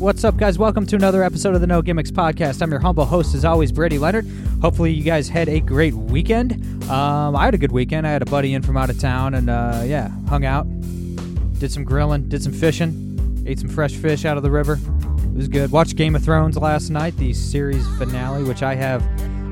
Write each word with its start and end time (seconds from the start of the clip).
What's 0.00 0.24
up, 0.24 0.38
guys? 0.38 0.58
Welcome 0.58 0.86
to 0.86 0.96
another 0.96 1.22
episode 1.22 1.54
of 1.54 1.60
the 1.60 1.66
No 1.66 1.82
Gimmicks 1.82 2.10
Podcast. 2.10 2.62
I'm 2.62 2.70
your 2.70 2.80
humble 2.80 3.04
host, 3.04 3.34
as 3.34 3.44
always, 3.44 3.70
Brady 3.70 3.98
Leonard. 3.98 4.26
Hopefully, 4.62 4.90
you 4.90 5.02
guys 5.04 5.28
had 5.28 5.46
a 5.50 5.60
great 5.60 5.92
weekend. 5.92 6.54
Um, 6.90 7.36
I 7.36 7.44
had 7.44 7.52
a 7.52 7.58
good 7.58 7.70
weekend. 7.70 8.06
I 8.06 8.10
had 8.10 8.22
a 8.22 8.24
buddy 8.24 8.54
in 8.54 8.62
from 8.62 8.78
out 8.78 8.88
of 8.88 8.98
town, 8.98 9.34
and 9.34 9.50
uh, 9.50 9.82
yeah, 9.84 10.08
hung 10.26 10.46
out, 10.46 10.66
did 11.58 11.70
some 11.70 11.84
grilling, 11.84 12.30
did 12.30 12.42
some 12.42 12.54
fishing, 12.54 13.44
ate 13.46 13.58
some 13.58 13.68
fresh 13.68 13.92
fish 13.92 14.24
out 14.24 14.38
of 14.38 14.42
the 14.42 14.50
river. 14.50 14.78
It 15.18 15.34
was 15.36 15.48
good. 15.48 15.70
Watched 15.70 15.96
Game 15.96 16.16
of 16.16 16.24
Thrones 16.24 16.56
last 16.56 16.88
night, 16.88 17.14
the 17.18 17.34
series 17.34 17.86
finale, 17.98 18.42
which 18.42 18.62
I 18.62 18.76
have 18.76 19.02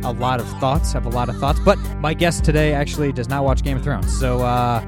a 0.03 0.13
lot 0.13 0.41
of 0.41 0.49
thoughts. 0.61 0.95
Have 0.95 1.05
a 1.05 1.11
lot 1.11 1.29
of 1.29 1.37
thoughts, 1.37 1.61
but 1.63 1.79
my 1.99 2.15
guest 2.15 2.43
today 2.43 2.73
actually 2.73 3.13
does 3.13 3.29
not 3.29 3.45
watch 3.45 3.63
Game 3.63 3.77
of 3.77 3.85
Thrones, 3.85 4.19
so. 4.19 4.39
Uh, 4.41 4.81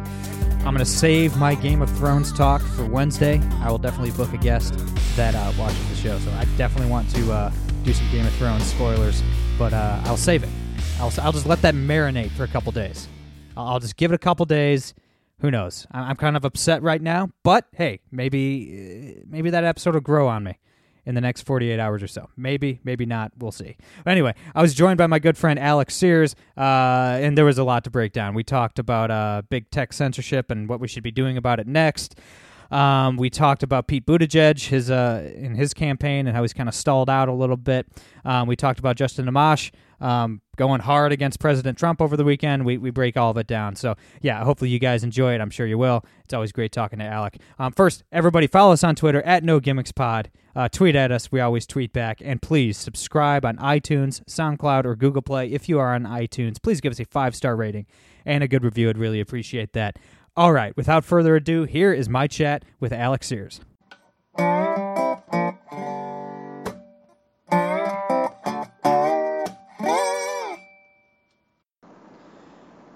I'm 0.60 0.74
going 0.74 0.78
to 0.78 0.84
save 0.84 1.36
my 1.38 1.54
Game 1.54 1.80
of 1.80 1.90
Thrones 1.96 2.32
talk 2.32 2.60
for 2.60 2.84
Wednesday. 2.84 3.40
I 3.60 3.70
will 3.70 3.78
definitely 3.78 4.10
book 4.10 4.32
a 4.34 4.36
guest 4.36 4.74
that 5.16 5.34
uh, 5.34 5.52
watches 5.58 5.88
the 5.88 5.96
show. 5.96 6.18
So 6.18 6.30
I 6.32 6.44
definitely 6.58 6.90
want 6.90 7.08
to 7.14 7.32
uh, 7.32 7.52
do 7.82 7.94
some 7.94 8.08
Game 8.10 8.26
of 8.26 8.32
Thrones 8.34 8.64
spoilers, 8.64 9.22
but 9.58 9.72
uh, 9.72 10.00
I'll 10.04 10.18
save 10.18 10.42
it. 10.42 10.50
I'll, 10.98 11.12
I'll 11.22 11.32
just 11.32 11.46
let 11.46 11.62
that 11.62 11.74
marinate 11.74 12.30
for 12.32 12.44
a 12.44 12.48
couple 12.48 12.70
days. 12.72 13.08
I'll, 13.56 13.80
just 13.80 13.96
give 13.96 14.12
it 14.12 14.14
a 14.14 14.18
couple 14.18 14.44
days. 14.44 14.92
Who 15.40 15.50
knows? 15.50 15.86
I'm 15.92 16.16
kind 16.16 16.36
of 16.36 16.44
upset 16.44 16.82
right 16.82 17.00
now, 17.00 17.30
but 17.42 17.66
hey, 17.72 18.00
maybe 18.12 19.16
uh, 19.18 19.24
maybe 19.28 19.48
that 19.48 19.64
episode 19.64 19.94
will 19.94 20.02
grow 20.02 20.28
on 20.28 20.44
me 20.44 20.58
in 21.10 21.16
the 21.16 21.20
next 21.20 21.42
48 21.42 21.80
hours 21.80 22.04
or 22.04 22.06
so. 22.06 22.30
Maybe, 22.36 22.78
maybe 22.84 23.04
not. 23.04 23.32
We'll 23.36 23.50
see. 23.50 23.76
But 24.04 24.12
anyway, 24.12 24.32
I 24.54 24.62
was 24.62 24.74
joined 24.74 24.96
by 24.96 25.08
my 25.08 25.18
good 25.18 25.36
friend 25.36 25.58
Alec 25.58 25.90
Sears, 25.90 26.36
uh, 26.56 27.18
and 27.20 27.36
there 27.36 27.44
was 27.44 27.58
a 27.58 27.64
lot 27.64 27.82
to 27.84 27.90
break 27.90 28.12
down. 28.12 28.32
We 28.32 28.44
talked 28.44 28.78
about 28.78 29.10
uh, 29.10 29.42
big 29.50 29.70
tech 29.72 29.92
censorship 29.92 30.52
and 30.52 30.68
what 30.68 30.78
we 30.78 30.86
should 30.86 31.02
be 31.02 31.10
doing 31.10 31.36
about 31.36 31.58
it 31.58 31.66
next. 31.66 32.14
Um, 32.70 33.16
we 33.16 33.30
talked 33.30 33.62
about 33.62 33.88
Pete 33.88 34.06
Buttigieg, 34.06 34.68
his 34.68 34.90
uh, 34.90 35.32
in 35.34 35.54
his 35.54 35.74
campaign, 35.74 36.26
and 36.26 36.36
how 36.36 36.42
he's 36.42 36.52
kind 36.52 36.68
of 36.68 36.74
stalled 36.74 37.10
out 37.10 37.28
a 37.28 37.32
little 37.32 37.56
bit. 37.56 37.86
Um, 38.24 38.46
we 38.46 38.56
talked 38.56 38.78
about 38.78 38.96
Justin 38.96 39.26
Amash 39.26 39.72
um, 40.00 40.40
going 40.56 40.80
hard 40.80 41.12
against 41.12 41.40
President 41.40 41.78
Trump 41.78 42.00
over 42.00 42.16
the 42.16 42.24
weekend. 42.24 42.64
We, 42.64 42.78
we 42.78 42.90
break 42.90 43.16
all 43.16 43.30
of 43.30 43.36
it 43.36 43.46
down. 43.46 43.76
So, 43.76 43.96
yeah, 44.22 44.42
hopefully 44.44 44.70
you 44.70 44.78
guys 44.78 45.04
enjoy 45.04 45.34
it. 45.34 45.40
I'm 45.40 45.50
sure 45.50 45.66
you 45.66 45.78
will. 45.78 46.04
It's 46.24 46.34
always 46.34 46.52
great 46.52 46.72
talking 46.72 46.98
to 46.98 47.04
Alec. 47.04 47.38
Um, 47.58 47.72
first, 47.72 48.02
everybody 48.12 48.46
follow 48.46 48.72
us 48.72 48.84
on 48.84 48.94
Twitter 48.94 49.22
at 49.22 49.44
No 49.44 49.60
Gimmicks 49.60 49.92
Pod. 49.92 50.30
Uh, 50.56 50.68
tweet 50.68 50.96
at 50.96 51.12
us. 51.12 51.30
We 51.30 51.40
always 51.40 51.66
tweet 51.66 51.92
back. 51.92 52.20
And 52.24 52.42
please 52.42 52.76
subscribe 52.76 53.44
on 53.44 53.56
iTunes, 53.58 54.24
SoundCloud, 54.24 54.84
or 54.84 54.96
Google 54.96 55.22
Play. 55.22 55.52
If 55.52 55.68
you 55.68 55.78
are 55.78 55.94
on 55.94 56.04
iTunes, 56.04 56.60
please 56.60 56.80
give 56.80 56.90
us 56.90 57.00
a 57.00 57.04
five 57.04 57.36
star 57.36 57.54
rating 57.54 57.86
and 58.24 58.42
a 58.42 58.48
good 58.48 58.64
review. 58.64 58.88
I'd 58.90 58.98
really 58.98 59.20
appreciate 59.20 59.72
that. 59.74 59.98
All 60.40 60.54
right, 60.54 60.74
without 60.74 61.04
further 61.04 61.36
ado, 61.36 61.64
here 61.64 61.92
is 61.92 62.08
my 62.08 62.26
chat 62.26 62.64
with 62.80 62.94
Alec 62.94 63.24
Sears. 63.24 63.60
All 64.38 65.22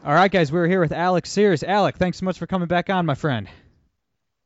right, 0.07 0.31
guys, 0.31 0.51
we're 0.51 0.67
here 0.67 0.81
with 0.81 0.93
Alec 0.93 1.27
Sears. 1.27 1.63
Alec, 1.63 1.99
thanks 1.99 2.17
so 2.17 2.25
much 2.25 2.39
for 2.39 2.47
coming 2.47 2.67
back 2.67 2.89
on, 2.89 3.05
my 3.05 3.15
friend. 3.15 3.47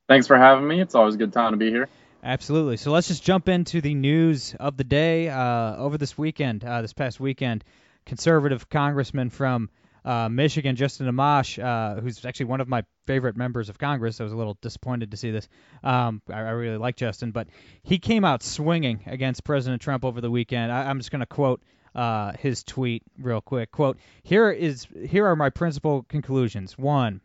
Thanks 0.09 0.27
for 0.27 0.37
having 0.37 0.67
me. 0.67 0.81
It's 0.81 0.97
always 0.97 1.15
a 1.15 1.19
good 1.19 1.33
time 1.33 1.53
to 1.53 1.57
be 1.57 1.71
here. 1.71 1.89
Absolutely. 2.25 2.79
So 2.79 2.91
let's 2.91 3.07
just 3.07 3.23
jump 3.23 3.49
into 3.49 3.81
the 3.81 3.95
news 3.95 4.57
of 4.59 4.77
the 4.77 4.83
day. 4.83 5.29
Uh, 5.29 5.77
over 5.77 5.99
this 5.99 6.19
weekend, 6.19 6.65
uh, 6.65 6.83
this 6.83 6.95
past 6.95 7.21
weekend, 7.21 7.63
conservative 8.07 8.69
congressman 8.69 9.31
from 9.31 9.71
uh, 10.09 10.29
Michigan, 10.31 10.75
Justin 10.75 11.07
Amash, 11.07 11.63
uh, 11.63 12.01
who's 12.01 12.25
actually 12.25 12.47
one 12.47 12.63
of 12.63 12.69
my 12.69 12.83
favorite 13.07 13.37
members 13.37 13.69
of 13.69 13.79
Congress. 13.79 14.23
I 14.23 14.25
was 14.25 14.33
a 14.33 14.37
little 14.37 14.57
disappointed 14.63 15.11
to 15.11 15.19
see 15.19 15.31
this. 15.31 15.47
Um, 15.85 16.23
I, 16.31 16.39
I 16.39 16.51
really 16.51 16.79
like 16.79 16.97
Justin, 16.97 17.31
but 17.31 17.49
he 17.83 17.99
came 17.99 18.25
out 18.25 18.43
swinging 18.43 19.03
against 19.05 19.45
President 19.45 19.83
Trump 19.83 20.07
over 20.07 20.23
the 20.23 20.31
weekend. 20.31 20.73
I, 20.73 20.89
I'm 20.89 20.99
just 20.99 21.11
going 21.11 21.21
to 21.21 21.27
quote 21.27 21.63
uh, 21.95 22.33
his 22.39 22.65
tweet 22.65 23.03
real 23.19 23.43
quick. 23.43 23.71
Quote: 23.71 23.99
Here 24.23 24.51
is 24.51 24.87
here 25.07 25.27
are 25.27 25.37
my 25.37 25.51
principal 25.51 26.05
conclusions. 26.09 26.79
One, 26.79 27.21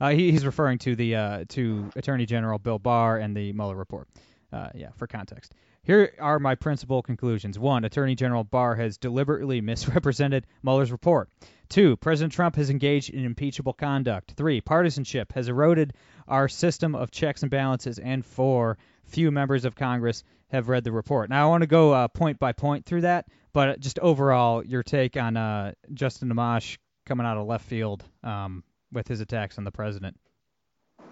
uh, 0.00 0.10
he, 0.10 0.30
he's 0.30 0.46
referring 0.46 0.78
to 0.78 0.94
the 0.94 1.16
uh, 1.16 1.44
to 1.48 1.90
Attorney 1.96 2.26
General 2.26 2.60
Bill 2.60 2.78
Barr 2.78 3.18
and 3.18 3.36
the 3.36 3.52
Mueller 3.52 3.74
report. 3.74 4.06
Uh, 4.52 4.68
yeah, 4.76 4.90
for 4.96 5.08
context. 5.08 5.54
Here 5.82 6.12
are 6.18 6.38
my 6.38 6.54
principal 6.54 7.02
conclusions. 7.02 7.58
One, 7.58 7.84
Attorney 7.84 8.14
General 8.14 8.44
Barr 8.44 8.74
has 8.76 8.98
deliberately 8.98 9.60
misrepresented 9.62 10.46
Mueller's 10.62 10.92
report. 10.92 11.30
Two, 11.68 11.96
President 11.96 12.32
Trump 12.32 12.56
has 12.56 12.70
engaged 12.70 13.10
in 13.10 13.24
impeachable 13.24 13.72
conduct. 13.72 14.32
Three, 14.32 14.60
partisanship 14.60 15.32
has 15.32 15.48
eroded 15.48 15.94
our 16.26 16.48
system 16.48 16.94
of 16.94 17.10
checks 17.10 17.42
and 17.42 17.50
balances. 17.50 17.98
And 17.98 18.24
four, 18.24 18.78
few 19.04 19.30
members 19.30 19.64
of 19.64 19.74
Congress 19.74 20.24
have 20.50 20.68
read 20.68 20.84
the 20.84 20.92
report. 20.92 21.30
Now, 21.30 21.46
I 21.46 21.50
want 21.50 21.62
to 21.62 21.66
go 21.66 21.92
uh, 21.92 22.08
point 22.08 22.38
by 22.38 22.52
point 22.52 22.86
through 22.86 23.02
that, 23.02 23.26
but 23.52 23.80
just 23.80 23.98
overall, 23.98 24.64
your 24.64 24.82
take 24.82 25.16
on 25.16 25.36
uh, 25.36 25.72
Justin 25.92 26.30
Amash 26.30 26.78
coming 27.06 27.26
out 27.26 27.36
of 27.36 27.46
left 27.46 27.66
field 27.66 28.04
um, 28.22 28.64
with 28.92 29.08
his 29.08 29.20
attacks 29.20 29.58
on 29.58 29.64
the 29.64 29.72
president. 29.72 30.16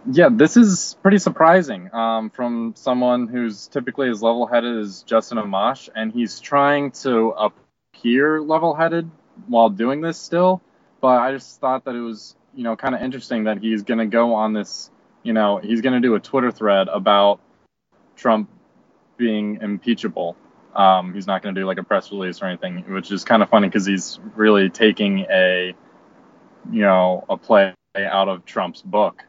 Yeah, 0.09 0.29
this 0.31 0.57
is 0.57 0.97
pretty 1.03 1.19
surprising 1.19 1.93
um, 1.93 2.31
from 2.31 2.75
someone 2.77 3.27
who's 3.27 3.67
typically 3.67 4.09
as 4.09 4.23
level-headed 4.23 4.79
as 4.79 5.03
Justin 5.03 5.39
Amash, 5.39 5.89
and 5.97 6.13
he's 6.13 6.39
trying 6.39 6.93
to 6.93 7.31
appear 7.31 8.41
level-headed 8.41 9.11
while 9.49 9.69
doing 9.69 10.01
this 10.01 10.17
still. 10.17 10.63
But 11.01 11.23
I 11.23 11.33
just 11.33 11.61
thought 11.61 11.87
that 11.87 11.97
it 11.97 12.01
was, 12.01 12.37
you 12.55 12.63
know, 12.63 12.77
kind 12.77 12.95
of 12.95 13.03
interesting 13.03 13.45
that 13.45 13.59
he's 13.59 13.83
going 13.83 13.99
to 13.99 14.07
go 14.07 14.35
on 14.35 14.53
this, 14.53 14.93
you 15.25 15.33
know, 15.33 15.59
he's 15.59 15.81
going 15.81 16.01
to 16.01 16.07
do 16.07 16.15
a 16.15 16.21
Twitter 16.21 16.53
thread 16.53 16.87
about 16.87 17.41
Trump 18.15 18.49
being 19.17 19.59
impeachable. 19.61 20.37
Um, 20.77 21.15
he's 21.15 21.27
not 21.27 21.43
going 21.43 21.57
to 21.57 21.61
do 21.61 21.67
like 21.67 21.79
a 21.79 21.83
press 21.83 22.13
release 22.13 22.43
or 22.43 22.47
anything, 22.47 22.85
which 22.93 23.11
is 23.11 23.25
kind 23.25 23.43
of 23.43 23.49
funny 23.49 23.67
because 23.67 23.87
he's 23.87 24.21
really 24.37 24.71
taking 24.71 25.27
a, 25.29 25.75
you 26.71 26.83
know, 26.83 27.25
a 27.29 27.37
play 27.37 27.75
out 27.97 28.29
of 28.29 28.45
Trump's 28.45 28.83
book 28.83 29.25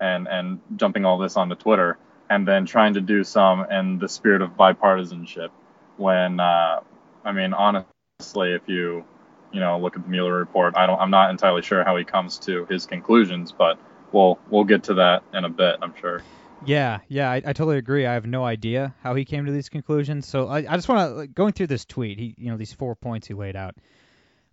and 0.00 0.28
and 0.28 0.60
jumping 0.76 1.04
all 1.04 1.18
this 1.18 1.36
onto 1.36 1.54
Twitter 1.54 1.98
and 2.30 2.46
then 2.46 2.66
trying 2.66 2.94
to 2.94 3.00
do 3.00 3.24
some 3.24 3.64
in 3.70 3.98
the 3.98 4.08
spirit 4.08 4.42
of 4.42 4.50
bipartisanship 4.50 5.50
when 5.96 6.40
uh, 6.40 6.80
I 7.24 7.32
mean 7.32 7.52
honestly 7.54 8.52
if 8.52 8.62
you 8.66 9.04
you 9.52 9.60
know 9.60 9.78
look 9.78 9.96
at 9.96 10.02
the 10.02 10.08
Mueller 10.08 10.34
report 10.34 10.74
I 10.76 10.86
don't 10.86 11.00
I'm 11.00 11.10
not 11.10 11.30
entirely 11.30 11.62
sure 11.62 11.84
how 11.84 11.96
he 11.96 12.04
comes 12.04 12.38
to 12.40 12.66
his 12.66 12.86
conclusions 12.86 13.52
but 13.52 13.78
we'll 14.12 14.38
we'll 14.50 14.64
get 14.64 14.84
to 14.84 14.94
that 14.94 15.22
in 15.32 15.44
a 15.44 15.48
bit 15.48 15.76
I'm 15.82 15.94
sure 16.00 16.22
Yeah, 16.66 17.00
yeah, 17.08 17.30
I, 17.30 17.36
I 17.36 17.52
totally 17.52 17.78
agree. 17.78 18.04
I 18.04 18.14
have 18.14 18.26
no 18.26 18.44
idea 18.44 18.94
how 19.02 19.14
he 19.14 19.24
came 19.24 19.46
to 19.46 19.52
these 19.52 19.68
conclusions. 19.68 20.26
So 20.26 20.48
I, 20.48 20.58
I 20.58 20.74
just 20.76 20.88
want 20.88 21.08
to 21.08 21.14
like, 21.14 21.34
going 21.34 21.52
through 21.52 21.68
this 21.68 21.84
tweet. 21.84 22.18
He, 22.18 22.34
you 22.36 22.50
know, 22.50 22.56
these 22.56 22.72
four 22.72 22.96
points 22.96 23.28
he 23.28 23.34
laid 23.34 23.54
out. 23.54 23.76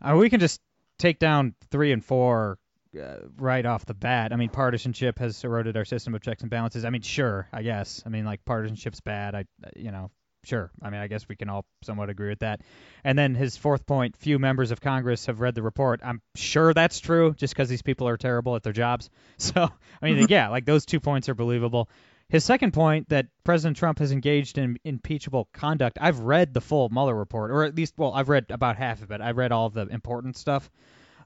Uh, 0.02 0.16
we 0.16 0.30
can 0.30 0.40
just 0.40 0.62
take 1.00 1.18
down 1.18 1.56
three 1.72 1.92
and 1.92 2.06
four 2.06 2.60
uh, 2.98 3.28
right 3.38 3.66
off 3.66 3.86
the 3.86 3.94
bat. 3.94 4.34
I 4.34 4.36
mean, 4.36 4.50
partisanship 4.50 5.20
has 5.20 5.44
eroded 5.44 5.78
our 5.78 5.86
system 5.86 6.16
of 6.16 6.22
checks 6.22 6.42
and 6.42 6.50
balances. 6.50 6.86
I 6.86 6.90
mean, 6.90 7.02
sure, 7.02 7.48
I 7.52 7.64
guess. 7.64 8.04
I 8.06 8.10
mean, 8.10 8.26
like 8.26 8.46
partisanship's 8.46 9.02
bad. 9.02 9.36
I, 9.36 9.46
you 9.76 9.92
know, 9.92 10.12
sure. 10.44 10.72
I 10.82 10.90
mean, 10.90 11.02
I 11.02 11.08
guess 11.08 11.28
we 11.28 11.36
can 11.36 11.50
all 11.50 11.66
somewhat 11.84 12.10
agree 12.10 12.30
with 12.30 12.40
that. 12.40 12.62
And 13.04 13.18
then 13.18 13.36
his 13.36 13.58
fourth 13.58 13.86
point: 13.86 14.18
few 14.18 14.40
members 14.40 14.72
of 14.72 14.82
Congress 14.82 15.26
have 15.26 15.40
read 15.40 15.56
the 15.56 15.64
report. 15.64 16.02
I'm 16.04 16.22
sure 16.36 16.74
that's 16.74 17.00
true, 17.00 17.34
just 17.34 17.54
because 17.54 17.70
these 17.70 17.82
people 17.82 18.08
are 18.08 18.18
terrible 18.18 18.56
at 18.56 18.64
their 18.64 18.74
jobs. 18.74 19.10
So, 19.38 19.70
I 20.02 20.06
mean, 20.06 20.28
yeah, 20.30 20.50
like 20.50 20.66
those 20.66 20.86
two 20.86 21.00
points 21.00 21.28
are 21.30 21.36
believable. 21.36 21.90
His 22.30 22.44
second 22.44 22.72
point 22.72 23.10
that 23.10 23.28
President 23.44 23.78
Trump 23.78 24.00
has 24.00 24.12
engaged 24.12 24.58
in 24.58 24.78
impeachable 24.84 25.48
conduct. 25.54 26.00
I've 26.02 26.20
read 26.20 26.54
the 26.54 26.62
full 26.62 26.90
Mueller 26.90 27.14
report, 27.14 27.52
or 27.52 27.66
at 27.66 27.76
least, 27.76 27.94
well, 27.98 28.14
I've 28.14 28.30
read 28.30 28.46
about 28.50 28.78
half 28.78 29.04
of 29.04 29.12
it. 29.12 29.22
I 29.22 29.32
read 29.32 29.52
all 29.52 29.70
the 29.70 29.86
important 29.88 30.36
stuff. 30.36 30.72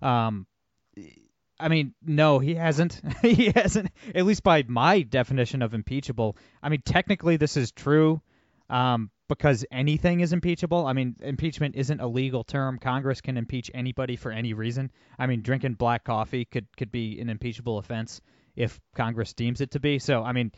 Um, 0.02 0.46
I 1.60 1.68
mean, 1.68 1.94
no, 2.06 2.40
he 2.40 2.56
hasn't. 2.56 3.02
he 3.22 3.52
hasn't, 3.54 3.90
at 4.16 4.26
least 4.26 4.44
by 4.44 4.64
my 4.68 5.02
definition 5.02 5.62
of 5.62 5.74
impeachable. 5.74 6.38
I 6.64 6.70
mean, 6.70 6.82
technically, 6.84 7.38
this 7.38 7.58
is 7.58 7.72
true 7.72 8.22
um, 8.70 9.10
because 9.28 9.66
anything 9.72 10.22
is 10.22 10.32
impeachable. 10.32 10.86
I 10.86 10.94
mean, 10.94 11.16
impeachment 11.22 11.76
isn't 11.76 12.00
a 12.00 12.08
legal 12.08 12.44
term. 12.44 12.80
Congress 12.80 13.22
can 13.22 13.38
impeach 13.38 13.70
anybody 13.74 14.16
for 14.16 14.32
any 14.32 14.54
reason. 14.54 14.92
I 15.18 15.28
mean, 15.28 15.42
drinking 15.42 15.74
black 15.74 16.04
coffee 16.06 16.46
could, 16.46 16.68
could 16.78 16.92
be 16.92 17.20
an 17.20 17.30
impeachable 17.30 17.78
offense 17.78 18.22
if 18.56 18.80
Congress 18.96 19.34
deems 19.34 19.62
it 19.62 19.72
to 19.72 19.80
be. 19.80 20.00
So, 20.00 20.24
I 20.24 20.32
mean, 20.32 20.52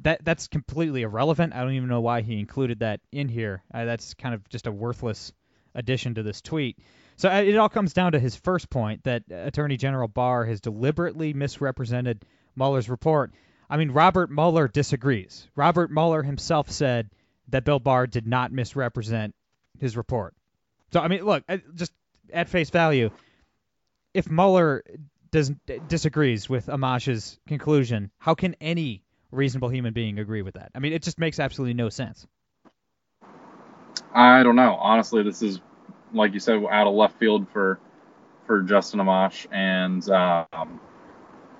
that 0.00 0.24
that's 0.24 0.48
completely 0.48 1.02
irrelevant. 1.02 1.54
I 1.54 1.60
don't 1.60 1.74
even 1.74 1.88
know 1.88 2.00
why 2.00 2.22
he 2.22 2.38
included 2.38 2.80
that 2.80 3.00
in 3.10 3.28
here. 3.28 3.62
Uh, 3.72 3.84
that's 3.84 4.14
kind 4.14 4.34
of 4.34 4.48
just 4.48 4.66
a 4.66 4.72
worthless 4.72 5.32
addition 5.74 6.14
to 6.14 6.22
this 6.22 6.40
tweet. 6.40 6.78
So 7.16 7.30
uh, 7.30 7.42
it 7.42 7.56
all 7.56 7.68
comes 7.68 7.92
down 7.92 8.12
to 8.12 8.18
his 8.18 8.34
first 8.34 8.70
point 8.70 9.04
that 9.04 9.22
Attorney 9.30 9.76
General 9.76 10.08
Barr 10.08 10.44
has 10.44 10.60
deliberately 10.60 11.32
misrepresented 11.32 12.24
Mueller's 12.56 12.88
report. 12.88 13.32
I 13.70 13.76
mean, 13.76 13.90
Robert 13.90 14.30
Mueller 14.30 14.68
disagrees. 14.68 15.48
Robert 15.56 15.90
Mueller 15.90 16.22
himself 16.22 16.70
said 16.70 17.10
that 17.48 17.64
Bill 17.64 17.78
Barr 17.78 18.06
did 18.06 18.26
not 18.26 18.52
misrepresent 18.52 19.34
his 19.78 19.96
report. 19.96 20.34
So 20.92 21.00
I 21.00 21.08
mean, 21.08 21.24
look, 21.24 21.44
just 21.74 21.92
at 22.32 22.48
face 22.48 22.70
value, 22.70 23.10
if 24.14 24.30
Mueller 24.30 24.84
does 25.30 25.50
disagrees 25.88 26.48
with 26.48 26.66
Amash's 26.66 27.38
conclusion, 27.46 28.10
how 28.18 28.34
can 28.34 28.54
any 28.60 29.02
reasonable 29.30 29.70
human 29.70 29.94
being 29.94 30.18
agree 30.18 30.42
with 30.42 30.54
that? 30.54 30.70
I 30.74 30.78
mean, 30.78 30.92
it 30.92 31.02
just 31.02 31.18
makes 31.18 31.40
absolutely 31.40 31.74
no 31.74 31.88
sense. 31.88 32.26
I 34.14 34.42
don't 34.42 34.56
know. 34.56 34.74
Honestly, 34.74 35.22
this 35.22 35.40
is 35.40 35.60
like 36.12 36.34
you 36.34 36.40
said, 36.40 36.62
out 36.70 36.86
of 36.86 36.94
left 36.94 37.18
field 37.18 37.48
for 37.52 37.78
for 38.46 38.62
Justin 38.62 39.00
Amash, 39.00 39.46
and 39.52 40.08
um, 40.10 40.80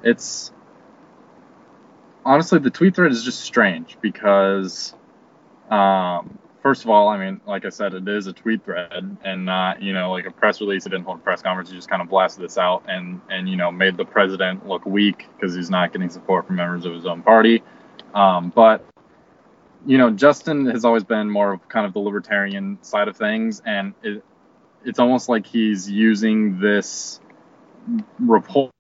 it's 0.03 0.53
honestly 2.25 2.59
the 2.59 2.71
tweet 2.71 2.95
thread 2.95 3.13
is 3.13 3.25
just 3.25 3.41
strange 3.41 3.97
because 4.01 4.95
um, 5.71 6.39
first 6.63 6.85
of 6.85 6.91
all, 6.91 7.09
I 7.09 7.19
mean, 7.19 7.41
like 7.47 7.65
I 7.65 7.69
said, 7.69 7.93
it 7.95 8.07
is 8.09 8.27
a 8.29 8.33
tweet 8.33 8.65
thread 8.65 9.17
and 9.25 9.45
not, 9.45 9.83
you 9.83 9.93
know, 9.93 10.13
like 10.13 10.27
a 10.27 10.31
press 10.31 10.61
release. 10.61 10.87
It 10.87 10.91
didn't 10.91 11.05
hold 11.05 11.19
a 11.19 11.23
press 11.23 11.43
conference. 11.43 11.71
He 11.71 11.77
just 11.77 11.91
kind 11.91 12.01
of 12.01 12.09
blasted 12.09 12.45
this 12.45 12.57
out 12.57 12.85
and, 12.89 13.21
and 13.29 13.49
you 13.49 13.57
know, 13.57 13.71
made 13.71 13.97
the 13.97 14.05
president 14.05 14.67
look 14.67 14.87
weak 14.87 15.27
because 15.35 15.55
he's 15.55 15.71
not 15.71 15.93
getting 15.93 16.09
support 16.09 16.47
from 16.47 16.57
members 16.57 16.87
of 16.87 16.95
his 16.95 17.05
own 17.05 17.23
party. 17.23 17.63
Um, 18.15 18.53
but, 18.55 18.87
you 19.87 19.99
know, 19.99 20.11
Justin 20.11 20.67
has 20.67 20.85
always 20.85 21.05
been 21.05 21.29
more 21.29 21.53
of 21.53 21.69
kind 21.69 21.85
of 21.85 21.93
the 21.93 21.99
libertarian 21.99 22.79
side 22.83 23.09
of 23.09 23.17
things. 23.17 23.61
And 23.67 23.95
it, 24.03 24.25
it's 24.85 24.99
almost 24.99 25.29
like 25.29 25.47
he's 25.47 25.89
using 25.91 26.59
this 26.61 27.21
report 28.19 28.73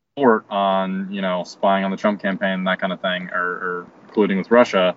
on, 0.50 1.08
you 1.10 1.22
know, 1.22 1.44
spying 1.44 1.84
on 1.84 1.90
the 1.90 1.96
Trump 1.96 2.20
campaign, 2.20 2.64
that 2.64 2.80
kind 2.80 2.92
of 2.92 3.00
thing, 3.00 3.30
or, 3.32 3.40
or 3.40 3.86
colluding 4.12 4.38
with 4.38 4.50
Russia 4.50 4.94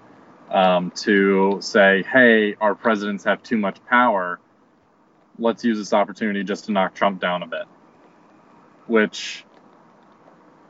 um, 0.50 0.92
to 0.92 1.58
say, 1.62 2.04
hey, 2.04 2.56
our 2.60 2.76
presidents 2.76 3.24
have 3.24 3.42
too 3.44 3.58
much 3.58 3.84
power. 3.86 4.40
Let's 5.40 5.64
use 5.64 5.78
this 5.78 5.94
opportunity 5.94 6.44
just 6.44 6.66
to 6.66 6.72
knock 6.72 6.94
Trump 6.94 7.20
down 7.22 7.44
a 7.44 7.48
bit. 7.48 7.66
Which, 8.88 9.44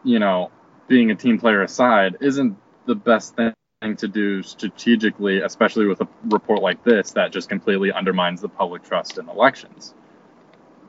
you 0.04 0.20
know, 0.20 0.52
being 0.88 1.12
a 1.12 1.16
team 1.16 1.40
player 1.40 1.62
aside, 1.64 2.18
isn't 2.22 2.58
the 2.86 2.96
best 2.96 3.36
thing 3.36 3.54
to 3.98 4.08
do 4.08 4.42
strategically, 4.42 5.42
especially 5.42 5.86
with 5.86 6.02
a 6.02 6.08
report 6.30 6.62
like 6.62 6.84
this 6.84 7.12
that 7.12 7.32
just 7.32 7.50
completely 7.50 7.92
undermines 7.92 8.42
the 8.42 8.50
public 8.50 8.84
trust 8.84 9.18
in 9.18 9.28
elections. 9.30 9.94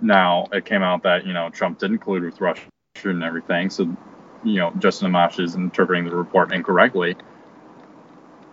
Now, 0.00 0.46
it 0.52 0.64
came 0.64 0.82
out 0.82 1.02
that, 1.04 1.26
you 1.26 1.32
know, 1.32 1.50
Trump 1.50 1.78
didn't 1.78 1.98
collude 1.98 2.24
with 2.24 2.40
Russia 2.40 2.62
and 3.04 3.22
everything, 3.22 3.70
so, 3.70 3.96
you 4.44 4.58
know, 4.58 4.72
Justin 4.78 5.10
Amash 5.10 5.40
is 5.40 5.54
interpreting 5.54 6.04
the 6.04 6.14
report 6.14 6.52
incorrectly 6.52 7.16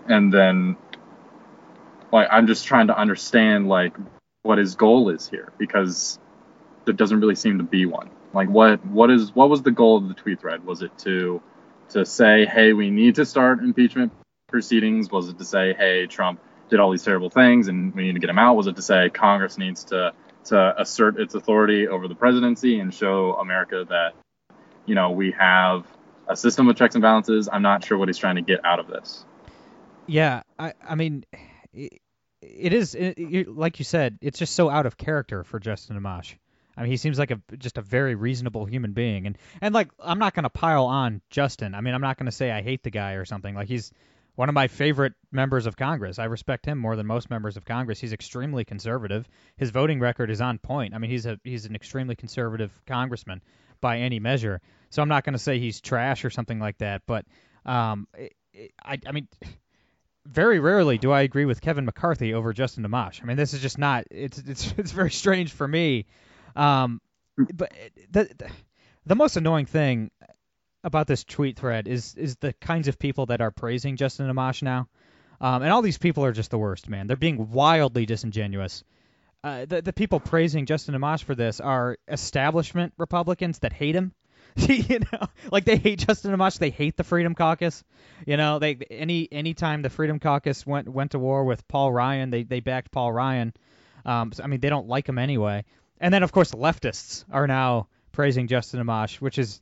and 0.08 0.34
then 0.34 0.76
like 2.12 2.28
I'm 2.32 2.48
just 2.48 2.66
trying 2.66 2.88
to 2.88 2.98
understand 2.98 3.68
like 3.68 3.96
what 4.44 4.58
his 4.58 4.76
goal 4.76 5.10
is 5.10 5.28
here 5.28 5.52
because 5.58 6.20
there 6.86 6.94
doesn't 6.94 7.20
really 7.20 7.36
seem 7.36 7.60
to 7.60 7.64
be 7.64 7.86
one. 7.86 8.10
Like 8.34 8.50
what 8.50 8.86
what 8.86 9.10
is 9.10 9.34
what 9.34 9.50
was 9.50 9.62
the 9.62 9.72
goal 9.72 9.98
of 9.98 10.08
the 10.08 10.14
tweet 10.14 10.42
thread? 10.42 10.66
Was 10.66 10.82
it 10.82 10.98
to 11.00 11.42
to 11.90 12.06
say, 12.06 12.46
hey, 12.46 12.74
we 12.74 12.90
need 12.90 13.16
to 13.16 13.26
start 13.26 13.60
impeachment 13.60 14.12
proceedings? 14.48 15.12
Was 15.12 15.30
it 15.30 15.38
to 15.38 15.46
say, 15.46 15.74
hey, 15.74 16.08
Trump 16.08 16.42
did 16.70 16.80
all 16.80 16.92
these 16.92 17.04
terrible 17.04 17.30
things 17.30 17.68
and 17.68 17.94
we 17.94 18.04
need 18.04 18.14
to 18.14 18.20
get 18.20 18.30
him 18.30 18.40
out? 18.40 18.56
Was 18.56 18.68
it 18.68 18.76
to 18.76 18.82
say 18.82 19.10
Congress 19.10 19.58
needs 19.58 19.86
to 19.86 20.14
to 20.46 20.82
assert 20.82 21.20
its 21.20 21.36
authority 21.36 21.88
over 21.88 22.08
the 22.08 22.16
presidency 22.16 22.80
and 22.80 22.94
show 22.94 23.34
America 23.34 23.86
that 23.90 24.14
you 24.86 24.96
know 24.96 25.12
we 25.12 25.32
have 25.32 25.86
a 26.28 26.36
system 26.36 26.68
of 26.70 26.76
checks 26.76 26.96
and 26.96 27.02
balances? 27.02 27.50
I'm 27.52 27.62
not 27.62 27.86
sure 27.86 27.98
what 27.98 28.10
he's 28.10 28.18
trying 28.18 28.36
to 28.36 28.42
get 28.42 28.64
out 28.66 28.80
of 28.80 28.88
this. 28.88 29.26
Yeah, 30.08 30.44
I 30.60 30.74
I 30.88 30.96
mean, 30.96 31.26
it, 31.74 32.02
it 32.42 32.74
is 32.74 32.96
it, 32.96 33.48
like 33.48 33.80
you 33.80 33.86
said, 33.86 34.18
it's 34.22 34.40
just 34.40 34.56
so 34.56 34.70
out 34.70 34.86
of 34.86 34.98
character 34.98 35.44
for 35.44 35.60
Justin 35.60 36.00
Amash. 36.00 36.36
I 36.76 36.82
mean, 36.82 36.92
he 36.92 36.98
seems 36.98 37.20
like 37.20 37.32
a 37.32 37.40
just 37.58 37.78
a 37.78 37.82
very 37.82 38.16
reasonable 38.16 38.66
human 38.66 38.94
being, 38.94 39.28
and 39.28 39.38
and 39.62 39.74
like 39.74 39.90
I'm 40.00 40.20
not 40.20 40.34
gonna 40.34 40.50
pile 40.50 40.86
on 40.86 41.22
Justin. 41.30 41.76
I 41.76 41.82
mean, 41.82 41.94
I'm 41.94 42.02
not 42.02 42.18
gonna 42.18 42.32
say 42.32 42.52
I 42.52 42.62
hate 42.62 42.84
the 42.84 42.90
guy 42.90 43.14
or 43.14 43.26
something. 43.26 43.54
Like 43.56 43.68
he's 43.68 43.92
one 44.36 44.50
of 44.50 44.56
my 44.56 44.68
favorite 44.68 45.14
members 45.32 45.66
of 45.66 45.78
Congress. 45.78 46.18
I 46.18 46.26
respect 46.26 46.66
him 46.66 46.78
more 46.78 46.96
than 46.96 47.06
most 47.06 47.30
members 47.30 47.56
of 47.56 47.66
Congress. 47.66 48.00
He's 48.00 48.14
extremely 48.14 48.66
conservative. 48.66 49.28
His 49.58 49.70
voting 49.70 50.00
record 50.00 50.32
is 50.32 50.42
on 50.42 50.58
point. 50.58 50.94
I 50.96 50.98
mean, 50.98 51.12
he's 51.12 51.26
a 51.26 51.40
he's 51.44 51.66
an 51.66 51.76
extremely 51.76 52.16
conservative 52.16 52.72
congressman 52.88 53.42
by 53.80 54.00
any 54.00 54.20
measure. 54.20 54.62
So 54.90 55.02
I'm 55.02 55.10
not 55.10 55.24
going 55.24 55.34
to 55.34 55.40
say 55.40 55.60
he's 55.60 55.82
trash 55.82 56.26
or 56.26 56.30
something 56.30 56.60
like 56.60 56.80
that. 56.80 57.04
But 57.06 57.26
um, 57.66 58.08
I 58.84 59.00
I 59.06 59.12
mean, 59.12 59.28
very 60.26 60.60
rarely 60.60 60.98
do 60.98 61.12
I 61.12 61.22
agree 61.22 61.46
with 61.46 61.62
Kevin 61.62 61.86
McCarthy 61.86 62.34
over 62.34 62.54
Justin 62.54 62.86
Amash. 62.86 63.22
I 63.22 63.26
mean, 63.26 63.38
this 63.38 63.54
is 63.54 63.62
just 63.62 63.78
not. 63.78 64.06
It's 64.10 64.40
it's 64.40 64.74
it's 64.78 64.92
very 64.92 65.12
strange 65.12 65.52
for 65.52 65.68
me. 65.68 66.06
Um, 66.56 67.02
but 67.38 67.72
the, 68.12 68.24
the 68.38 68.50
the 69.06 69.16
most 69.16 69.38
annoying 69.38 69.66
thing 69.66 70.10
about 70.84 71.08
this 71.08 71.24
tweet 71.24 71.58
thread 71.58 71.88
is 71.88 72.16
is 72.16 72.36
the 72.38 72.54
kinds 72.54 72.88
of 72.88 73.00
people 73.00 73.28
that 73.28 73.42
are 73.42 73.52
praising 73.52 73.96
Justin 73.96 74.30
Amash 74.30 74.62
now. 74.62 74.88
Um, 75.42 75.62
and 75.62 75.72
all 75.72 75.82
these 75.82 75.98
people 75.98 76.24
are 76.26 76.32
just 76.32 76.52
the 76.52 76.58
worst, 76.58 76.90
man. 76.90 77.08
They're 77.08 77.18
being 77.18 77.52
wildly 77.52 78.06
disingenuous. 78.06 78.84
Uh, 79.44 79.66
the 79.66 79.82
the 79.82 79.94
people 79.94 80.20
praising 80.20 80.66
Justin 80.66 80.96
Amash 80.96 81.24
for 81.24 81.36
this 81.36 81.60
are 81.60 81.98
establishment 82.08 82.94
Republicans 82.98 83.60
that 83.60 83.74
hate 83.74 83.96
him. 83.96 84.14
you 84.56 85.00
know, 85.00 85.28
like 85.52 85.66
they 85.66 85.78
hate 85.78 86.00
Justin 86.00 86.32
Amash, 86.32 86.60
they 86.60 86.70
hate 86.70 86.96
the 86.96 87.04
Freedom 87.04 87.34
Caucus. 87.34 87.84
You 88.28 88.38
know, 88.38 88.60
they 88.60 88.78
any 88.92 89.28
any 89.32 89.54
time 89.54 89.82
the 89.82 89.90
Freedom 89.90 90.20
Caucus 90.20 90.66
went 90.66 90.88
went 90.88 91.12
to 91.12 91.20
war 91.20 91.44
with 91.44 91.68
Paul 91.68 91.92
Ryan, 91.92 92.30
they 92.30 92.44
they 92.44 92.60
backed 92.60 92.92
Paul 92.92 93.12
Ryan. 93.12 93.54
Um, 94.06 94.32
so, 94.32 94.44
I 94.44 94.48
mean, 94.48 94.60
they 94.60 94.70
don't 94.70 94.88
like 94.88 95.08
him 95.08 95.18
anyway. 95.18 95.66
And 96.00 96.14
then 96.14 96.24
of 96.24 96.32
course 96.32 96.52
leftists 96.52 97.26
are 97.32 97.48
now 97.48 97.88
praising 98.12 98.48
Justin 98.48 98.86
Amash, 98.86 99.16
which 99.16 99.40
is 99.40 99.62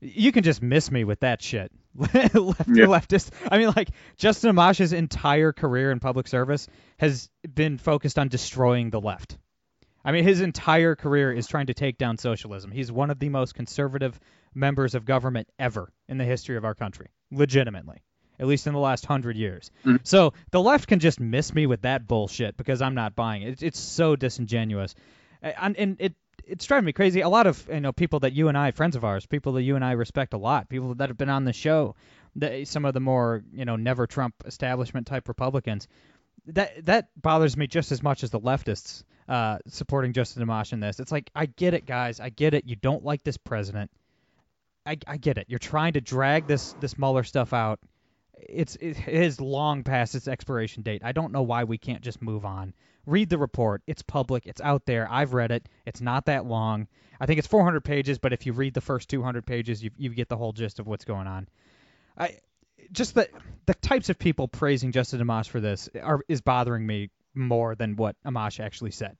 you 0.00 0.32
can 0.32 0.44
just 0.44 0.62
miss 0.62 0.90
me 0.90 1.04
with 1.04 1.20
that 1.20 1.42
shit. 1.42 1.72
Left, 1.94 2.14
yeah. 2.34 2.86
leftist. 2.86 3.30
I 3.50 3.58
mean, 3.58 3.72
like 3.74 3.90
Justin 4.16 4.54
Amash's 4.54 4.92
entire 4.92 5.52
career 5.52 5.90
in 5.90 5.98
public 5.98 6.28
service 6.28 6.68
has 6.98 7.28
been 7.54 7.78
focused 7.78 8.18
on 8.18 8.28
destroying 8.28 8.90
the 8.90 9.00
left. 9.00 9.36
I 10.04 10.12
mean, 10.12 10.24
his 10.24 10.40
entire 10.40 10.94
career 10.94 11.32
is 11.32 11.48
trying 11.48 11.66
to 11.66 11.74
take 11.74 11.98
down 11.98 12.16
socialism. 12.18 12.70
He's 12.70 12.92
one 12.92 13.10
of 13.10 13.18
the 13.18 13.28
most 13.28 13.54
conservative 13.54 14.18
members 14.54 14.94
of 14.94 15.04
government 15.04 15.48
ever 15.58 15.92
in 16.08 16.18
the 16.18 16.24
history 16.24 16.56
of 16.56 16.64
our 16.64 16.74
country, 16.74 17.08
legitimately, 17.32 18.02
at 18.38 18.46
least 18.46 18.66
in 18.68 18.74
the 18.74 18.78
last 18.78 19.04
hundred 19.04 19.36
years. 19.36 19.70
Mm-hmm. 19.84 19.96
So 20.04 20.34
the 20.52 20.60
left 20.60 20.86
can 20.86 21.00
just 21.00 21.18
miss 21.18 21.52
me 21.52 21.66
with 21.66 21.82
that 21.82 22.06
bullshit 22.06 22.56
because 22.56 22.80
I'm 22.80 22.94
not 22.94 23.16
buying 23.16 23.42
it. 23.42 23.62
It's 23.62 23.78
so 23.78 24.14
disingenuous, 24.14 24.94
and, 25.42 25.76
and 25.76 25.96
it 25.98 26.14
it's 26.48 26.66
driving 26.66 26.86
me 26.86 26.92
crazy. 26.92 27.20
A 27.20 27.28
lot 27.28 27.46
of 27.46 27.68
you 27.70 27.80
know 27.80 27.92
people 27.92 28.20
that 28.20 28.32
you 28.32 28.48
and 28.48 28.56
I, 28.56 28.70
friends 28.70 28.96
of 28.96 29.04
ours, 29.04 29.26
people 29.26 29.52
that 29.54 29.62
you 29.62 29.76
and 29.76 29.84
I 29.84 29.92
respect 29.92 30.34
a 30.34 30.38
lot, 30.38 30.68
people 30.68 30.94
that 30.96 31.08
have 31.08 31.18
been 31.18 31.28
on 31.28 31.44
the 31.44 31.52
show, 31.52 31.94
the, 32.34 32.64
some 32.64 32.84
of 32.84 32.94
the 32.94 33.00
more 33.00 33.42
you 33.52 33.64
know 33.64 33.76
never 33.76 34.06
Trump 34.06 34.34
establishment 34.46 35.06
type 35.06 35.28
Republicans. 35.28 35.88
That 36.46 36.86
that 36.86 37.08
bothers 37.20 37.56
me 37.56 37.66
just 37.66 37.92
as 37.92 38.02
much 38.02 38.24
as 38.24 38.30
the 38.30 38.40
leftists 38.40 39.04
uh, 39.28 39.58
supporting 39.66 40.12
Justin 40.12 40.46
Amash 40.46 40.72
in 40.72 40.80
this. 40.80 41.00
It's 41.00 41.12
like 41.12 41.30
I 41.34 41.46
get 41.46 41.74
it, 41.74 41.86
guys. 41.86 42.20
I 42.20 42.30
get 42.30 42.54
it. 42.54 42.64
You 42.66 42.76
don't 42.76 43.04
like 43.04 43.22
this 43.22 43.36
president. 43.36 43.90
I, 44.86 44.96
I 45.06 45.18
get 45.18 45.36
it. 45.36 45.46
You're 45.48 45.58
trying 45.58 45.92
to 45.94 46.00
drag 46.00 46.46
this 46.46 46.74
this 46.80 46.98
Mueller 46.98 47.24
stuff 47.24 47.52
out. 47.52 47.80
It's 48.34 48.76
it 48.76 48.96
is 49.06 49.40
long 49.40 49.82
past 49.82 50.14
its 50.14 50.28
expiration 50.28 50.82
date. 50.82 51.02
I 51.04 51.12
don't 51.12 51.32
know 51.32 51.42
why 51.42 51.64
we 51.64 51.76
can't 51.76 52.00
just 52.00 52.22
move 52.22 52.46
on. 52.46 52.72
Read 53.08 53.30
the 53.30 53.38
report. 53.38 53.82
It's 53.86 54.02
public. 54.02 54.46
It's 54.46 54.60
out 54.60 54.84
there. 54.84 55.08
I've 55.10 55.32
read 55.32 55.50
it. 55.50 55.66
It's 55.86 56.00
not 56.00 56.26
that 56.26 56.44
long. 56.44 56.88
I 57.18 57.26
think 57.26 57.38
it's 57.38 57.48
400 57.48 57.82
pages, 57.82 58.18
but 58.18 58.32
if 58.32 58.44
you 58.44 58.52
read 58.52 58.74
the 58.74 58.80
first 58.82 59.08
200 59.08 59.46
pages, 59.46 59.82
you 59.82 59.90
you 59.96 60.10
get 60.10 60.28
the 60.28 60.36
whole 60.36 60.52
gist 60.52 60.78
of 60.78 60.86
what's 60.86 61.04
going 61.06 61.26
on. 61.26 61.48
I 62.16 62.36
just 62.92 63.14
the 63.14 63.28
the 63.66 63.74
types 63.74 64.10
of 64.10 64.18
people 64.18 64.46
praising 64.46 64.92
Justin 64.92 65.20
Amash 65.20 65.48
for 65.48 65.60
this 65.60 65.88
are 66.02 66.20
is 66.28 66.42
bothering 66.42 66.86
me 66.86 67.10
more 67.34 67.74
than 67.74 67.96
what 67.96 68.16
Amash 68.26 68.60
actually 68.60 68.90
said. 68.90 69.16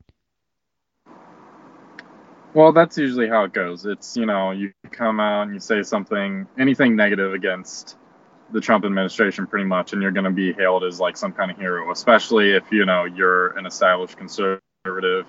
Well, 2.55 2.73
that's 2.73 2.99
usually 2.99 3.29
how 3.29 3.45
it 3.45 3.53
goes. 3.53 3.85
It's, 3.85 4.17
you 4.17 4.27
know, 4.27 4.53
you 4.53 4.73
come 4.91 5.21
out 5.21 5.43
and 5.43 5.55
you 5.55 5.61
say 5.61 5.83
something, 5.83 6.47
anything 6.59 6.97
negative 6.97 7.35
against 7.35 7.97
the 8.53 8.61
Trump 8.61 8.85
administration 8.85 9.47
pretty 9.47 9.67
much, 9.67 9.93
and 9.93 10.01
you're 10.01 10.13
going 10.13 10.25
to 10.25 10.31
be 10.31 10.53
hailed 10.53 10.85
as 10.85 11.01
like 11.01 11.17
some 11.17 11.33
kind 11.33 11.51
of 11.51 11.59
hero, 11.59 11.91
especially 11.93 12.53
if, 12.53 12.65
you 12.73 12.87
know, 12.87 13.05
you're 13.05 13.49
an 13.59 13.67
established 13.67 14.17
conservative 14.17 14.63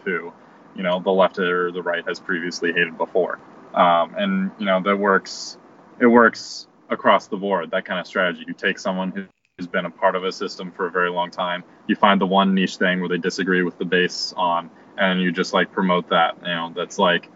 who, 0.06 0.32
you 0.76 0.84
know, 0.84 1.00
the 1.00 1.12
left 1.12 1.38
or 1.40 1.72
the 1.72 1.82
right 1.82 2.08
has 2.08 2.20
previously 2.20 2.72
hated 2.72 2.98
before. 2.98 3.40
Um, 3.74 4.16
and, 4.18 4.52
you 4.58 4.66
know, 4.66 4.82
that 4.82 4.96
works, 4.98 5.58
it 6.00 6.08
works 6.08 6.68
across 6.90 7.28
the 7.28 7.38
board, 7.38 7.72
that 7.72 7.86
kind 7.86 8.00
of 8.00 8.08
strategy. 8.08 8.46
You 8.48 8.54
take 8.54 8.80
someone 8.80 9.12
who's 9.12 9.68
been 9.68 9.86
a 9.86 9.92
part 9.92 10.16
of 10.16 10.24
a 10.24 10.32
system 10.32 10.72
for 10.72 10.88
a 10.88 10.92
very 10.92 11.12
long 11.12 11.30
time. 11.30 11.64
You 11.88 11.96
find 11.96 12.22
the 12.22 12.26
one 12.26 12.54
niche 12.54 12.78
thing 12.78 13.00
where 13.00 13.10
they 13.10 13.18
disagree 13.18 13.64
with 13.64 13.78
the 13.78 13.86
base 13.86 14.34
on, 14.38 14.70
and 14.98 15.22
you 15.22 15.32
just 15.32 15.54
like 15.54 15.72
promote 15.72 16.10
that. 16.10 16.38
You 16.42 16.48
know, 16.48 16.74
that's 16.76 16.98
like 16.98 17.30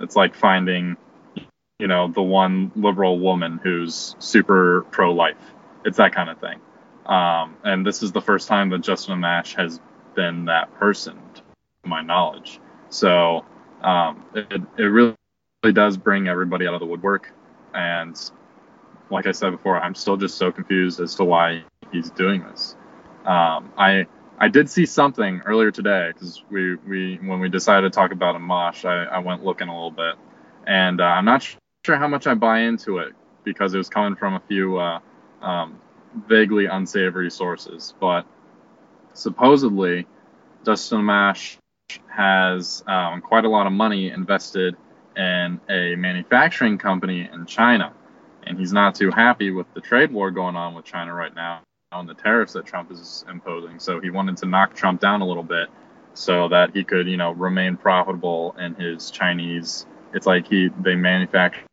that's 0.00 0.16
like 0.16 0.34
finding, 0.34 0.96
you 1.78 1.86
know, 1.86 2.08
the 2.08 2.22
one 2.22 2.72
liberal 2.74 3.18
woman 3.18 3.60
who's 3.62 4.16
super 4.18 4.82
pro-life. 4.90 5.36
It's 5.84 5.98
that 5.98 6.12
kind 6.12 6.28
of 6.28 6.40
thing. 6.40 6.60
Um, 7.06 7.56
and 7.64 7.86
this 7.86 8.02
is 8.02 8.12
the 8.12 8.20
first 8.20 8.48
time 8.48 8.70
that 8.70 8.80
Justin 8.80 9.18
Amash 9.20 9.54
has 9.54 9.80
been 10.14 10.46
that 10.46 10.74
person, 10.74 11.16
to 11.34 11.42
my 11.88 12.02
knowledge. 12.02 12.60
So 12.90 13.44
um, 13.80 14.24
it, 14.34 14.60
it 14.76 14.82
really 14.82 15.14
does 15.72 15.96
bring 15.96 16.28
everybody 16.28 16.66
out 16.66 16.74
of 16.74 16.80
the 16.80 16.86
woodwork. 16.86 17.32
And 17.72 18.18
like 19.10 19.26
I 19.26 19.32
said 19.32 19.50
before, 19.50 19.78
I'm 19.80 19.94
still 19.94 20.16
just 20.16 20.36
so 20.36 20.50
confused 20.50 21.00
as 21.00 21.14
to 21.14 21.24
why 21.24 21.62
he's 21.92 22.10
doing 22.10 22.42
this. 22.42 22.76
Um, 23.24 23.72
I 23.76 24.06
I 24.40 24.48
did 24.48 24.70
see 24.70 24.86
something 24.86 25.42
earlier 25.46 25.70
today 25.70 26.10
because 26.12 26.44
we, 26.50 26.76
we 26.76 27.16
when 27.16 27.40
we 27.40 27.48
decided 27.48 27.92
to 27.92 27.96
talk 27.96 28.12
about 28.12 28.36
Amash, 28.36 28.84
I, 28.84 29.04
I 29.04 29.18
went 29.18 29.44
looking 29.44 29.68
a 29.68 29.74
little 29.74 29.90
bit, 29.90 30.14
and 30.66 31.00
uh, 31.00 31.04
I'm 31.04 31.24
not 31.24 31.42
sure 31.88 31.96
how 31.96 32.06
much 32.06 32.26
I 32.26 32.34
buy 32.34 32.60
into 32.60 32.98
it 32.98 33.14
because 33.44 33.72
it 33.72 33.78
was 33.78 33.88
coming 33.88 34.14
from 34.14 34.34
a 34.34 34.40
few 34.46 34.76
uh, 34.76 35.00
um, 35.40 35.80
vaguely 36.28 36.66
unsavory 36.66 37.30
sources. 37.30 37.94
But 37.98 38.26
supposedly, 39.14 40.06
Justin 40.66 41.00
Amash 41.00 41.56
has 42.14 42.84
um, 42.86 43.22
quite 43.22 43.46
a 43.46 43.48
lot 43.48 43.66
of 43.66 43.72
money 43.72 44.10
invested 44.10 44.76
in 45.16 45.58
a 45.70 45.96
manufacturing 45.96 46.76
company 46.76 47.26
in 47.32 47.46
China 47.46 47.94
and 48.42 48.58
he's 48.58 48.74
not 48.74 48.94
too 48.94 49.10
happy 49.10 49.50
with 49.50 49.66
the 49.72 49.80
trade 49.80 50.12
war 50.12 50.30
going 50.30 50.56
on 50.56 50.74
with 50.74 50.84
China 50.84 51.14
right 51.14 51.34
now 51.34 51.62
on 51.92 52.06
the 52.06 52.12
tariffs 52.12 52.52
that 52.52 52.66
Trump 52.66 52.92
is 52.92 53.24
imposing. 53.30 53.78
So 53.78 53.98
he 53.98 54.10
wanted 54.10 54.36
to 54.38 54.46
knock 54.46 54.74
Trump 54.74 55.00
down 55.00 55.22
a 55.22 55.26
little 55.26 55.42
bit 55.42 55.68
so 56.12 56.48
that 56.48 56.74
he 56.74 56.84
could, 56.84 57.06
you 57.06 57.16
know, 57.16 57.30
remain 57.30 57.78
profitable 57.78 58.54
in 58.58 58.74
his 58.74 59.10
Chinese. 59.10 59.86
It's 60.12 60.26
like 60.26 60.46
he 60.48 60.68
they 60.82 60.94
manufacture 60.94 61.67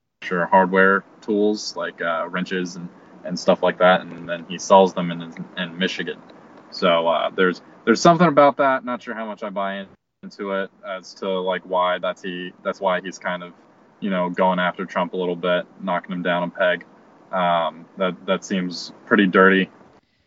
hardware 0.48 1.03
tools 1.22 1.75
like 1.75 2.01
uh, 2.01 2.27
wrenches 2.29 2.75
and, 2.75 2.89
and 3.24 3.39
stuff 3.39 3.63
like 3.63 3.77
that, 3.79 4.01
and 4.01 4.27
then 4.27 4.46
he 4.50 4.58
sells 4.58 4.94
them 4.94 5.12
in 5.12 5.34
in 5.58 5.77
Michigan. 5.77 6.20
So 6.72 7.08
uh, 7.08 7.29
there's 7.29 7.62
there's 7.86 8.01
something 8.01 8.27
about 8.27 8.58
that. 8.58 8.86
Not 8.86 9.01
sure 9.03 9.13
how 9.13 9.25
much 9.25 9.44
I 9.44 9.50
buy 9.50 9.86
into 10.24 10.51
it 10.53 10.72
as 10.88 11.13
to 11.15 11.29
like 11.29 11.62
why 11.63 12.00
that's 12.00 12.22
he 12.22 12.53
that's 12.63 12.82
why 12.82 13.01
he's 13.01 13.20
kind 13.20 13.44
of 13.44 13.53
you 14.00 14.10
know, 14.10 14.29
going 14.29 14.60
after 14.60 14.86
Trump 14.86 15.13
a 15.13 15.17
little 15.17 15.36
bit, 15.36 15.65
knocking 15.82 16.13
him 16.13 16.22
down 16.22 16.44
a 16.44 16.50
peg. 16.50 16.86
Um, 17.32 17.86
that 17.98 18.25
that 18.25 18.46
seems 18.46 18.94
pretty 19.05 19.27
dirty. 19.27 19.70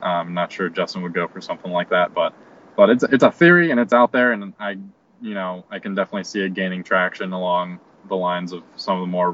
I'm 0.00 0.34
not 0.34 0.52
sure 0.52 0.68
Justin 0.68 1.02
would 1.02 1.14
go 1.14 1.28
for 1.28 1.40
something 1.40 1.70
like 1.70 1.90
that, 1.90 2.14
but 2.14 2.34
but 2.76 2.90
it's 2.90 3.04
it's 3.04 3.24
a 3.24 3.30
theory 3.30 3.70
and 3.70 3.80
it's 3.80 3.92
out 3.92 4.12
there, 4.12 4.32
and 4.32 4.52
I 4.58 4.78
you 5.20 5.34
know 5.34 5.64
I 5.70 5.78
can 5.78 5.94
definitely 5.94 6.24
see 6.24 6.40
it 6.42 6.54
gaining 6.54 6.82
traction 6.82 7.32
along 7.32 7.80
the 8.08 8.16
lines 8.16 8.52
of 8.52 8.62
some 8.76 8.96
of 8.96 9.00
the 9.02 9.06
more 9.06 9.30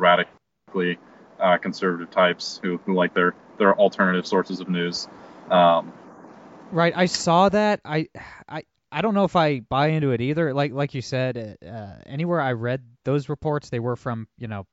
radically 0.75 0.99
uh, 1.41 1.59
conservative 1.59 2.11
types 2.11 2.61
who, 2.63 2.81
who 2.85 2.95
like 2.95 3.15
their 3.15 3.35
their 3.59 3.75
alternative 3.75 4.27
sources 4.27 4.61
of 4.61 4.69
news. 4.69 5.09
Um, 5.51 5.93
right, 6.71 6.93
I 6.95 7.07
saw 7.07 7.49
that. 7.49 7.81
I 7.85 8.09
I 8.49 8.65
I 8.91 9.03
don't 9.03 9.15
know 9.15 9.25
if 9.25 9.37
I 9.37 9.61
buy 9.61 9.89
into 9.89 10.11
it 10.13 10.21
either. 10.21 10.55
Like 10.55 10.73
like 10.73 10.95
you 10.95 11.03
said, 11.03 11.59
uh, 11.67 11.87
anywhere 12.07 12.41
I 12.41 12.53
read 12.53 12.83
those 13.05 13.29
reports, 13.29 13.71
they 13.71 13.81
were 13.81 13.97
from 13.97 14.29
you 14.39 14.49
know 14.49 14.67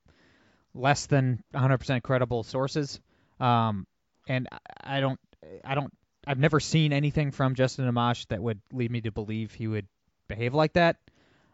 less 0.73 1.07
than 1.07 1.43
100% 1.53 2.01
credible 2.01 2.43
sources. 2.43 3.01
Um, 3.41 3.85
and 4.27 4.47
I 4.81 5.01
don't 5.01 5.19
I 5.65 5.75
don't 5.75 5.91
I've 6.25 6.39
never 6.39 6.59
seen 6.59 6.93
anything 6.93 7.31
from 7.31 7.55
Justin 7.55 7.91
Amash 7.91 8.27
that 8.27 8.41
would 8.41 8.61
lead 8.71 8.91
me 8.91 9.01
to 9.01 9.11
believe 9.11 9.53
he 9.53 9.67
would 9.67 9.87
behave 10.27 10.53
like 10.53 10.73
that. 10.73 10.97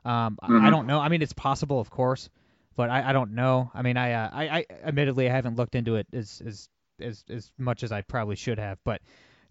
Um, 0.06 0.38
mm-hmm. 0.42 0.66
I 0.66 0.70
don't 0.70 0.88
know. 0.88 1.00
I 1.00 1.10
mean, 1.10 1.22
it's 1.22 1.34
possible, 1.34 1.80
of 1.80 1.90
course, 1.90 2.30
but 2.78 2.90
I, 2.92 3.10
I 3.10 3.12
don't 3.12 3.32
know. 3.32 3.70
I 3.74 3.82
mean, 3.82 3.98
I, 3.98 4.14
uh, 4.14 4.30
I, 4.32 4.48
I 4.60 4.66
admittedly 4.86 5.30
I 5.30 5.34
haven't 5.34 5.58
looked 5.58 5.76
into 5.76 5.96
it 5.96 6.08
as 6.14 6.42
as 6.46 6.70
as 7.02 7.26
as 7.30 7.52
much 7.58 7.84
as 7.84 7.92
I 7.92 8.02
probably 8.04 8.38
should 8.38 8.60
have, 8.60 8.78
but 8.86 9.02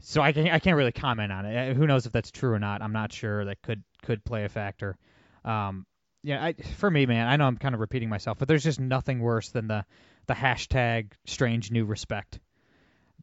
so 0.00 0.22
I 0.22 0.32
can 0.32 0.48
I 0.48 0.60
can't 0.60 0.76
really 0.76 0.92
comment 0.92 1.32
on 1.32 1.44
it. 1.44 1.70
Uh, 1.70 1.74
who 1.74 1.86
knows 1.86 2.06
if 2.06 2.12
that's 2.12 2.30
true 2.30 2.52
or 2.52 2.58
not? 2.58 2.80
I'm 2.80 2.92
not 2.92 3.12
sure. 3.12 3.44
That 3.44 3.60
could 3.60 3.82
could 4.02 4.24
play 4.24 4.44
a 4.44 4.48
factor. 4.48 4.96
Um, 5.44 5.84
yeah, 6.22 6.42
I, 6.42 6.52
for 6.54 6.90
me, 6.90 7.06
man, 7.06 7.28
I 7.28 7.36
know 7.36 7.46
I'm 7.46 7.56
kind 7.56 7.74
of 7.74 7.80
repeating 7.80 8.08
myself, 8.08 8.38
but 8.38 8.48
there's 8.48 8.64
just 8.64 8.80
nothing 8.80 9.18
worse 9.20 9.50
than 9.50 9.66
the 9.66 9.84
the 10.26 10.34
hashtag 10.34 11.12
strange 11.26 11.70
new 11.70 11.84
respect. 11.84 12.38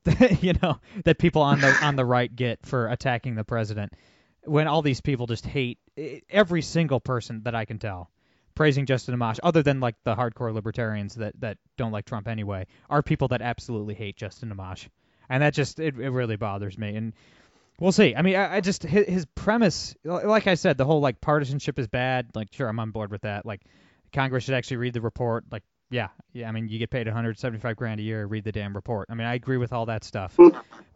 you 0.41 0.53
know 0.61 0.79
that 1.05 1.17
people 1.17 1.41
on 1.41 1.61
the 1.61 1.73
on 1.81 1.95
the 1.95 2.05
right 2.05 2.33
get 2.33 2.65
for 2.65 2.89
attacking 2.89 3.35
the 3.35 3.45
president 3.45 3.93
when 4.43 4.67
all 4.67 4.81
these 4.81 4.99
people 4.99 5.27
just 5.27 5.45
hate 5.45 5.79
every 6.29 6.61
single 6.61 6.99
person 6.99 7.43
that 7.43 7.55
I 7.55 7.63
can 7.63 7.79
tell 7.79 8.09
praising 8.55 8.85
Justin 8.85 9.17
Amash, 9.17 9.39
other 9.43 9.63
than 9.63 9.79
like 9.79 9.95
the 10.03 10.15
hardcore 10.15 10.53
libertarians 10.53 11.15
that 11.15 11.39
that 11.39 11.57
don't 11.77 11.91
like 11.91 12.05
Trump 12.05 12.27
anyway, 12.27 12.67
are 12.89 13.01
people 13.01 13.27
that 13.29 13.41
absolutely 13.41 13.93
hate 13.93 14.15
Justin 14.15 14.53
Amash 14.53 14.87
and 15.29 15.43
that 15.43 15.53
just 15.53 15.79
it, 15.79 15.97
it 15.99 16.09
really 16.09 16.35
bothers 16.35 16.77
me. 16.77 16.95
And 16.95 17.13
we'll 17.79 17.91
see. 17.91 18.15
I 18.15 18.21
mean, 18.21 18.35
I, 18.35 18.57
I 18.57 18.61
just 18.61 18.83
his, 18.83 19.07
his, 19.07 19.25
premise, 19.25 19.95
like 20.03 20.47
I 20.47 20.55
said, 20.55 20.77
the 20.77 20.85
whole 20.85 21.01
like 21.01 21.21
partisanship 21.21 21.79
is 21.79 21.87
bad. 21.87 22.27
Like, 22.35 22.49
sure, 22.51 22.67
I'm 22.67 22.79
on 22.79 22.91
board 22.91 23.11
with 23.11 23.21
that. 23.21 23.45
Like, 23.45 23.61
Congress 24.13 24.43
should 24.43 24.53
actually 24.53 24.77
read 24.77 24.93
the 24.93 25.01
report. 25.01 25.45
Like, 25.51 25.63
yeah, 25.89 26.09
yeah. 26.33 26.47
I 26.47 26.51
mean, 26.51 26.67
you 26.67 26.79
get 26.79 26.89
paid 26.89 27.07
175 27.07 27.75
grand 27.75 27.99
a 27.99 28.03
year, 28.03 28.25
read 28.25 28.43
the 28.43 28.51
damn 28.51 28.75
report. 28.75 29.07
I 29.09 29.15
mean, 29.15 29.27
I 29.27 29.33
agree 29.35 29.57
with 29.57 29.73
all 29.73 29.87
that 29.87 30.03
stuff. 30.03 30.37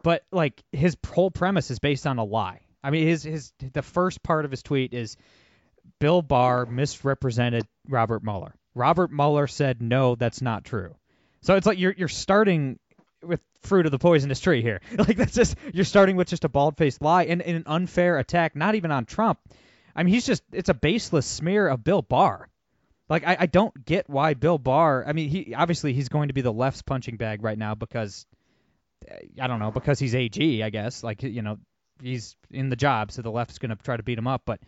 But 0.02 0.24
like, 0.30 0.62
his 0.72 0.96
whole 1.06 1.30
premise 1.30 1.70
is 1.70 1.78
based 1.78 2.06
on 2.06 2.18
a 2.18 2.24
lie. 2.24 2.60
I 2.82 2.90
mean, 2.90 3.06
his 3.06 3.24
his 3.24 3.52
the 3.72 3.82
first 3.82 4.22
part 4.22 4.44
of 4.44 4.52
his 4.52 4.62
tweet 4.62 4.94
is 4.94 5.16
Bill 6.00 6.22
Barr 6.22 6.66
misrepresented 6.66 7.66
Robert 7.88 8.22
Mueller. 8.22 8.54
Robert 8.74 9.10
Mueller 9.10 9.46
said 9.46 9.82
no, 9.82 10.14
that's 10.14 10.40
not 10.40 10.64
true. 10.64 10.94
So 11.42 11.56
it's 11.56 11.66
like 11.66 11.78
you're 11.78 11.94
you're 11.96 12.08
starting 12.08 12.78
with 13.22 13.40
fruit 13.62 13.86
of 13.86 13.92
the 13.92 13.98
poisonous 13.98 14.40
tree 14.40 14.62
here. 14.62 14.80
Like 14.96 15.16
that's 15.16 15.34
just 15.34 15.56
you're 15.72 15.84
starting 15.84 16.16
with 16.16 16.28
just 16.28 16.44
a 16.44 16.48
bald 16.48 16.76
faced 16.76 17.02
lie 17.02 17.24
and, 17.24 17.42
and, 17.42 17.56
an 17.56 17.64
unfair 17.66 18.18
attack, 18.18 18.54
not 18.54 18.74
even 18.74 18.90
on 18.90 19.04
Trump. 19.04 19.38
I 19.94 20.02
mean, 20.02 20.14
he's 20.14 20.26
just 20.26 20.42
it's 20.52 20.68
a 20.68 20.74
baseless 20.74 21.26
smear 21.26 21.68
of 21.68 21.82
Bill 21.82 22.02
Barr. 22.02 22.48
Like 23.08 23.26
I, 23.26 23.36
I 23.40 23.46
don't 23.46 23.84
get 23.84 24.08
why 24.08 24.34
Bill 24.34 24.58
Barr. 24.58 25.04
I 25.06 25.12
mean, 25.12 25.28
he 25.28 25.54
obviously 25.54 25.92
he's 25.92 26.08
going 26.08 26.28
to 26.28 26.34
be 26.34 26.42
the 26.42 26.52
left's 26.52 26.82
punching 26.82 27.16
bag 27.16 27.42
right 27.42 27.58
now 27.58 27.74
because 27.74 28.26
I 29.40 29.46
don't 29.46 29.58
know 29.58 29.70
because 29.70 29.98
he's 29.98 30.14
AG, 30.14 30.62
I 30.62 30.70
guess. 30.70 31.02
Like 31.02 31.22
you 31.22 31.42
know 31.42 31.58
he's 32.02 32.36
in 32.50 32.68
the 32.68 32.76
job, 32.76 33.12
so 33.12 33.22
the 33.22 33.30
left's 33.30 33.58
going 33.58 33.70
to 33.70 33.76
try 33.76 33.96
to 33.96 34.02
beat 34.02 34.18
him 34.18 34.26
up. 34.26 34.42
But 34.44 34.60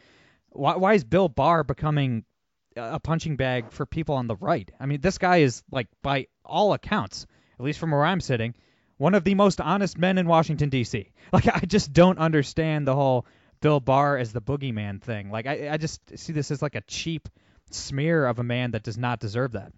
why 0.50 0.76
why 0.76 0.95
is 0.95 1.04
Bill 1.04 1.28
Barr 1.28 1.64
becoming 1.64 2.25
a 2.76 3.00
punching 3.00 3.37
bag 3.37 3.73
for 3.73 3.87
people 3.87 4.14
on 4.14 4.26
the 4.26 4.37
right? 4.37 4.71
I 4.78 4.87
mean, 4.87 5.00
this 5.00 5.19
guy 5.19 5.38
is 5.38 5.62
like 5.71 5.88
by 6.02 6.26
all 6.45 6.73
accounts 6.73 7.26
at 7.61 7.64
least 7.64 7.78
from 7.78 7.90
where 7.90 8.07
I'm 8.07 8.21
sitting, 8.21 8.54
one 8.97 9.14
of 9.14 9.23
the 9.23 9.35
most 9.35 9.61
honest 9.61 9.99
men 9.99 10.16
in 10.16 10.26
Washington 10.26 10.71
D.C. 10.71 11.11
Like 11.33 11.47
I 11.47 11.61
just 11.61 11.92
don't 11.92 12.19
understand 12.19 12.88
the 12.88 12.95
whole 12.95 13.26
Bill 13.61 13.78
Barr 13.78 14.16
as 14.16 14.33
the 14.33 14.40
boogeyman 14.40 15.00
thing. 15.00 15.30
Like 15.30 15.47
I, 15.47 15.71
I 15.73 15.76
just 15.76 16.19
see 16.19 16.33
this 16.33 16.50
as 16.50 16.62
like 16.62 16.75
a 16.75 16.80
cheap 16.80 17.28
smear 17.71 18.26
of 18.26 18.38
a 18.38 18.42
man 18.42 18.73
that 18.73 18.83
does 18.83 18.99
not 18.99 19.21
deserve 19.21 19.52
that. 19.52 19.73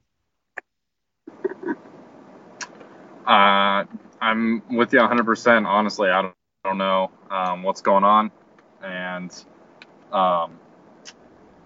Uh, 3.27 3.85
I'm 4.21 4.63
with 4.71 4.93
you 4.93 5.01
100%. 5.01 5.67
Honestly, 5.67 6.09
I 6.09 6.23
don't, 6.23 6.35
I 6.65 6.69
don't 6.69 6.79
know 6.79 7.11
um, 7.31 7.63
what's 7.65 7.83
going 7.83 8.05
on, 8.05 8.31
and 8.83 9.45
um, 10.13 10.59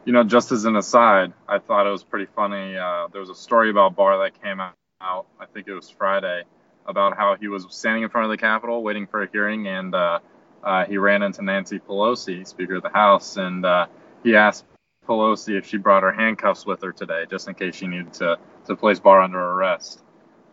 you 0.06 0.12
know, 0.12 0.24
just 0.24 0.52
as 0.52 0.64
an 0.64 0.76
aside, 0.76 1.34
I 1.46 1.58
thought 1.58 1.86
it 1.86 1.90
was 1.90 2.04
pretty 2.04 2.26
funny. 2.34 2.76
Uh, 2.76 3.08
there 3.12 3.20
was 3.20 3.28
a 3.28 3.34
story 3.34 3.70
about 3.70 3.96
Barr 3.96 4.16
that 4.18 4.40
came 4.40 4.60
out 4.60 4.74
I 5.00 5.46
think 5.52 5.68
it 5.68 5.74
was 5.74 5.90
Friday, 5.90 6.44
about 6.86 7.16
how 7.16 7.36
he 7.38 7.48
was 7.48 7.66
standing 7.70 8.02
in 8.02 8.08
front 8.08 8.24
of 8.24 8.30
the 8.30 8.38
Capitol 8.38 8.82
waiting 8.82 9.06
for 9.06 9.22
a 9.22 9.28
hearing, 9.30 9.66
and 9.66 9.94
uh, 9.94 10.20
uh, 10.64 10.84
he 10.86 10.96
ran 10.96 11.22
into 11.22 11.42
Nancy 11.42 11.78
Pelosi, 11.78 12.46
Speaker 12.46 12.76
of 12.76 12.82
the 12.82 12.88
House, 12.88 13.36
and 13.36 13.64
uh, 13.66 13.86
he 14.22 14.34
asked 14.36 14.64
Pelosi 15.06 15.58
if 15.58 15.66
she 15.66 15.76
brought 15.76 16.02
her 16.02 16.12
handcuffs 16.12 16.64
with 16.64 16.82
her 16.82 16.92
today, 16.92 17.24
just 17.28 17.48
in 17.48 17.54
case 17.54 17.76
she 17.76 17.86
needed 17.86 18.12
to, 18.14 18.38
to 18.66 18.76
place 18.76 18.98
Barr 18.98 19.20
under 19.20 19.38
arrest. 19.38 20.02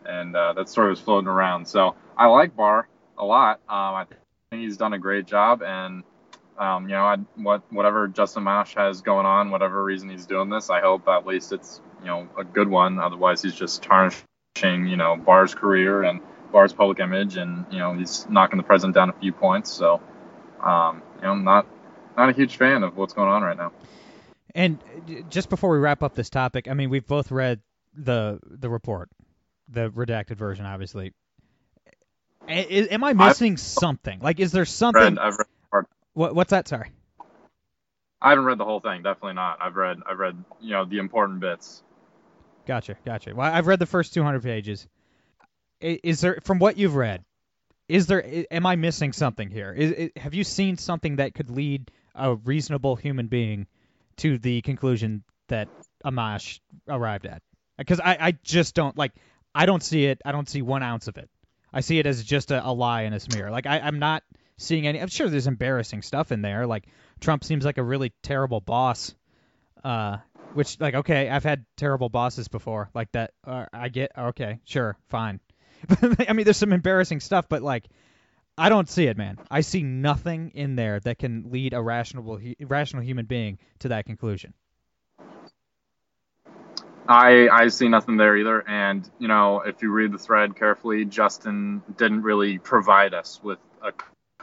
And 0.04 0.36
uh, 0.36 0.52
that 0.52 0.68
story 0.68 0.90
was 0.90 1.00
floating 1.00 1.28
around. 1.28 1.66
So 1.66 1.94
I 2.16 2.26
like 2.26 2.54
Barr 2.54 2.86
a 3.16 3.24
lot. 3.24 3.60
Um, 3.68 3.94
I 3.94 4.06
think 4.50 4.62
he's 4.62 4.76
done 4.76 4.92
a 4.92 4.98
great 4.98 5.26
job, 5.26 5.62
and 5.62 6.04
um, 6.58 6.88
you 6.88 6.94
know, 6.94 7.04
I, 7.04 7.16
what 7.36 7.62
whatever 7.72 8.08
Justin 8.08 8.44
Amash 8.44 8.74
has 8.74 9.02
going 9.02 9.26
on, 9.26 9.50
whatever 9.50 9.82
reason 9.82 10.08
he's 10.08 10.26
doing 10.26 10.50
this, 10.50 10.70
I 10.70 10.80
hope 10.80 11.08
at 11.08 11.26
least 11.26 11.52
it's 11.52 11.80
you 12.00 12.06
know 12.06 12.28
a 12.38 12.44
good 12.44 12.68
one. 12.68 12.98
Otherwise, 12.98 13.42
he's 13.42 13.54
just 13.54 13.82
tarnishing 13.82 14.24
you 14.62 14.96
know, 14.96 15.16
Barr's 15.16 15.54
career 15.54 16.04
and 16.04 16.20
Barr's 16.52 16.72
public 16.72 17.00
image, 17.00 17.36
and 17.36 17.66
you 17.70 17.78
know, 17.78 17.92
he's 17.94 18.26
knocking 18.28 18.56
the 18.56 18.62
president 18.62 18.94
down 18.94 19.10
a 19.10 19.12
few 19.14 19.32
points. 19.32 19.72
So, 19.72 20.00
um, 20.62 21.02
you 21.16 21.22
know, 21.22 21.32
I'm 21.32 21.44
not 21.44 21.66
not 22.16 22.28
a 22.28 22.32
huge 22.32 22.56
fan 22.56 22.84
of 22.84 22.96
what's 22.96 23.12
going 23.12 23.28
on 23.28 23.42
right 23.42 23.56
now. 23.56 23.72
And 24.54 24.78
just 25.28 25.48
before 25.48 25.70
we 25.70 25.78
wrap 25.78 26.04
up 26.04 26.14
this 26.14 26.30
topic, 26.30 26.68
I 26.68 26.74
mean, 26.74 26.88
we've 26.88 27.06
both 27.06 27.32
read 27.32 27.60
the 27.96 28.38
the 28.46 28.70
report, 28.70 29.10
the 29.68 29.90
redacted 29.90 30.36
version, 30.36 30.64
obviously. 30.66 31.12
A- 32.46 32.92
am 32.92 33.02
I 33.02 33.14
missing 33.14 33.56
something? 33.56 34.20
Like, 34.20 34.38
is 34.38 34.52
there 34.52 34.66
something? 34.66 35.02
Read, 35.02 35.18
I've 35.18 35.38
What, 36.14 36.34
what's 36.34 36.50
that? 36.50 36.66
Sorry. 36.68 36.90
I 38.22 38.30
haven't 38.30 38.46
read 38.46 38.58
the 38.58 38.64
whole 38.64 38.80
thing. 38.80 39.02
Definitely 39.02 39.34
not. 39.34 39.58
I've 39.60 39.76
read 39.76 39.98
I've 40.08 40.18
read 40.18 40.42
you 40.60 40.70
know 40.70 40.86
the 40.86 40.98
important 40.98 41.40
bits. 41.40 41.82
Gotcha, 42.66 42.96
gotcha. 43.04 43.34
Well, 43.34 43.52
I've 43.52 43.66
read 43.66 43.78
the 43.78 43.86
first 43.86 44.14
200 44.14 44.42
pages. 44.42 44.88
Is 45.80 46.22
there, 46.22 46.38
from 46.44 46.58
what 46.58 46.78
you've 46.78 46.94
read, 46.94 47.22
is 47.88 48.06
there? 48.06 48.24
Am 48.50 48.64
I 48.64 48.76
missing 48.76 49.12
something 49.12 49.50
here? 49.50 49.72
Is, 49.72 50.10
have 50.16 50.32
you 50.32 50.44
seen 50.44 50.78
something 50.78 51.16
that 51.16 51.34
could 51.34 51.50
lead 51.50 51.90
a 52.14 52.34
reasonable 52.36 52.96
human 52.96 53.26
being 53.26 53.66
to 54.18 54.38
the 54.38 54.62
conclusion 54.62 55.22
that 55.48 55.68
Amash 56.02 56.60
arrived 56.88 57.26
at? 57.26 57.42
Because 57.76 58.00
I, 58.00 58.16
I 58.18 58.32
just 58.42 58.74
don't 58.74 58.96
like. 58.96 59.12
I 59.54 59.66
don't 59.66 59.82
see 59.82 60.06
it. 60.06 60.22
I 60.24 60.32
don't 60.32 60.48
see 60.48 60.62
one 60.62 60.82
ounce 60.82 61.08
of 61.08 61.18
it. 61.18 61.28
I 61.72 61.80
see 61.80 61.98
it 61.98 62.06
as 62.06 62.24
just 62.24 62.50
a, 62.50 62.66
a 62.66 62.72
lie 62.72 63.02
and 63.02 63.14
a 63.14 63.20
smear. 63.20 63.50
Like 63.50 63.66
I, 63.66 63.80
I'm 63.80 63.98
not 63.98 64.22
seeing 64.58 64.86
any. 64.86 65.00
I'm 65.00 65.08
sure 65.08 65.28
there's 65.28 65.46
embarrassing 65.46 66.02
stuff 66.02 66.32
in 66.32 66.42
there. 66.42 66.66
Like 66.66 66.86
Trump 67.20 67.44
seems 67.44 67.64
like 67.64 67.78
a 67.78 67.82
really 67.82 68.12
terrible 68.22 68.60
boss. 68.60 69.14
Uh, 69.82 70.18
which 70.54 70.80
like 70.80 70.94
okay, 70.94 71.28
I've 71.28 71.44
had 71.44 71.64
terrible 71.76 72.08
bosses 72.08 72.48
before. 72.48 72.90
Like 72.94 73.12
that. 73.12 73.32
Uh, 73.46 73.66
I 73.72 73.88
get 73.88 74.12
okay, 74.16 74.60
sure, 74.64 74.96
fine. 75.08 75.40
I 76.28 76.32
mean, 76.32 76.44
there's 76.44 76.56
some 76.56 76.72
embarrassing 76.72 77.20
stuff, 77.20 77.46
but 77.48 77.62
like, 77.62 77.86
I 78.56 78.68
don't 78.68 78.88
see 78.88 79.06
it, 79.06 79.16
man. 79.16 79.38
I 79.50 79.60
see 79.60 79.82
nothing 79.82 80.52
in 80.54 80.76
there 80.76 81.00
that 81.00 81.18
can 81.18 81.50
lead 81.50 81.74
a 81.74 81.82
rational, 81.82 82.40
rational 82.60 83.02
human 83.02 83.26
being 83.26 83.58
to 83.80 83.88
that 83.88 84.06
conclusion. 84.06 84.54
I 87.06 87.48
I 87.52 87.68
see 87.68 87.88
nothing 87.88 88.16
there 88.16 88.36
either. 88.36 88.66
And 88.66 89.08
you 89.18 89.28
know, 89.28 89.60
if 89.60 89.82
you 89.82 89.90
read 89.90 90.12
the 90.12 90.18
thread 90.18 90.56
carefully, 90.56 91.04
Justin 91.04 91.82
didn't 91.96 92.22
really 92.22 92.58
provide 92.58 93.12
us 93.12 93.40
with 93.42 93.58
a 93.82 93.92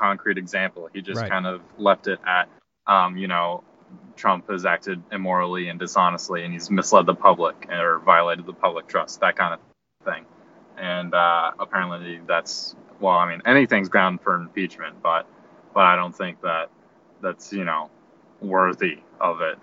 concrete 0.01 0.37
example. 0.37 0.89
He 0.93 1.01
just 1.01 1.21
Right. 1.21 1.29
kind 1.29 1.45
of 1.45 1.61
left 1.77 2.07
it 2.07 2.19
at, 2.25 2.49
um, 2.87 3.17
you 3.17 3.27
know, 3.27 3.63
Trump 4.15 4.49
has 4.49 4.65
acted 4.65 5.01
immorally 5.11 5.69
and 5.69 5.79
dishonestly, 5.79 6.43
and 6.43 6.53
he's 6.53 6.69
misled 6.71 7.05
the 7.05 7.15
public 7.15 7.67
or 7.69 7.99
violated 7.99 8.45
the 8.45 8.53
public 8.53 8.87
trust, 8.87 9.19
that 9.21 9.35
kind 9.35 9.53
of 9.53 9.59
thing. 10.05 10.25
And 10.77 11.13
uh, 11.13 11.51
apparently, 11.59 12.21
that's 12.25 12.75
well, 12.99 13.17
I 13.17 13.29
mean, 13.29 13.41
anything's 13.45 13.89
ground 13.89 14.21
for 14.21 14.35
impeachment, 14.35 15.01
but 15.01 15.27
but 15.73 15.85
I 15.85 15.95
don't 15.95 16.15
think 16.15 16.41
that 16.41 16.69
that's 17.21 17.53
you 17.53 17.65
know 17.65 17.89
worthy 18.41 18.99
of 19.19 19.41
it. 19.41 19.57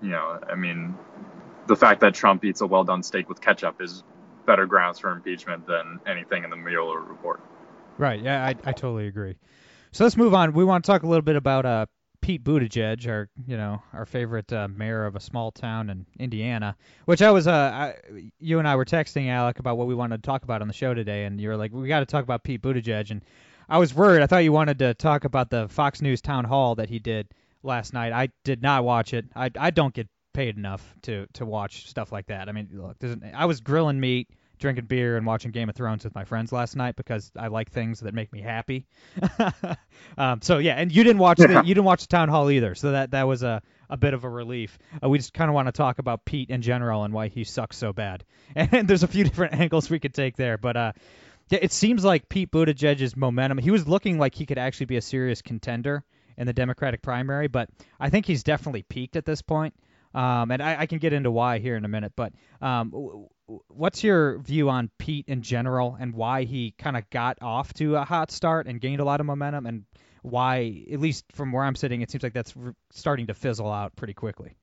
You 0.00 0.10
know, 0.10 0.38
I 0.48 0.54
mean, 0.54 0.94
the 1.66 1.76
fact 1.76 2.00
that 2.00 2.14
Trump 2.14 2.44
eats 2.44 2.60
a 2.60 2.66
well 2.66 2.84
done 2.84 3.02
steak 3.02 3.28
with 3.28 3.40
ketchup 3.40 3.80
is 3.80 4.04
better 4.46 4.66
grounds 4.66 4.98
for 4.98 5.10
impeachment 5.10 5.66
than 5.66 6.00
anything 6.06 6.44
in 6.44 6.50
the 6.50 6.56
Mueller 6.56 7.00
report. 7.00 7.40
Right. 7.98 8.20
Yeah, 8.20 8.44
I, 8.44 8.54
I 8.64 8.72
totally 8.72 9.06
agree. 9.06 9.36
So 9.92 10.04
let's 10.04 10.16
move 10.16 10.34
on. 10.34 10.52
We 10.52 10.64
want 10.64 10.84
to 10.84 10.90
talk 10.90 11.02
a 11.02 11.06
little 11.06 11.22
bit 11.22 11.36
about 11.36 11.64
uh, 11.64 11.86
Pete 12.20 12.44
Buttigieg, 12.44 13.08
our 13.08 13.28
you 13.46 13.56
know 13.56 13.82
our 13.92 14.04
favorite 14.04 14.52
uh, 14.52 14.68
mayor 14.68 15.06
of 15.06 15.16
a 15.16 15.20
small 15.20 15.52
town 15.52 15.90
in 15.90 16.06
Indiana. 16.18 16.76
Which 17.04 17.22
I 17.22 17.30
was 17.30 17.46
uh, 17.46 17.52
I, 17.52 17.94
you 18.38 18.58
and 18.58 18.68
I 18.68 18.76
were 18.76 18.84
texting 18.84 19.28
Alec 19.30 19.58
about 19.58 19.78
what 19.78 19.86
we 19.86 19.94
wanted 19.94 20.22
to 20.22 20.26
talk 20.26 20.42
about 20.42 20.60
on 20.60 20.68
the 20.68 20.74
show 20.74 20.92
today, 20.92 21.24
and 21.24 21.40
you 21.40 21.48
were 21.48 21.56
like, 21.56 21.72
we 21.72 21.88
got 21.88 22.00
to 22.00 22.06
talk 22.06 22.24
about 22.24 22.42
Pete 22.42 22.60
Buttigieg, 22.60 23.10
and 23.10 23.22
I 23.68 23.78
was 23.78 23.94
worried. 23.94 24.22
I 24.22 24.26
thought 24.26 24.38
you 24.44 24.52
wanted 24.52 24.78
to 24.80 24.94
talk 24.94 25.24
about 25.24 25.50
the 25.50 25.68
Fox 25.68 26.02
News 26.02 26.20
town 26.20 26.44
hall 26.44 26.74
that 26.74 26.88
he 26.88 26.98
did 26.98 27.28
last 27.62 27.92
night. 27.92 28.12
I 28.12 28.28
did 28.44 28.60
not 28.60 28.84
watch 28.84 29.14
it. 29.14 29.26
I 29.34 29.50
I 29.58 29.70
don't 29.70 29.94
get 29.94 30.08
paid 30.34 30.56
enough 30.56 30.94
to 31.02 31.26
to 31.34 31.46
watch 31.46 31.88
stuff 31.88 32.12
like 32.12 32.26
that. 32.26 32.48
I 32.48 32.52
mean, 32.52 32.68
look, 32.72 32.96
I 33.34 33.46
was 33.46 33.60
grilling 33.60 34.00
meat, 34.00 34.28
drinking 34.58 34.86
beer, 34.86 35.16
and 35.16 35.26
watching 35.26 35.50
Game 35.50 35.68
of 35.68 35.76
Thrones 35.76 36.04
with 36.04 36.14
my 36.14 36.24
friends 36.24 36.52
last 36.52 36.76
night 36.76 36.96
because 36.96 37.30
I 37.36 37.48
like 37.48 37.70
things 37.70 38.00
that 38.00 38.14
make 38.14 38.32
me 38.32 38.40
happy. 38.40 38.86
um, 40.18 40.40
so 40.42 40.58
yeah, 40.58 40.74
and 40.74 40.90
you 40.92 41.04
didn't 41.04 41.18
watch 41.18 41.38
the 41.38 41.48
you 41.64 41.74
didn't 41.74 41.84
watch 41.84 42.02
the 42.02 42.08
town 42.08 42.28
hall 42.28 42.50
either, 42.50 42.74
so 42.74 42.92
that 42.92 43.12
that 43.12 43.24
was 43.24 43.42
a 43.42 43.62
a 43.88 43.96
bit 43.96 44.14
of 44.14 44.24
a 44.24 44.28
relief. 44.28 44.78
Uh, 45.02 45.08
we 45.08 45.18
just 45.18 45.32
kind 45.32 45.48
of 45.48 45.54
want 45.54 45.66
to 45.66 45.72
talk 45.72 45.98
about 45.98 46.24
Pete 46.24 46.50
in 46.50 46.62
general 46.62 47.04
and 47.04 47.14
why 47.14 47.28
he 47.28 47.44
sucks 47.44 47.76
so 47.76 47.92
bad. 47.92 48.24
And 48.56 48.88
there's 48.88 49.02
a 49.02 49.08
few 49.08 49.24
different 49.24 49.54
angles 49.54 49.90
we 49.90 49.98
could 49.98 50.14
take 50.14 50.36
there, 50.36 50.56
but 50.58 50.76
uh, 50.76 50.92
yeah, 51.50 51.58
it 51.62 51.72
seems 51.72 52.04
like 52.04 52.28
Pete 52.28 52.50
Buttigieg's 52.50 53.16
momentum. 53.16 53.58
He 53.58 53.70
was 53.70 53.86
looking 53.86 54.18
like 54.18 54.34
he 54.34 54.46
could 54.46 54.58
actually 54.58 54.86
be 54.86 54.96
a 54.96 55.02
serious 55.02 55.42
contender 55.42 56.04
in 56.36 56.46
the 56.46 56.52
Democratic 56.52 57.02
primary, 57.02 57.48
but 57.48 57.68
I 58.00 58.10
think 58.10 58.26
he's 58.26 58.42
definitely 58.42 58.82
peaked 58.82 59.16
at 59.16 59.24
this 59.24 59.42
point. 59.42 59.74
Um, 60.14 60.50
and 60.50 60.62
I, 60.62 60.80
I 60.80 60.86
can 60.86 60.98
get 60.98 61.12
into 61.12 61.30
why 61.30 61.58
here 61.58 61.76
in 61.76 61.84
a 61.84 61.88
minute, 61.88 62.12
but 62.16 62.32
um, 62.62 63.26
what's 63.68 64.02
your 64.02 64.38
view 64.38 64.68
on 64.68 64.90
Pete 64.98 65.26
in 65.28 65.42
general 65.42 65.96
and 65.98 66.14
why 66.14 66.44
he 66.44 66.74
kind 66.78 66.96
of 66.96 67.08
got 67.10 67.38
off 67.40 67.72
to 67.74 67.96
a 67.96 68.04
hot 68.04 68.30
start 68.30 68.66
and 68.66 68.80
gained 68.80 69.00
a 69.00 69.04
lot 69.04 69.20
of 69.20 69.26
momentum, 69.26 69.66
and 69.66 69.84
why, 70.22 70.84
at 70.92 70.98
least 70.98 71.24
from 71.32 71.52
where 71.52 71.64
I'm 71.64 71.76
sitting, 71.76 72.02
it 72.02 72.10
seems 72.10 72.22
like 72.22 72.32
that's 72.32 72.54
starting 72.90 73.28
to 73.28 73.34
fizzle 73.34 73.70
out 73.70 73.94
pretty 73.94 74.14
quickly. 74.14 74.56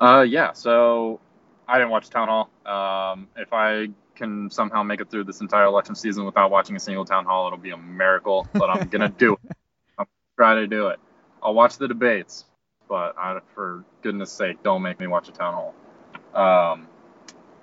Uh, 0.00 0.24
yeah. 0.28 0.52
So 0.52 1.20
I 1.66 1.78
didn't 1.78 1.90
watch 1.90 2.10
town 2.10 2.28
hall. 2.28 2.50
Um, 2.66 3.28
if 3.36 3.52
I 3.52 3.88
can 4.14 4.50
somehow 4.50 4.82
make 4.82 5.00
it 5.00 5.10
through 5.10 5.24
this 5.24 5.40
entire 5.40 5.64
election 5.64 5.94
season 5.94 6.24
without 6.24 6.50
watching 6.50 6.76
a 6.76 6.80
single 6.80 7.04
town 7.04 7.24
hall, 7.24 7.46
it'll 7.46 7.58
be 7.58 7.70
a 7.70 7.76
miracle. 7.76 8.46
But 8.52 8.68
I'm 8.70 8.88
gonna 8.88 9.08
do 9.08 9.34
it. 9.34 9.56
I'm 9.98 10.06
try 10.36 10.56
to 10.56 10.66
do 10.66 10.88
it. 10.88 11.00
I'll 11.42 11.54
watch 11.54 11.78
the 11.78 11.88
debates, 11.88 12.44
but 12.88 13.16
I, 13.18 13.38
for 13.54 13.84
goodness 14.02 14.30
sake, 14.30 14.62
don't 14.62 14.82
make 14.82 15.00
me 15.00 15.06
watch 15.06 15.28
a 15.28 15.32
town 15.32 15.54
hall. 15.54 15.74
Um, 16.34 16.86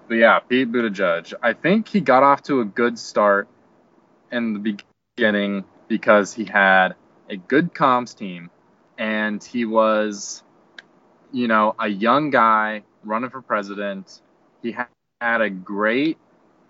but 0.08 0.15
yeah, 0.15 0.39
Pete 0.39 0.72
Buttigieg. 0.72 1.34
I 1.41 1.54
think 1.54 1.88
he 1.88 2.02
got 2.02 2.24
off 2.24 2.43
to 2.43 2.62
a 2.62 2.65
good 2.65 2.98
start 3.00 3.48
in 4.32 4.54
the 4.54 4.78
beginning 5.15 5.65
because 5.88 6.34
he 6.34 6.46
had 6.46 6.96
a 7.30 7.38
good 7.38 7.74
comms 7.74 8.17
team 8.17 8.50
and 8.98 9.43
he 9.43 9.65
was 9.65 10.43
you 11.32 11.48
know, 11.48 11.76
a 11.80 11.88
young 11.88 12.30
guy 12.30 12.84
running 13.04 13.30
for 13.30 13.41
president. 13.41 14.22
He 14.62 14.76
had 15.22 15.41
a 15.41 15.50
great 15.50 16.17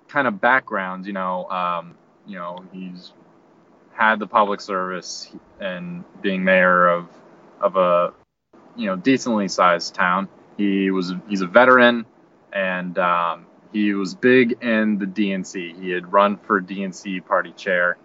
kind 0.08 0.28
of 0.28 0.42
background, 0.42 1.06
you 1.06 1.14
know, 1.14 1.50
um, 1.50 1.96
you 2.26 2.38
know, 2.38 2.64
he's 2.72 3.14
had 3.94 4.20
the 4.20 4.28
public 4.28 4.62
service 4.62 5.32
and 5.60 6.04
being 6.22 6.44
mayor 6.44 6.88
of 6.88 7.08
of 7.60 7.76
a 7.76 8.14
you 8.76 8.86
know 8.86 8.96
decently 8.96 9.48
sized 9.48 9.96
town. 9.96 10.28
He 10.58 10.92
was 10.92 11.14
he's 11.28 11.42
a 11.42 11.48
veteran 11.48 12.06
and 12.54 12.98
um, 12.98 13.46
he 13.74 13.94
was 13.94 14.16
big 14.16 14.64
in 14.64 14.98
the 14.98 15.06
DNC. 15.06 15.82
He 15.82 15.90
had 15.90 16.12
run 16.12 16.38
for 16.38 16.62
DNC 16.62 17.26
party 17.26 17.52
chair 17.52 17.98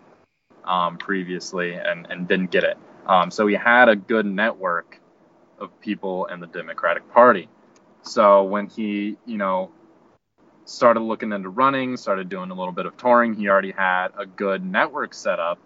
um, 0.64 0.98
previously 0.98 1.74
and, 1.74 2.06
and 2.10 2.28
didn't 2.28 2.50
get 2.50 2.64
it. 2.64 2.76
Um, 3.06 3.30
so 3.30 3.46
he 3.46 3.54
had 3.54 3.88
a 3.88 3.96
good 3.96 4.26
network 4.26 5.00
of 5.58 5.80
people 5.80 6.26
in 6.26 6.40
the 6.40 6.46
Democratic 6.46 7.10
Party. 7.12 7.48
So 8.02 8.44
when 8.44 8.66
he, 8.68 9.16
you 9.26 9.38
know, 9.38 9.70
started 10.64 11.00
looking 11.00 11.32
into 11.32 11.48
running, 11.48 11.96
started 11.96 12.28
doing 12.28 12.50
a 12.50 12.54
little 12.54 12.72
bit 12.72 12.86
of 12.86 12.96
touring, 12.96 13.34
he 13.34 13.48
already 13.48 13.72
had 13.72 14.08
a 14.18 14.26
good 14.26 14.64
network 14.64 15.14
set 15.14 15.38
up. 15.38 15.58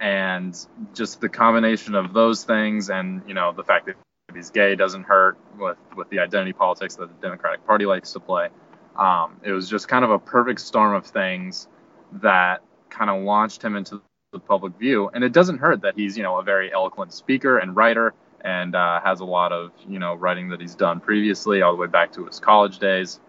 And 0.00 0.56
just 0.94 1.20
the 1.20 1.28
combination 1.28 1.94
of 1.94 2.14
those 2.14 2.44
things 2.44 2.88
and, 2.88 3.22
you 3.26 3.34
know, 3.34 3.52
the 3.52 3.64
fact 3.64 3.86
that 3.86 3.96
he's 4.34 4.50
gay 4.50 4.74
doesn't 4.74 5.04
hurt 5.04 5.38
with, 5.58 5.78
with 5.96 6.08
the 6.10 6.18
identity 6.18 6.52
politics 6.52 6.96
that 6.96 7.08
the 7.08 7.26
Democratic 7.26 7.66
Party 7.66 7.86
likes 7.86 8.12
to 8.12 8.20
play. 8.20 8.48
Um, 8.96 9.40
it 9.42 9.52
was 9.52 9.68
just 9.68 9.88
kind 9.88 10.04
of 10.04 10.10
a 10.10 10.18
perfect 10.18 10.60
storm 10.60 10.94
of 10.94 11.06
things 11.06 11.68
that 12.12 12.62
kind 12.88 13.10
of 13.10 13.22
launched 13.22 13.62
him 13.62 13.76
into 13.76 14.02
the 14.32 14.38
public 14.38 14.74
view. 14.78 15.10
And 15.12 15.24
it 15.24 15.32
doesn't 15.32 15.58
hurt 15.58 15.82
that 15.82 15.94
he's, 15.96 16.16
you 16.16 16.22
know, 16.22 16.38
a 16.38 16.42
very 16.42 16.72
eloquent 16.72 17.12
speaker 17.12 17.58
and 17.58 17.74
writer 17.74 18.14
and 18.42 18.74
uh, 18.74 19.00
has 19.00 19.20
a 19.20 19.24
lot 19.24 19.52
of 19.52 19.72
you 19.88 19.98
know 19.98 20.14
writing 20.14 20.48
that 20.48 20.60
he's 20.60 20.74
done 20.74 21.00
previously, 21.00 21.62
all 21.62 21.72
the 21.72 21.78
way 21.78 21.86
back 21.86 22.12
to 22.12 22.26
his 22.26 22.40
college 22.40 22.78
days. 22.78 23.20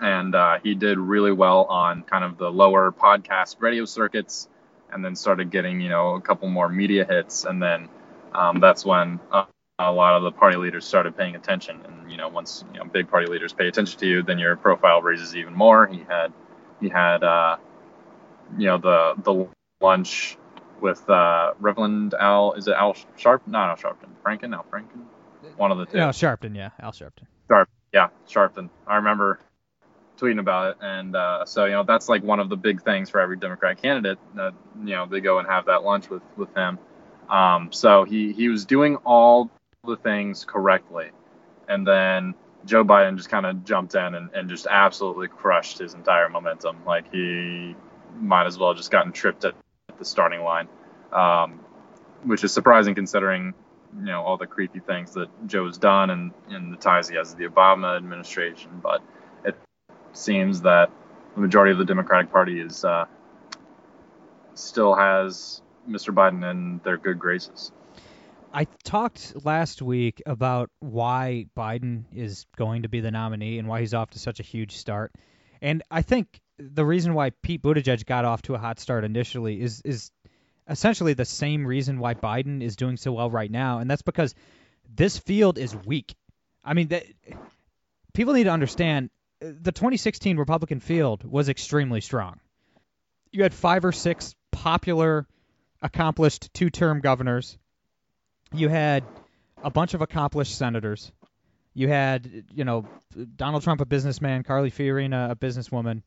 And 0.00 0.34
uh, 0.34 0.58
he 0.62 0.74
did 0.74 0.98
really 0.98 1.32
well 1.32 1.64
on 1.64 2.02
kind 2.02 2.24
of 2.24 2.36
the 2.36 2.50
lower 2.50 2.92
podcast 2.92 3.56
radio 3.60 3.84
circuits, 3.84 4.48
and 4.92 5.04
then 5.04 5.16
started 5.16 5.50
getting 5.50 5.80
you 5.80 5.88
know 5.88 6.14
a 6.14 6.20
couple 6.20 6.48
more 6.48 6.68
media 6.68 7.04
hits, 7.04 7.44
and 7.44 7.62
then 7.62 7.88
um, 8.34 8.60
that's 8.60 8.84
when 8.84 9.20
uh, 9.30 9.44
a 9.88 9.92
lot 9.92 10.16
of 10.16 10.22
the 10.22 10.32
party 10.32 10.56
leaders 10.56 10.84
started 10.84 11.16
paying 11.16 11.34
attention. 11.34 11.80
And 11.84 12.10
you 12.10 12.16
know 12.16 12.28
once 12.28 12.64
you 12.72 12.78
know 12.78 12.84
big 12.84 13.08
party 13.08 13.26
leaders 13.26 13.52
pay 13.52 13.68
attention 13.68 13.98
to 14.00 14.06
you, 14.06 14.22
then 14.22 14.38
your 14.38 14.56
profile 14.56 15.02
raises 15.02 15.34
even 15.36 15.54
more. 15.54 15.86
He 15.86 16.04
had 16.08 16.32
he 16.80 16.88
had 16.88 17.22
uh, 17.22 17.56
you 18.56 18.66
know 18.66 18.78
the 18.78 19.14
the 19.22 19.48
lunch 19.80 20.36
with 20.80 21.08
uh, 21.08 21.54
Reverend 21.60 22.14
Al. 22.14 22.52
Is 22.54 22.68
it 22.68 22.74
Al 22.74 22.96
Sharp? 23.16 23.46
Not 23.46 23.70
Al 23.70 23.76
Sharpton. 23.76 24.10
Franken? 24.24 24.54
Al 24.54 24.64
Franken? 24.70 25.04
One 25.56 25.72
of 25.72 25.78
the 25.78 25.86
two. 25.86 25.98
No, 25.98 26.08
Sharpton, 26.08 26.56
yeah, 26.56 26.70
Al 26.80 26.92
Sharpton. 26.92 27.26
Sharp. 27.48 27.68
Yeah, 27.92 28.08
Sharpton. 28.28 28.70
I 28.86 28.96
remember 28.96 29.38
tweeting 30.18 30.38
about 30.38 30.72
it, 30.72 30.76
and 30.82 31.16
uh, 31.16 31.44
so 31.44 31.64
you 31.64 31.72
know 31.72 31.84
that's 31.84 32.08
like 32.08 32.22
one 32.22 32.40
of 32.40 32.48
the 32.48 32.56
big 32.56 32.82
things 32.82 33.10
for 33.10 33.20
every 33.20 33.36
Democrat 33.36 33.80
candidate. 33.80 34.18
That 34.34 34.54
you 34.84 34.94
know 34.94 35.06
they 35.06 35.20
go 35.20 35.38
and 35.38 35.48
have 35.48 35.66
that 35.66 35.82
lunch 35.82 36.08
with 36.08 36.22
with 36.36 36.54
him. 36.54 36.78
Um, 37.28 37.72
so 37.72 38.04
he 38.04 38.32
he 38.32 38.48
was 38.48 38.64
doing 38.64 38.96
all 38.96 39.50
the 39.84 39.96
things 39.96 40.44
correctly, 40.44 41.10
and 41.68 41.84
then 41.84 42.34
Joe 42.64 42.84
Biden 42.84 43.16
just 43.16 43.28
kind 43.28 43.44
of 43.44 43.64
jumped 43.64 43.96
in 43.96 44.14
and, 44.14 44.30
and 44.32 44.48
just 44.48 44.68
absolutely 44.70 45.26
crushed 45.26 45.78
his 45.78 45.94
entire 45.94 46.28
momentum. 46.28 46.84
Like 46.86 47.12
he 47.12 47.74
might 48.16 48.46
as 48.46 48.56
well 48.56 48.74
just 48.74 48.92
gotten 48.92 49.10
tripped 49.10 49.44
at 49.44 49.54
the 49.98 50.04
starting 50.04 50.42
line, 50.42 50.68
um, 51.10 51.58
which 52.22 52.44
is 52.44 52.52
surprising 52.52 52.94
considering 52.94 53.54
you 53.98 54.04
know 54.04 54.22
all 54.22 54.36
the 54.36 54.46
creepy 54.46 54.78
things 54.78 55.14
that 55.14 55.28
Joe's 55.48 55.78
done 55.78 56.10
and, 56.10 56.32
and 56.48 56.72
the 56.72 56.76
ties 56.76 57.08
he 57.08 57.16
has 57.16 57.32
to 57.32 57.36
the 57.36 57.48
Obama 57.48 57.96
administration. 57.96 58.70
But 58.80 59.02
it 59.44 59.56
seems 60.12 60.62
that 60.62 60.92
the 61.34 61.40
majority 61.40 61.72
of 61.72 61.78
the 61.78 61.84
Democratic 61.84 62.30
Party 62.30 62.60
is 62.60 62.84
uh, 62.84 63.06
still 64.54 64.94
has 64.94 65.60
Mr. 65.88 66.14
Biden 66.14 66.48
in 66.48 66.80
their 66.84 66.98
good 66.98 67.18
graces. 67.18 67.72
I 68.52 68.66
talked 68.84 69.44
last 69.44 69.80
week 69.80 70.22
about 70.26 70.70
why 70.80 71.46
Biden 71.56 72.04
is 72.14 72.46
going 72.56 72.82
to 72.82 72.88
be 72.88 73.00
the 73.00 73.10
nominee 73.10 73.58
and 73.58 73.66
why 73.66 73.80
he's 73.80 73.94
off 73.94 74.10
to 74.10 74.18
such 74.18 74.40
a 74.40 74.42
huge 74.42 74.76
start. 74.76 75.12
And 75.62 75.82
I 75.90 76.02
think 76.02 76.40
the 76.58 76.84
reason 76.84 77.14
why 77.14 77.30
Pete 77.30 77.62
Buttigieg 77.62 78.04
got 78.04 78.24
off 78.24 78.42
to 78.42 78.54
a 78.54 78.58
hot 78.58 78.78
start 78.78 79.04
initially 79.04 79.60
is 79.60 79.80
is 79.84 80.10
essentially 80.68 81.14
the 81.14 81.24
same 81.24 81.66
reason 81.66 81.98
why 81.98 82.14
Biden 82.14 82.62
is 82.62 82.76
doing 82.76 82.96
so 82.96 83.12
well 83.12 83.30
right 83.30 83.50
now, 83.50 83.78
and 83.78 83.90
that's 83.90 84.02
because 84.02 84.34
this 84.88 85.18
field 85.18 85.58
is 85.58 85.74
weak. 85.74 86.14
I 86.64 86.74
mean, 86.74 86.88
that, 86.88 87.04
people 88.12 88.34
need 88.34 88.44
to 88.44 88.50
understand 88.50 89.10
the 89.40 89.72
2016 89.72 90.36
Republican 90.36 90.80
field 90.80 91.24
was 91.24 91.48
extremely 91.48 92.00
strong. 92.00 92.38
You 93.32 93.42
had 93.42 93.54
five 93.54 93.84
or 93.84 93.92
six 93.92 94.34
popular, 94.52 95.26
accomplished 95.80 96.52
two-term 96.54 97.00
governors. 97.00 97.58
You 98.54 98.68
had 98.68 99.04
a 99.62 99.70
bunch 99.70 99.94
of 99.94 100.02
accomplished 100.02 100.56
senators. 100.56 101.12
You 101.74 101.88
had, 101.88 102.44
you 102.52 102.64
know, 102.64 102.86
Donald 103.36 103.62
Trump, 103.62 103.80
a 103.80 103.86
businessman, 103.86 104.42
Carly 104.42 104.70
Fiorina, 104.70 105.30
a 105.30 105.36
businesswoman. 105.36 106.02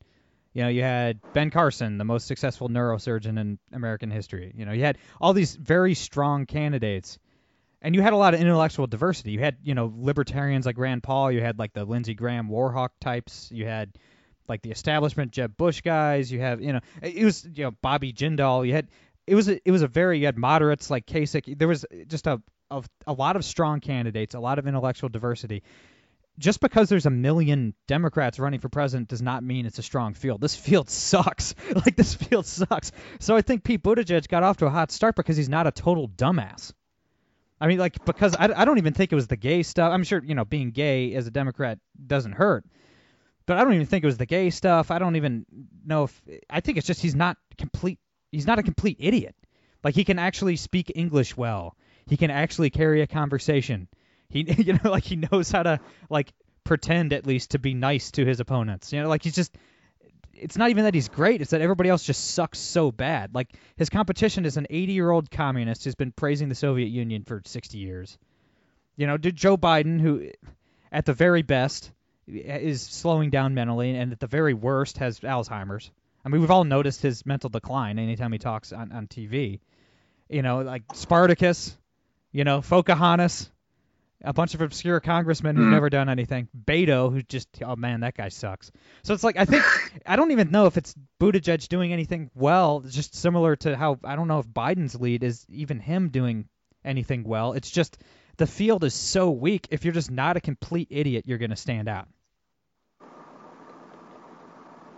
You 0.53 0.63
know, 0.63 0.69
you 0.69 0.83
had 0.83 1.19
Ben 1.33 1.49
Carson, 1.49 1.97
the 1.97 2.05
most 2.05 2.27
successful 2.27 2.69
neurosurgeon 2.69 3.39
in 3.39 3.59
American 3.73 4.11
history. 4.11 4.53
You 4.55 4.65
know, 4.65 4.71
you 4.71 4.83
had 4.83 4.97
all 5.19 5.33
these 5.33 5.55
very 5.55 5.95
strong 5.95 6.45
candidates, 6.45 7.17
and 7.81 7.95
you 7.95 8.01
had 8.01 8.13
a 8.13 8.17
lot 8.17 8.33
of 8.33 8.39
intellectual 8.39 8.87
diversity. 8.87 9.31
You 9.31 9.39
had, 9.39 9.57
you 9.63 9.73
know, 9.73 9.91
libertarians 9.97 10.65
like 10.65 10.77
Rand 10.77 11.03
Paul. 11.03 11.31
You 11.31 11.41
had 11.41 11.59
like 11.59 11.73
the 11.73 11.83
Lindsey 11.83 12.13
Graham 12.13 12.47
Warhawk 12.47 12.89
types. 13.01 13.49
You 13.51 13.65
had 13.65 13.91
like 14.47 14.61
the 14.61 14.71
establishment 14.71 15.31
Jeb 15.31 15.57
Bush 15.57 15.81
guys. 15.81 16.31
You 16.31 16.39
have, 16.41 16.61
you 16.61 16.73
know, 16.73 16.79
it 17.01 17.25
was, 17.25 17.45
you 17.53 17.63
know, 17.65 17.71
Bobby 17.81 18.13
Jindal. 18.13 18.65
You 18.65 18.73
had, 18.73 18.87
it 19.27 19.35
was, 19.35 19.49
a, 19.49 19.59
it 19.67 19.71
was 19.71 19.81
a 19.81 19.87
very, 19.87 20.19
you 20.19 20.25
had 20.25 20.37
moderates 20.37 20.89
like 20.89 21.05
Kasich. 21.05 21.57
There 21.57 21.67
was 21.67 21.85
just 22.07 22.27
a, 22.27 22.41
a, 22.69 22.83
a 23.07 23.13
lot 23.13 23.35
of 23.35 23.45
strong 23.45 23.79
candidates, 23.79 24.35
a 24.35 24.39
lot 24.39 24.59
of 24.59 24.67
intellectual 24.67 25.09
diversity 25.09 25.63
just 26.37 26.59
because 26.59 26.89
there's 26.89 27.05
a 27.05 27.11
million 27.11 27.73
Democrats 27.87 28.39
running 28.39 28.59
for 28.59 28.69
president 28.69 29.07
does 29.07 29.21
not 29.21 29.43
mean 29.43 29.65
it's 29.65 29.79
a 29.79 29.83
strong 29.83 30.13
field. 30.13 30.41
This 30.41 30.55
field 30.55 30.89
sucks. 30.89 31.55
like 31.73 31.95
this 31.95 32.13
field 32.13 32.45
sucks. 32.45 32.91
So 33.19 33.35
I 33.35 33.41
think 33.41 33.63
Pete 33.63 33.83
Buttigieg 33.83 34.27
got 34.27 34.43
off 34.43 34.57
to 34.57 34.65
a 34.65 34.69
hot 34.69 34.91
start 34.91 35.15
because 35.15 35.37
he's 35.37 35.49
not 35.49 35.67
a 35.67 35.71
total 35.71 36.09
dumbass. 36.09 36.73
I 37.59 37.67
mean, 37.67 37.79
like 37.79 38.03
because 38.03 38.35
I, 38.35 38.49
I 38.53 38.65
don't 38.65 38.77
even 38.77 38.93
think 38.93 39.11
it 39.11 39.15
was 39.15 39.27
the 39.27 39.37
gay 39.37 39.63
stuff. 39.63 39.91
I'm 39.91 40.03
sure 40.03 40.21
you 40.23 40.35
know 40.35 40.43
being 40.43 40.71
gay 40.71 41.13
as 41.13 41.25
a 41.25 41.31
Democrat 41.31 41.79
doesn't 42.05 42.33
hurt, 42.33 42.65
but 43.45 43.57
I 43.57 43.63
don't 43.63 43.73
even 43.73 43.87
think 43.87 44.03
it 44.03 44.07
was 44.07 44.17
the 44.17 44.25
gay 44.25 44.49
stuff. 44.49 44.91
I 44.91 44.99
don't 44.99 45.15
even 45.15 45.45
know 45.85 46.03
if 46.03 46.21
I 46.49 46.59
think 46.59 46.77
it's 46.77 46.87
just 46.87 47.01
he's 47.01 47.15
not 47.15 47.37
complete. 47.57 47.99
He's 48.31 48.47
not 48.47 48.59
a 48.59 48.63
complete 48.63 48.97
idiot. 48.99 49.35
Like 49.83 49.95
he 49.95 50.03
can 50.03 50.19
actually 50.19 50.55
speak 50.55 50.91
English 50.95 51.37
well. 51.37 51.75
He 52.07 52.17
can 52.17 52.31
actually 52.31 52.69
carry 52.69 53.01
a 53.01 53.07
conversation 53.07 53.87
he 54.29 54.45
you 54.57 54.73
know 54.73 54.91
like 54.91 55.03
he 55.03 55.15
knows 55.15 55.51
how 55.51 55.63
to 55.63 55.79
like 56.09 56.31
pretend 56.63 57.13
at 57.13 57.25
least 57.25 57.51
to 57.51 57.59
be 57.59 57.73
nice 57.73 58.11
to 58.11 58.25
his 58.25 58.39
opponents. 58.39 58.91
You 58.91 59.01
know, 59.01 59.09
like 59.09 59.23
he's 59.23 59.35
just 59.35 59.55
it's 60.33 60.57
not 60.57 60.69
even 60.69 60.83
that 60.83 60.93
he's 60.93 61.07
great, 61.07 61.41
it's 61.41 61.51
that 61.51 61.61
everybody 61.61 61.89
else 61.89 62.03
just 62.03 62.31
sucks 62.31 62.59
so 62.59 62.91
bad. 62.91 63.33
Like 63.33 63.53
his 63.77 63.89
competition 63.89 64.45
is 64.45 64.57
an 64.57 64.67
80-year-old 64.69 65.31
communist 65.31 65.85
who's 65.85 65.95
been 65.95 66.11
praising 66.11 66.49
the 66.49 66.55
Soviet 66.55 66.87
Union 66.87 67.23
for 67.23 67.41
60 67.45 67.77
years. 67.77 68.17
You 68.97 69.07
know, 69.07 69.17
Joe 69.17 69.55
Biden 69.55 70.01
who 70.01 70.31
at 70.91 71.05
the 71.05 71.13
very 71.13 71.41
best 71.41 71.91
is 72.27 72.81
slowing 72.81 73.29
down 73.29 73.53
mentally 73.53 73.95
and 73.95 74.11
at 74.11 74.19
the 74.19 74.27
very 74.27 74.53
worst 74.53 74.97
has 74.97 75.19
Alzheimer's. 75.21 75.89
I 76.25 76.29
mean, 76.29 76.41
we've 76.41 76.51
all 76.51 76.63
noticed 76.63 77.01
his 77.01 77.25
mental 77.25 77.49
decline 77.51 77.99
anytime 77.99 78.31
he 78.31 78.39
talks 78.39 78.73
on, 78.73 78.91
on 78.91 79.07
TV. 79.07 79.59
You 80.27 80.41
know, 80.41 80.61
like 80.61 80.83
Spartacus, 80.95 81.77
you 82.31 82.43
know, 82.43 82.61
Pocahontas, 82.61 83.51
a 84.23 84.33
bunch 84.33 84.55
of 84.55 84.61
obscure 84.61 84.99
congressmen 84.99 85.55
who've 85.55 85.67
mm. 85.67 85.71
never 85.71 85.91
done 85.91 86.09
anything. 86.09 86.47
Beto, 86.65 87.13
who 87.13 87.21
just 87.21 87.47
oh 87.63 87.75
man, 87.75 87.99
that 87.99 88.17
guy 88.17 88.29
sucks. 88.29 88.71
So 89.03 89.13
it's 89.13 89.23
like 89.23 89.37
I 89.37 89.45
think 89.45 89.63
I 90.05 90.15
don't 90.15 90.31
even 90.31 90.49
know 90.49 90.65
if 90.65 90.77
it's 90.77 90.95
Buttigieg 91.21 91.67
doing 91.67 91.93
anything 91.93 92.31
well. 92.33 92.81
It's 92.83 92.95
just 92.95 93.13
similar 93.13 93.55
to 93.57 93.77
how 93.77 93.99
I 94.03 94.15
don't 94.15 94.27
know 94.27 94.39
if 94.39 94.47
Biden's 94.47 94.99
lead 94.99 95.23
is 95.23 95.45
even 95.49 95.79
him 95.79 96.09
doing 96.09 96.49
anything 96.83 97.23
well. 97.23 97.53
It's 97.53 97.69
just 97.69 97.99
the 98.37 98.47
field 98.47 98.83
is 98.83 98.95
so 98.95 99.29
weak. 99.29 99.67
If 99.69 99.85
you're 99.85 99.93
just 99.93 100.09
not 100.09 100.37
a 100.37 100.41
complete 100.41 100.87
idiot, 100.89 101.25
you're 101.27 101.37
going 101.37 101.51
to 101.51 101.55
stand 101.55 101.87
out. 101.87 102.07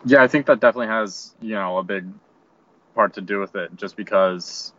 Yeah, 0.06 0.24
I 0.24 0.28
think 0.28 0.46
that 0.48 0.60
definitely 0.60 0.88
has 0.88 1.36
you 1.42 1.56
know 1.56 1.78
a 1.78 1.84
big 1.84 2.08
part 2.96 3.14
to 3.16 3.22
do 3.22 3.40
with 3.40 3.56
it. 3.56 3.76
Just 3.76 3.96
because, 3.96 4.74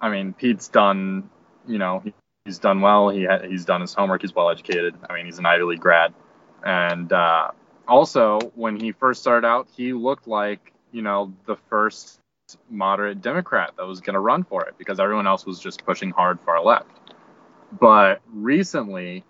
I 0.00 0.10
mean, 0.10 0.32
Pete's 0.32 0.68
done 0.68 1.30
you 1.66 1.78
know 1.78 2.00
he 2.00 2.14
he's 2.44 2.58
done 2.58 2.80
well. 2.80 3.08
He 3.08 3.24
ha- 3.24 3.46
he's 3.46 3.64
done 3.64 3.80
his 3.80 3.94
homework. 3.94 4.22
He's 4.22 4.34
well 4.34 4.50
educated. 4.50 4.94
I 5.08 5.14
mean, 5.14 5.26
he's 5.26 5.38
an 5.38 5.46
Ivy 5.46 5.64
League 5.64 5.80
grad. 5.80 6.14
And 6.64 7.12
uh, 7.12 7.50
also, 7.86 8.38
when 8.54 8.78
he 8.78 8.92
first 8.92 9.20
started 9.20 9.46
out, 9.46 9.68
he 9.76 9.92
looked 9.92 10.26
like 10.26 10.72
you 10.92 11.02
know 11.02 11.32
the 11.46 11.56
first 11.68 12.20
moderate 12.70 13.22
Democrat 13.22 13.72
that 13.76 13.86
was 13.86 14.00
going 14.00 14.14
to 14.14 14.20
run 14.20 14.44
for 14.44 14.64
it 14.66 14.74
because 14.78 15.00
everyone 15.00 15.26
else 15.26 15.46
was 15.46 15.58
just 15.58 15.84
pushing 15.84 16.10
hard 16.10 16.38
far 16.44 16.62
left. 16.62 16.90
But 17.80 18.20
recently, 18.32 19.24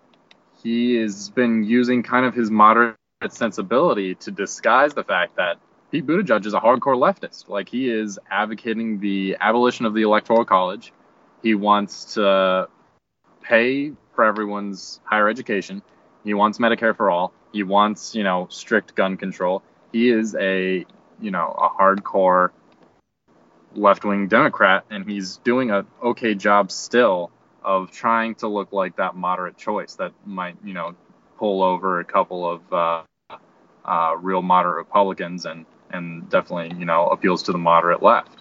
he 0.61 0.95
has 0.95 1.29
been 1.29 1.63
using 1.63 2.03
kind 2.03 2.25
of 2.25 2.33
his 2.35 2.51
moderate 2.51 2.95
sensibility 3.33 4.15
to 4.15 4.31
disguise 4.31 4.93
the 4.93 5.03
fact 5.03 5.35
that 5.37 5.57
Pete 5.91 6.05
Buttigieg 6.05 6.45
is 6.45 6.53
a 6.53 6.59
hardcore 6.59 6.97
leftist. 6.97 7.47
Like 7.47 7.69
he 7.69 7.89
is 7.89 8.19
advocating 8.29 8.99
the 8.99 9.37
abolition 9.39 9.85
of 9.85 9.93
the 9.93 10.01
electoral 10.01 10.45
college. 10.45 10.91
He 11.43 11.55
wants 11.55 12.15
to 12.15 12.67
pay 13.41 13.93
for 14.13 14.23
everyone's 14.23 14.99
higher 15.03 15.29
education. 15.29 15.81
He 16.23 16.33
wants 16.33 16.57
Medicare 16.57 16.95
for 16.95 17.11
all. 17.11 17.33
He 17.51 17.63
wants, 17.63 18.15
you 18.15 18.23
know, 18.23 18.47
strict 18.49 18.95
gun 18.95 19.17
control. 19.17 19.63
He 19.91 20.09
is 20.09 20.35
a, 20.35 20.85
you 21.21 21.31
know, 21.31 21.55
a 21.57 21.69
hardcore 21.69 22.49
left-wing 23.75 24.27
Democrat, 24.27 24.85
and 24.89 25.09
he's 25.09 25.37
doing 25.37 25.71
a 25.71 25.85
okay 26.01 26.33
job 26.33 26.71
still 26.71 27.31
of 27.63 27.91
trying 27.91 28.35
to 28.35 28.47
look 28.47 28.71
like 28.71 28.97
that 28.97 29.15
moderate 29.15 29.57
choice 29.57 29.95
that 29.95 30.13
might, 30.25 30.55
you 30.63 30.73
know, 30.73 30.95
pull 31.37 31.63
over 31.63 31.99
a 31.99 32.05
couple 32.05 32.49
of 32.49 32.73
uh, 32.73 33.03
uh, 33.87 34.15
real 34.19 34.41
moderate 34.41 34.77
Republicans 34.77 35.45
and 35.45 35.65
and 35.91 36.29
definitely, 36.29 36.77
you 36.77 36.85
know, 36.85 37.07
appeals 37.07 37.43
to 37.43 37.51
the 37.51 37.57
moderate 37.57 38.01
left. 38.01 38.39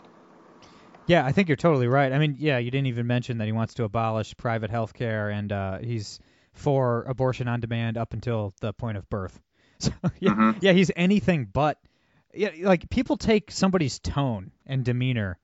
Yeah, 1.07 1.25
I 1.25 1.33
think 1.33 1.49
you're 1.49 1.57
totally 1.57 1.87
right. 1.87 2.13
I 2.13 2.19
mean, 2.19 2.37
yeah, 2.39 2.59
you 2.59 2.71
didn't 2.71 2.87
even 2.87 3.07
mention 3.07 3.39
that 3.39 3.45
he 3.45 3.53
wants 3.53 3.75
to 3.75 3.85
abolish 3.85 4.35
private 4.37 4.71
health 4.71 4.95
care 4.95 5.29
and 5.29 5.53
uh, 5.53 5.79
he's 5.79 6.19
for 6.55 7.03
abortion 7.03 7.47
on 7.47 7.61
demand 7.61 7.99
up 7.99 8.15
until 8.15 8.55
the 8.61 8.73
point 8.73 8.97
of 8.97 9.09
birth. 9.09 9.41
So 9.81 9.91
yeah, 10.21 10.31
mm-hmm. 10.31 10.59
yeah, 10.61 10.73
he's 10.73 10.91
anything 10.95 11.49
but. 11.53 11.79
Yeah, 12.33 12.51
like 12.63 12.89
people 12.91 13.17
take 13.17 13.51
somebody's 13.51 13.99
tone 13.99 14.53
and 14.67 14.85
demeanor 14.85 15.39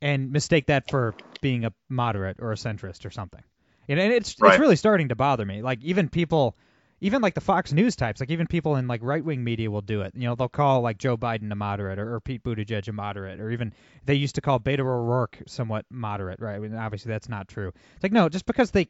and 0.00 0.30
mistake 0.30 0.66
that 0.66 0.88
for 0.88 1.14
being 1.40 1.64
a 1.64 1.72
moderate 1.88 2.38
or 2.40 2.52
a 2.52 2.56
centrist 2.56 3.04
or 3.04 3.10
something. 3.10 3.42
And 3.88 3.98
it's 3.98 4.40
right. 4.40 4.52
it's 4.52 4.60
really 4.60 4.76
starting 4.76 5.08
to 5.08 5.16
bother 5.16 5.44
me. 5.44 5.60
Like 5.60 5.82
even 5.82 6.08
people 6.08 6.56
even 7.02 7.20
like 7.20 7.34
the 7.34 7.40
Fox 7.40 7.72
News 7.72 7.96
types, 7.96 8.20
like 8.20 8.30
even 8.30 8.46
people 8.46 8.76
in 8.76 8.86
like 8.86 9.00
right 9.02 9.24
wing 9.24 9.42
media 9.42 9.68
will 9.68 9.80
do 9.80 10.02
it. 10.02 10.12
You 10.14 10.28
know, 10.28 10.36
they'll 10.36 10.48
call 10.48 10.82
like 10.82 10.98
Joe 10.98 11.16
Biden 11.16 11.50
a 11.50 11.56
moderate 11.56 11.98
or, 11.98 12.14
or 12.14 12.20
Pete 12.20 12.44
Buttigieg 12.44 12.86
a 12.86 12.92
moderate, 12.92 13.40
or 13.40 13.50
even 13.50 13.74
they 14.06 14.14
used 14.14 14.36
to 14.36 14.40
call 14.40 14.60
Beto 14.60 14.80
O'Rourke 14.80 15.38
somewhat 15.48 15.84
moderate, 15.90 16.38
right? 16.38 16.54
I 16.54 16.58
mean, 16.60 16.76
obviously 16.76 17.10
that's 17.10 17.28
not 17.28 17.48
true. 17.48 17.72
It's 17.94 18.04
like 18.04 18.12
no, 18.12 18.28
just 18.28 18.46
because 18.46 18.70
they 18.70 18.88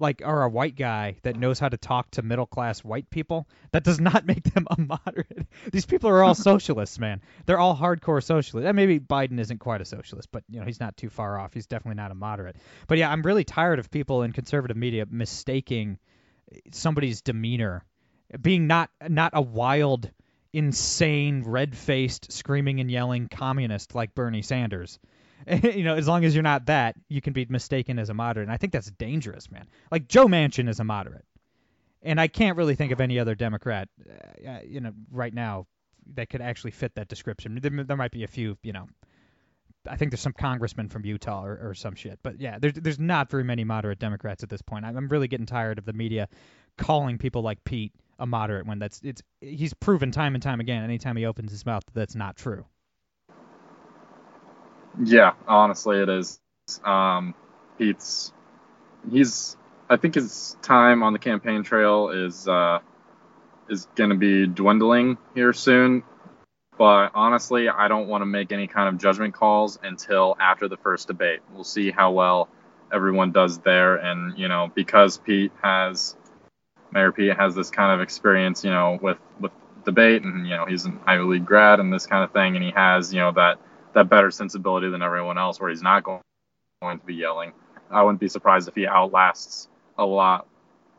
like 0.00 0.20
are 0.24 0.42
a 0.42 0.48
white 0.48 0.74
guy 0.74 1.16
that 1.22 1.36
knows 1.36 1.60
how 1.60 1.68
to 1.68 1.76
talk 1.76 2.10
to 2.12 2.22
middle 2.22 2.46
class 2.46 2.82
white 2.82 3.08
people, 3.08 3.46
that 3.70 3.84
does 3.84 4.00
not 4.00 4.26
make 4.26 4.42
them 4.42 4.66
a 4.68 4.80
moderate. 4.80 5.46
These 5.70 5.86
people 5.86 6.10
are 6.10 6.24
all 6.24 6.34
socialists, 6.50 6.98
man. 6.98 7.20
They're 7.46 7.58
all 7.60 7.76
hardcore 7.76 8.22
socialists. 8.22 8.66
And 8.66 8.74
maybe 8.74 8.98
Biden 8.98 9.38
isn't 9.38 9.58
quite 9.58 9.80
a 9.80 9.84
socialist, 9.84 10.28
but 10.32 10.42
you 10.48 10.58
know 10.58 10.66
he's 10.66 10.80
not 10.80 10.96
too 10.96 11.08
far 11.08 11.38
off. 11.38 11.54
He's 11.54 11.68
definitely 11.68 12.02
not 12.02 12.10
a 12.10 12.16
moderate. 12.16 12.56
But 12.88 12.98
yeah, 12.98 13.12
I'm 13.12 13.22
really 13.22 13.44
tired 13.44 13.78
of 13.78 13.92
people 13.92 14.24
in 14.24 14.32
conservative 14.32 14.76
media 14.76 15.06
mistaking 15.08 15.98
somebody's 16.72 17.22
demeanor, 17.22 17.84
being 18.40 18.66
not 18.66 18.90
not 19.08 19.32
a 19.34 19.42
wild, 19.42 20.10
insane, 20.52 21.42
red-faced, 21.44 22.32
screaming 22.32 22.80
and 22.80 22.90
yelling 22.90 23.28
communist 23.28 23.94
like 23.94 24.14
Bernie 24.14 24.42
Sanders. 24.42 24.98
you 25.62 25.84
know, 25.84 25.94
as 25.94 26.08
long 26.08 26.24
as 26.24 26.34
you're 26.34 26.42
not 26.42 26.66
that, 26.66 26.96
you 27.08 27.20
can 27.20 27.32
be 27.32 27.46
mistaken 27.48 27.98
as 27.98 28.10
a 28.10 28.14
moderate. 28.14 28.44
And 28.44 28.52
I 28.52 28.56
think 28.56 28.72
that's 28.72 28.90
dangerous, 28.90 29.50
man. 29.50 29.66
Like 29.90 30.08
Joe 30.08 30.26
Manchin 30.26 30.68
is 30.68 30.80
a 30.80 30.84
moderate, 30.84 31.24
and 32.02 32.20
I 32.20 32.28
can't 32.28 32.56
really 32.56 32.74
think 32.74 32.92
of 32.92 33.00
any 33.00 33.18
other 33.18 33.34
Democrat, 33.34 33.88
uh, 34.08 34.48
uh 34.48 34.60
you 34.66 34.80
know, 34.80 34.92
right 35.10 35.32
now, 35.32 35.66
that 36.14 36.30
could 36.30 36.40
actually 36.40 36.70
fit 36.70 36.94
that 36.94 37.08
description. 37.08 37.58
There, 37.60 37.84
there 37.84 37.96
might 37.96 38.12
be 38.12 38.24
a 38.24 38.28
few, 38.28 38.56
you 38.62 38.72
know. 38.72 38.88
I 39.90 39.96
think 39.96 40.10
there's 40.10 40.20
some 40.20 40.32
congressman 40.32 40.88
from 40.88 41.04
Utah 41.04 41.44
or, 41.44 41.70
or 41.70 41.74
some 41.74 41.94
shit, 41.94 42.18
but 42.22 42.40
yeah, 42.40 42.58
there's 42.58 42.74
there's 42.74 42.98
not 42.98 43.30
very 43.30 43.44
many 43.44 43.64
moderate 43.64 43.98
Democrats 43.98 44.42
at 44.42 44.48
this 44.48 44.62
point. 44.62 44.84
I'm, 44.84 45.08
really 45.08 45.28
getting 45.28 45.46
tired 45.46 45.78
of 45.78 45.86
the 45.86 45.92
media 45.92 46.28
calling 46.76 47.18
people 47.18 47.42
like 47.42 47.64
Pete 47.64 47.92
a 48.18 48.26
moderate 48.26 48.66
when 48.66 48.78
that's 48.78 49.00
it's 49.02 49.22
he's 49.40 49.72
proven 49.74 50.10
time 50.10 50.34
and 50.34 50.42
time 50.42 50.60
again. 50.60 50.84
Anytime 50.84 51.16
he 51.16 51.24
opens 51.24 51.50
his 51.50 51.64
mouth, 51.64 51.84
that's 51.94 52.14
not 52.14 52.36
true. 52.36 52.66
Yeah, 55.02 55.32
honestly, 55.46 55.98
it 55.98 56.08
is. 56.08 56.40
Um, 56.84 57.34
Pete's 57.78 58.32
he's 59.10 59.56
I 59.88 59.96
think 59.96 60.14
his 60.14 60.56
time 60.62 61.02
on 61.02 61.12
the 61.12 61.18
campaign 61.18 61.62
trail 61.62 62.10
is 62.10 62.46
uh, 62.46 62.80
is 63.68 63.86
going 63.94 64.10
to 64.10 64.16
be 64.16 64.46
dwindling 64.46 65.16
here 65.34 65.52
soon. 65.52 66.02
But 66.78 67.10
honestly, 67.14 67.68
I 67.68 67.88
don't 67.88 68.06
want 68.06 68.22
to 68.22 68.26
make 68.26 68.52
any 68.52 68.68
kind 68.68 68.88
of 68.88 68.98
judgment 68.98 69.34
calls 69.34 69.80
until 69.82 70.36
after 70.40 70.68
the 70.68 70.76
first 70.76 71.08
debate. 71.08 71.40
We'll 71.52 71.64
see 71.64 71.90
how 71.90 72.12
well 72.12 72.48
everyone 72.92 73.32
does 73.32 73.58
there, 73.58 73.96
and 73.96 74.38
you 74.38 74.46
know, 74.46 74.70
because 74.74 75.18
Pete 75.18 75.52
has 75.60 76.16
Mayor 76.92 77.10
Pete 77.10 77.36
has 77.36 77.54
this 77.56 77.70
kind 77.70 77.92
of 77.92 78.00
experience, 78.00 78.64
you 78.64 78.70
know, 78.70 78.96
with 79.02 79.18
with 79.40 79.50
debate, 79.84 80.22
and 80.22 80.46
you 80.46 80.54
know, 80.54 80.66
he's 80.66 80.84
an 80.84 81.00
Ivy 81.04 81.24
League 81.24 81.44
grad 81.44 81.80
and 81.80 81.92
this 81.92 82.06
kind 82.06 82.22
of 82.22 82.32
thing, 82.32 82.54
and 82.54 82.64
he 82.64 82.70
has 82.70 83.12
you 83.12 83.20
know 83.20 83.32
that 83.32 83.58
that 83.94 84.08
better 84.08 84.30
sensibility 84.30 84.88
than 84.88 85.02
everyone 85.02 85.36
else, 85.36 85.60
where 85.60 85.70
he's 85.70 85.82
not 85.82 86.04
going 86.04 86.20
going 86.80 87.00
to 87.00 87.06
be 87.06 87.14
yelling. 87.14 87.52
I 87.90 88.02
wouldn't 88.02 88.20
be 88.20 88.28
surprised 88.28 88.68
if 88.68 88.76
he 88.76 88.86
outlasts 88.86 89.68
a 89.96 90.06
lot 90.06 90.46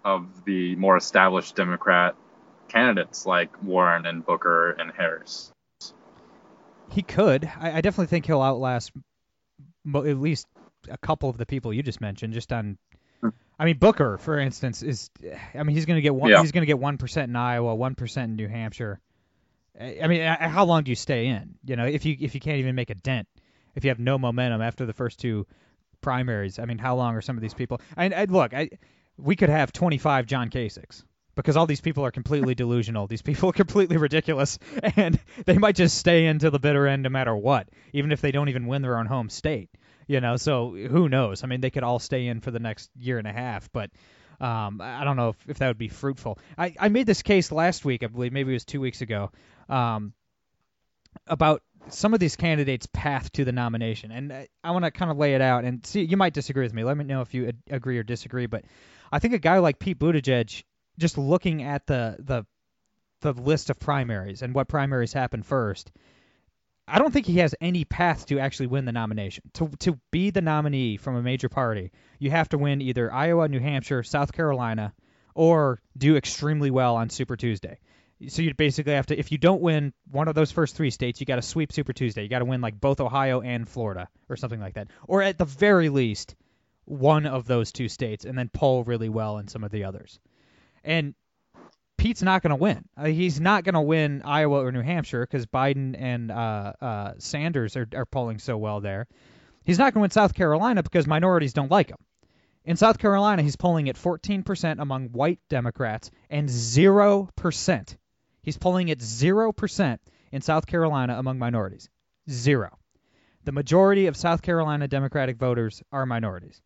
of 0.04 0.44
the 0.44 0.76
more 0.76 0.98
established 0.98 1.56
Democrat 1.56 2.16
candidates 2.68 3.26
like 3.26 3.64
Warren 3.64 4.06
and 4.06 4.26
Booker 4.26 4.72
and 4.72 4.92
Harris. 4.92 5.52
He 6.90 7.02
could. 7.02 7.50
I, 7.60 7.78
I 7.78 7.82
definitely 7.82 8.08
think 8.08 8.26
he'll 8.26 8.42
outlast 8.42 8.92
mo- 9.84 10.06
at 10.06 10.18
least 10.18 10.48
a 10.90 10.98
couple 10.98 11.30
of 11.30 11.38
the 11.38 11.46
people 11.46 11.74
you 11.74 11.84
just 11.84 12.02
mentioned, 12.02 12.34
just 12.34 12.52
on. 12.52 12.78
Hmm. 13.22 13.30
I 13.58 13.66
mean, 13.66 13.78
Booker, 13.78 14.18
for 14.18 14.40
instance, 14.40 14.82
is. 14.82 15.10
I 15.54 15.64
mean, 15.64 15.76
he's 15.76 15.86
going 15.86 15.98
to 15.98 16.02
get 16.02 16.16
one. 16.16 16.32
Yeah. 16.32 16.42
He's 16.42 16.52
going 16.52 16.64
to 16.64 16.68
get 16.68 16.80
one 16.80 16.98
percent 16.98 17.30
in 17.30 17.36
Iowa, 17.36 17.76
one 17.76 17.96
percent 17.96 18.32
in 18.32 18.36
New 18.36 18.48
Hampshire. 18.48 19.00
I 19.80 20.00
I 20.04 20.08
mean, 20.08 20.22
uh, 20.22 20.50
how 20.50 20.66
long 20.66 20.84
do 20.84 20.92
you 20.92 20.96
stay 20.96 21.28
in? 21.28 21.56
You 21.66 21.76
know, 21.76 21.86
if 21.86 22.06
you 22.06 22.16
if 22.20 22.34
you 22.34 22.42
can't 22.42 22.58
even 22.58 22.76
make 22.76 22.90
a 22.90 22.96
dent, 22.96 23.28
if 23.76 23.84
you 23.84 23.90
have 23.90 24.00
no 24.00 24.18
momentum 24.18 24.62
after 24.62 24.86
the 24.86 24.94
first 24.94 25.20
two 25.20 25.46
primaries, 26.02 26.60
I 26.60 26.66
mean, 26.66 26.78
how 26.78 26.96
long 26.96 27.16
are 27.16 27.22
some 27.22 27.38
of 27.38 27.42
these 27.42 27.54
people? 27.54 27.82
And 27.98 28.14
I, 28.14 28.26
look, 28.26 28.54
I 28.54 28.70
we 29.18 29.36
could 29.36 29.50
have 29.50 29.72
25 29.74 30.26
John 30.26 30.50
Kasichs 30.50 31.04
because 31.40 31.56
all 31.56 31.66
these 31.66 31.80
people 31.80 32.06
are 32.06 32.12
completely 32.12 32.54
delusional. 32.54 33.08
These 33.08 33.22
people 33.22 33.50
are 33.50 33.54
completely 33.54 33.96
ridiculous, 33.96 34.60
and 34.96 35.18
they 35.46 35.58
might 35.58 35.76
just 35.76 35.98
stay 35.98 36.26
into 36.26 36.50
the 36.50 36.60
bitter 36.60 36.86
end 36.86 37.04
no 37.04 37.10
matter 37.10 37.34
what, 37.34 37.70
even 37.94 38.12
if 38.12 38.20
they 38.20 38.32
don't 38.32 38.50
even 38.50 38.68
win 38.68 38.82
their 38.82 38.98
own 38.98 39.06
home 39.06 39.30
state. 39.30 39.70
You 40.06 40.20
know, 40.20 40.36
so 40.36 40.72
who 40.74 41.08
knows? 41.08 41.44
I 41.44 41.48
mean, 41.48 41.62
they 41.62 41.70
could 41.70 41.84
all 41.84 42.00
stay 42.00 42.28
in 42.28 42.42
for 42.42 42.52
the 42.52 42.60
next 42.60 42.90
year 43.00 43.20
and 43.20 43.28
a 43.28 43.32
half, 43.32 43.72
but 43.72 43.90
um, 44.42 44.82
I 44.82 45.06
don't 45.06 45.16
know 45.16 45.30
if, 45.30 45.38
if 45.48 45.60
that 45.60 45.68
would 45.68 45.78
be 45.78 45.88
fruitful. 45.88 46.40
I, 46.58 46.74
I 46.78 46.90
made 46.90 47.06
this 47.06 47.22
case 47.22 47.52
last 47.52 47.86
week, 47.86 48.04
I 48.04 48.08
believe, 48.08 48.34
maybe 48.34 48.52
it 48.52 48.56
was 48.56 48.66
two 48.66 48.82
weeks 48.82 49.02
ago, 49.02 49.32
um, 49.70 50.14
about 51.28 51.62
some 51.88 52.14
of 52.14 52.20
these 52.20 52.36
candidates' 52.36 52.88
path 52.92 53.32
to 53.34 53.46
the 53.46 53.52
nomination, 53.52 54.12
and 54.12 54.34
I, 54.34 54.48
I 54.64 54.72
want 54.72 54.86
to 54.86 54.92
kind 54.92 55.10
of 55.10 55.18
lay 55.18 55.36
it 55.36 55.42
out. 55.42 55.64
And 55.64 55.86
see, 55.86 56.04
you 56.04 56.18
might 56.18 56.34
disagree 56.34 56.64
with 56.64 56.74
me. 56.74 56.84
Let 56.84 56.98
me 56.98 57.06
know 57.06 57.22
if 57.22 57.34
you 57.34 57.48
ad- 57.48 57.64
agree 57.70 57.98
or 57.98 58.04
disagree. 58.04 58.46
But 58.46 58.66
I 59.12 59.20
think 59.20 59.34
a 59.34 59.40
guy 59.40 59.60
like 59.60 59.80
Pete 59.80 60.00
Buttigieg, 60.00 60.64
just 61.00 61.18
looking 61.18 61.64
at 61.64 61.88
the 61.88 62.18
the 62.20 62.46
the 63.22 63.34
list 63.34 63.70
of 63.70 63.80
primaries 63.80 64.42
and 64.42 64.54
what 64.54 64.68
primaries 64.68 65.14
happen 65.14 65.44
first, 65.44 65.92
I 66.88 67.00
don't 67.00 67.12
think 67.12 67.26
he 67.26 67.40
has 67.40 67.54
any 67.60 67.86
path 67.86 68.26
to 68.28 68.40
actually 68.40 68.68
win 68.68 68.86
the 68.86 68.92
nomination. 68.92 69.44
To 69.56 69.70
to 69.80 70.00
be 70.12 70.30
the 70.30 70.42
nominee 70.42 70.98
from 70.98 71.16
a 71.16 71.22
major 71.22 71.50
party, 71.50 71.92
you 72.20 72.32
have 72.32 72.50
to 72.50 72.58
win 72.58 72.82
either 72.82 73.12
Iowa, 73.12 73.48
New 73.48 73.60
Hampshire, 73.60 74.04
South 74.04 74.32
Carolina, 74.34 74.94
or 75.34 75.82
do 75.98 76.16
extremely 76.16 76.72
well 76.72 76.96
on 76.96 77.10
Super 77.10 77.36
Tuesday. 77.36 77.80
So 78.28 78.42
you 78.42 78.54
basically 78.54 78.94
have 78.94 79.06
to, 79.08 79.18
if 79.18 79.32
you 79.32 79.38
don't 79.38 79.62
win 79.62 79.94
one 80.12 80.28
of 80.28 80.36
those 80.36 80.52
first 80.52 80.76
three 80.76 80.90
states, 80.90 81.22
you 81.22 81.26
got 81.26 81.38
to 81.38 81.42
sweep 81.42 81.72
Super 81.72 81.94
Tuesday. 81.94 82.24
You 82.24 82.28
got 82.28 82.40
to 82.40 82.46
win 82.46 82.60
like 82.60 82.80
both 82.80 83.00
Ohio 83.00 83.40
and 83.40 83.68
Florida 83.68 84.10
or 84.28 84.36
something 84.36 84.60
like 84.60 84.74
that, 84.74 84.90
or 85.08 85.22
at 85.22 85.38
the 85.38 85.46
very 85.46 85.88
least 85.88 86.36
one 86.84 87.26
of 87.26 87.46
those 87.46 87.72
two 87.72 87.88
states, 87.88 88.26
and 88.26 88.38
then 88.38 88.50
poll 88.50 88.84
really 88.84 89.08
well 89.08 89.38
in 89.38 89.48
some 89.48 89.64
of 89.64 89.72
the 89.72 89.86
others. 89.86 90.20
And 90.84 91.14
Pete's 91.98 92.24
not 92.24 92.42
going 92.42 92.52
to 92.52 92.56
win. 92.56 92.86
Uh, 92.98 93.06
he's 93.06 93.40
not 93.40 93.64
going 93.64 93.74
to 93.74 93.82
win 93.82 94.22
Iowa 94.24 94.64
or 94.64 94.72
New 94.72 94.82
Hampshire 94.82 95.26
because 95.26 95.46
Biden 95.46 95.96
and 96.00 96.32
uh, 96.32 96.74
uh, 96.82 97.14
Sanders 97.20 97.76
are, 97.76 97.88
are 97.94 98.06
polling 98.06 98.40
so 98.40 98.58
well 98.58 98.80
there. 98.80 99.08
He's 99.64 99.78
not 99.78 99.94
going 99.94 100.00
to 100.00 100.02
win 100.02 100.12
South 100.12 100.34
Carolina 100.34 100.82
because 100.82 101.06
minorities 101.06 101.54
don't 101.54 101.70
like 101.70 101.90
him. 101.90 101.98
In 102.66 102.78
South 102.78 102.98
Carolina, 103.00 103.42
he's 103.42 103.56
polling 103.56 103.90
at 103.90 103.96
14% 103.96 104.80
among 104.80 105.08
white 105.10 105.40
Democrats 105.50 106.12
and 106.30 106.48
0%. 106.48 107.98
He's 108.42 108.58
polling 108.58 108.92
at 108.92 109.00
0% 109.00 109.98
in 110.32 110.42
South 110.42 110.66
Carolina 110.66 111.18
among 111.18 111.40
minorities. 111.40 111.90
Zero. 112.30 112.78
The 113.46 113.52
majority 113.52 114.08
of 114.08 114.16
South 114.16 114.42
Carolina 114.42 114.88
Democratic 114.88 115.38
voters 115.38 115.82
are 115.92 116.06
minorities. 116.06 116.62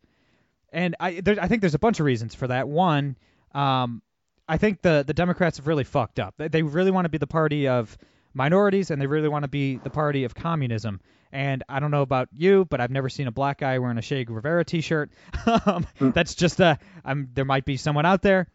And 0.72 0.96
I, 0.98 1.20
there, 1.20 1.36
I 1.40 1.48
think 1.48 1.60
there's 1.60 1.74
a 1.74 1.78
bunch 1.78 2.00
of 2.00 2.06
reasons 2.06 2.34
for 2.34 2.48
that. 2.48 2.68
One, 2.68 3.16
um, 3.54 4.02
I 4.48 4.58
think 4.58 4.82
the, 4.82 5.04
the 5.06 5.14
Democrats 5.14 5.58
have 5.58 5.66
really 5.66 5.84
fucked 5.84 6.18
up. 6.18 6.34
They, 6.36 6.48
they 6.48 6.62
really 6.62 6.90
want 6.90 7.06
to 7.06 7.08
be 7.08 7.18
the 7.18 7.26
party 7.26 7.68
of 7.68 7.96
minorities 8.34 8.90
and 8.90 9.00
they 9.00 9.06
really 9.06 9.28
want 9.28 9.44
to 9.44 9.48
be 9.48 9.76
the 9.76 9.90
party 9.90 10.24
of 10.24 10.34
communism. 10.34 11.00
And 11.32 11.64
I 11.68 11.80
don't 11.80 11.90
know 11.90 12.02
about 12.02 12.28
you, 12.36 12.64
but 12.64 12.80
I've 12.80 12.90
never 12.90 13.08
seen 13.08 13.26
a 13.26 13.32
black 13.32 13.58
guy 13.58 13.78
wearing 13.78 13.98
a 13.98 14.02
Che 14.02 14.24
Guevara 14.24 14.64
T-shirt. 14.64 15.10
um, 15.66 15.86
that's 15.98 16.34
just 16.34 16.60
a. 16.60 16.78
I'm, 17.04 17.30
there 17.34 17.44
might 17.44 17.64
be 17.64 17.76
someone 17.76 18.06
out 18.06 18.22
there, 18.22 18.46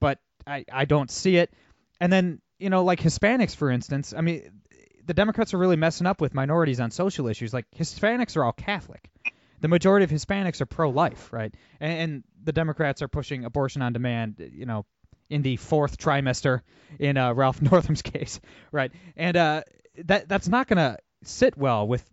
but 0.00 0.18
I, 0.44 0.64
I 0.72 0.84
don't 0.84 1.10
see 1.10 1.36
it. 1.36 1.52
And 2.00 2.12
then 2.12 2.40
you 2.58 2.70
know, 2.70 2.84
like 2.84 3.00
Hispanics, 3.00 3.54
for 3.54 3.70
instance. 3.70 4.12
I 4.16 4.20
mean, 4.20 4.50
the 5.06 5.14
Democrats 5.14 5.54
are 5.54 5.58
really 5.58 5.76
messing 5.76 6.06
up 6.06 6.20
with 6.20 6.34
minorities 6.34 6.80
on 6.80 6.90
social 6.90 7.28
issues. 7.28 7.54
Like 7.54 7.66
Hispanics 7.76 8.36
are 8.36 8.44
all 8.44 8.52
Catholic. 8.52 9.08
The 9.60 9.68
majority 9.68 10.04
of 10.04 10.10
Hispanics 10.10 10.60
are 10.60 10.66
pro-life, 10.66 11.32
right? 11.32 11.52
And, 11.80 12.00
and 12.00 12.24
the 12.44 12.52
Democrats 12.52 13.02
are 13.02 13.08
pushing 13.08 13.44
abortion 13.44 13.82
on 13.82 13.92
demand. 13.92 14.36
You 14.38 14.66
know, 14.66 14.86
in 15.30 15.42
the 15.42 15.56
fourth 15.56 15.98
trimester 15.98 16.60
in 16.98 17.16
uh, 17.16 17.32
Ralph 17.34 17.60
Northam's 17.70 18.02
case, 18.02 18.40
right? 18.72 18.92
And 19.16 19.36
uh, 19.36 19.62
that 20.04 20.28
that's 20.28 20.48
not 20.48 20.68
going 20.68 20.78
to 20.78 20.98
sit 21.24 21.56
well 21.56 21.86
with 21.86 22.04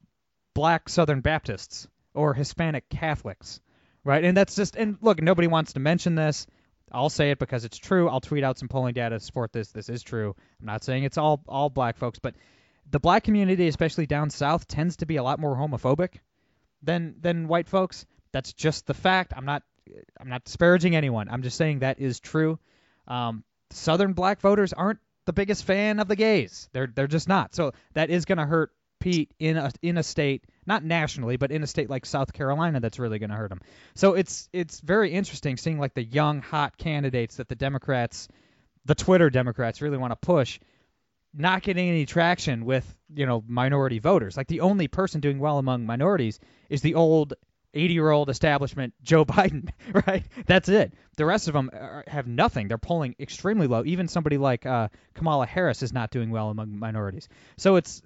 black 0.53 0.89
Southern 0.89 1.21
Baptists 1.21 1.87
or 2.13 2.33
Hispanic 2.33 2.89
Catholics, 2.89 3.59
right? 4.03 4.23
And 4.23 4.35
that's 4.35 4.55
just 4.55 4.75
and 4.75 4.97
look, 5.01 5.21
nobody 5.21 5.47
wants 5.47 5.73
to 5.73 5.79
mention 5.79 6.15
this. 6.15 6.47
I'll 6.91 7.09
say 7.09 7.31
it 7.31 7.39
because 7.39 7.65
it's 7.65 7.77
true. 7.77 8.07
I'll 8.07 8.21
tweet 8.21 8.43
out 8.43 8.57
some 8.57 8.69
polling 8.69 8.93
data 8.93 9.17
to 9.17 9.19
support 9.19 9.51
this. 9.51 9.71
This 9.71 9.89
is 9.89 10.03
true. 10.03 10.35
I'm 10.59 10.65
not 10.65 10.83
saying 10.83 11.03
it's 11.03 11.17
all 11.17 11.41
all 11.47 11.69
black 11.69 11.97
folks, 11.97 12.19
but 12.19 12.35
the 12.89 12.99
black 12.99 13.23
community, 13.23 13.67
especially 13.67 14.05
down 14.05 14.29
south, 14.29 14.67
tends 14.67 14.97
to 14.97 15.05
be 15.05 15.15
a 15.15 15.23
lot 15.23 15.39
more 15.39 15.55
homophobic 15.55 16.19
than 16.85 17.15
than 17.19 17.47
white 17.47 17.67
folks. 17.67 18.05
That's 18.31 18.53
just 18.53 18.85
the 18.85 18.93
fact. 18.93 19.33
I'm 19.35 19.45
not 19.45 19.63
I'm 20.19 20.29
not 20.29 20.45
disparaging 20.45 20.95
anyone. 20.95 21.27
I'm 21.29 21.41
just 21.41 21.57
saying 21.57 21.79
that 21.79 21.99
is 21.99 22.19
true. 22.19 22.59
Um, 23.07 23.43
Southern 23.71 24.13
black 24.13 24.41
voters 24.41 24.73
aren't 24.73 24.99
the 25.25 25.33
biggest 25.33 25.65
fan 25.65 25.99
of 25.99 26.07
the 26.07 26.15
gays. 26.15 26.69
They're 26.73 26.87
they're 26.87 27.07
just 27.07 27.27
not. 27.27 27.55
So 27.55 27.73
that 27.93 28.09
is 28.09 28.25
going 28.25 28.37
to 28.37 28.45
hurt 28.45 28.71
Pete 28.99 29.31
in 29.39 29.57
a 29.57 29.71
in 29.81 29.97
a 29.97 30.03
state, 30.03 30.45
not 30.65 30.83
nationally, 30.83 31.37
but 31.37 31.51
in 31.51 31.63
a 31.63 31.67
state 31.67 31.89
like 31.89 32.05
South 32.05 32.33
Carolina, 32.33 32.79
that's 32.79 32.99
really 32.99 33.19
going 33.19 33.29
to 33.29 33.35
hurt 33.35 33.51
him. 33.51 33.61
So 33.95 34.13
it's 34.13 34.49
it's 34.53 34.79
very 34.79 35.11
interesting 35.11 35.57
seeing 35.57 35.79
like 35.79 35.93
the 35.93 36.03
young 36.03 36.41
hot 36.41 36.77
candidates 36.77 37.37
that 37.37 37.47
the 37.47 37.55
Democrats, 37.55 38.27
the 38.85 38.95
Twitter 38.95 39.29
Democrats, 39.29 39.81
really 39.81 39.97
want 39.97 40.11
to 40.11 40.15
push, 40.15 40.59
not 41.35 41.61
getting 41.63 41.89
any 41.89 42.05
traction 42.05 42.65
with 42.65 42.95
you 43.13 43.25
know 43.25 43.43
minority 43.47 43.99
voters. 43.99 44.37
Like 44.37 44.47
the 44.47 44.61
only 44.61 44.87
person 44.87 45.21
doing 45.21 45.39
well 45.39 45.57
among 45.57 45.85
minorities 45.85 46.39
is 46.69 46.81
the 46.81 46.95
old 46.95 47.33
80 47.73 47.93
year 47.93 48.09
old 48.09 48.29
establishment 48.29 48.93
Joe 49.03 49.25
Biden, 49.25 49.69
right? 50.07 50.23
That's 50.45 50.69
it. 50.69 50.93
The 51.17 51.25
rest 51.25 51.47
of 51.47 51.53
them 51.53 51.69
are, 51.73 52.03
have 52.07 52.27
nothing. 52.27 52.67
They're 52.67 52.77
polling 52.77 53.15
extremely 53.19 53.67
low. 53.67 53.83
Even 53.85 54.07
somebody 54.07 54.37
like 54.37 54.65
uh, 54.65 54.89
Kamala 55.13 55.45
Harris 55.45 55.83
is 55.83 55.93
not 55.93 56.11
doing 56.11 56.31
well 56.31 56.49
among 56.49 56.77
minorities. 56.79 57.27
So 57.57 57.75
it's 57.75 58.01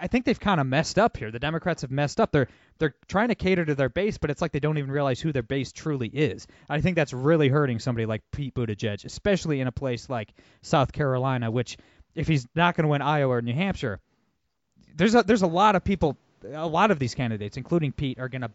I 0.00 0.06
think 0.08 0.24
they've 0.24 0.38
kind 0.38 0.60
of 0.60 0.66
messed 0.66 0.98
up 0.98 1.16
here. 1.16 1.30
The 1.30 1.38
Democrats 1.38 1.82
have 1.82 1.90
messed 1.90 2.20
up. 2.20 2.32
They're 2.32 2.48
they're 2.78 2.94
trying 3.08 3.28
to 3.28 3.34
cater 3.34 3.64
to 3.64 3.74
their 3.74 3.88
base, 3.88 4.18
but 4.18 4.30
it's 4.30 4.42
like 4.42 4.52
they 4.52 4.60
don't 4.60 4.78
even 4.78 4.90
realize 4.90 5.20
who 5.20 5.32
their 5.32 5.42
base 5.42 5.72
truly 5.72 6.08
is. 6.08 6.46
I 6.68 6.80
think 6.80 6.96
that's 6.96 7.12
really 7.12 7.48
hurting 7.48 7.78
somebody 7.78 8.04
like 8.04 8.22
Pete 8.32 8.54
Buttigieg, 8.54 9.04
especially 9.04 9.60
in 9.60 9.66
a 9.66 9.72
place 9.72 10.10
like 10.10 10.34
South 10.62 10.92
Carolina, 10.92 11.50
which 11.50 11.76
if 12.16 12.26
he's 12.26 12.46
not 12.54 12.76
going 12.76 12.84
to 12.84 12.88
win 12.88 13.02
Iowa 13.02 13.34
or 13.34 13.42
New 13.42 13.54
Hampshire, 13.54 14.00
there's 14.96 15.14
a 15.14 15.22
there's 15.22 15.42
a 15.42 15.46
lot 15.46 15.76
of 15.76 15.84
people, 15.84 16.16
a 16.52 16.66
lot 16.66 16.90
of 16.90 16.98
these 16.98 17.14
candidates, 17.14 17.56
including 17.56 17.92
Pete, 17.92 18.18
are 18.18 18.28
going 18.28 18.42
to 18.42 18.50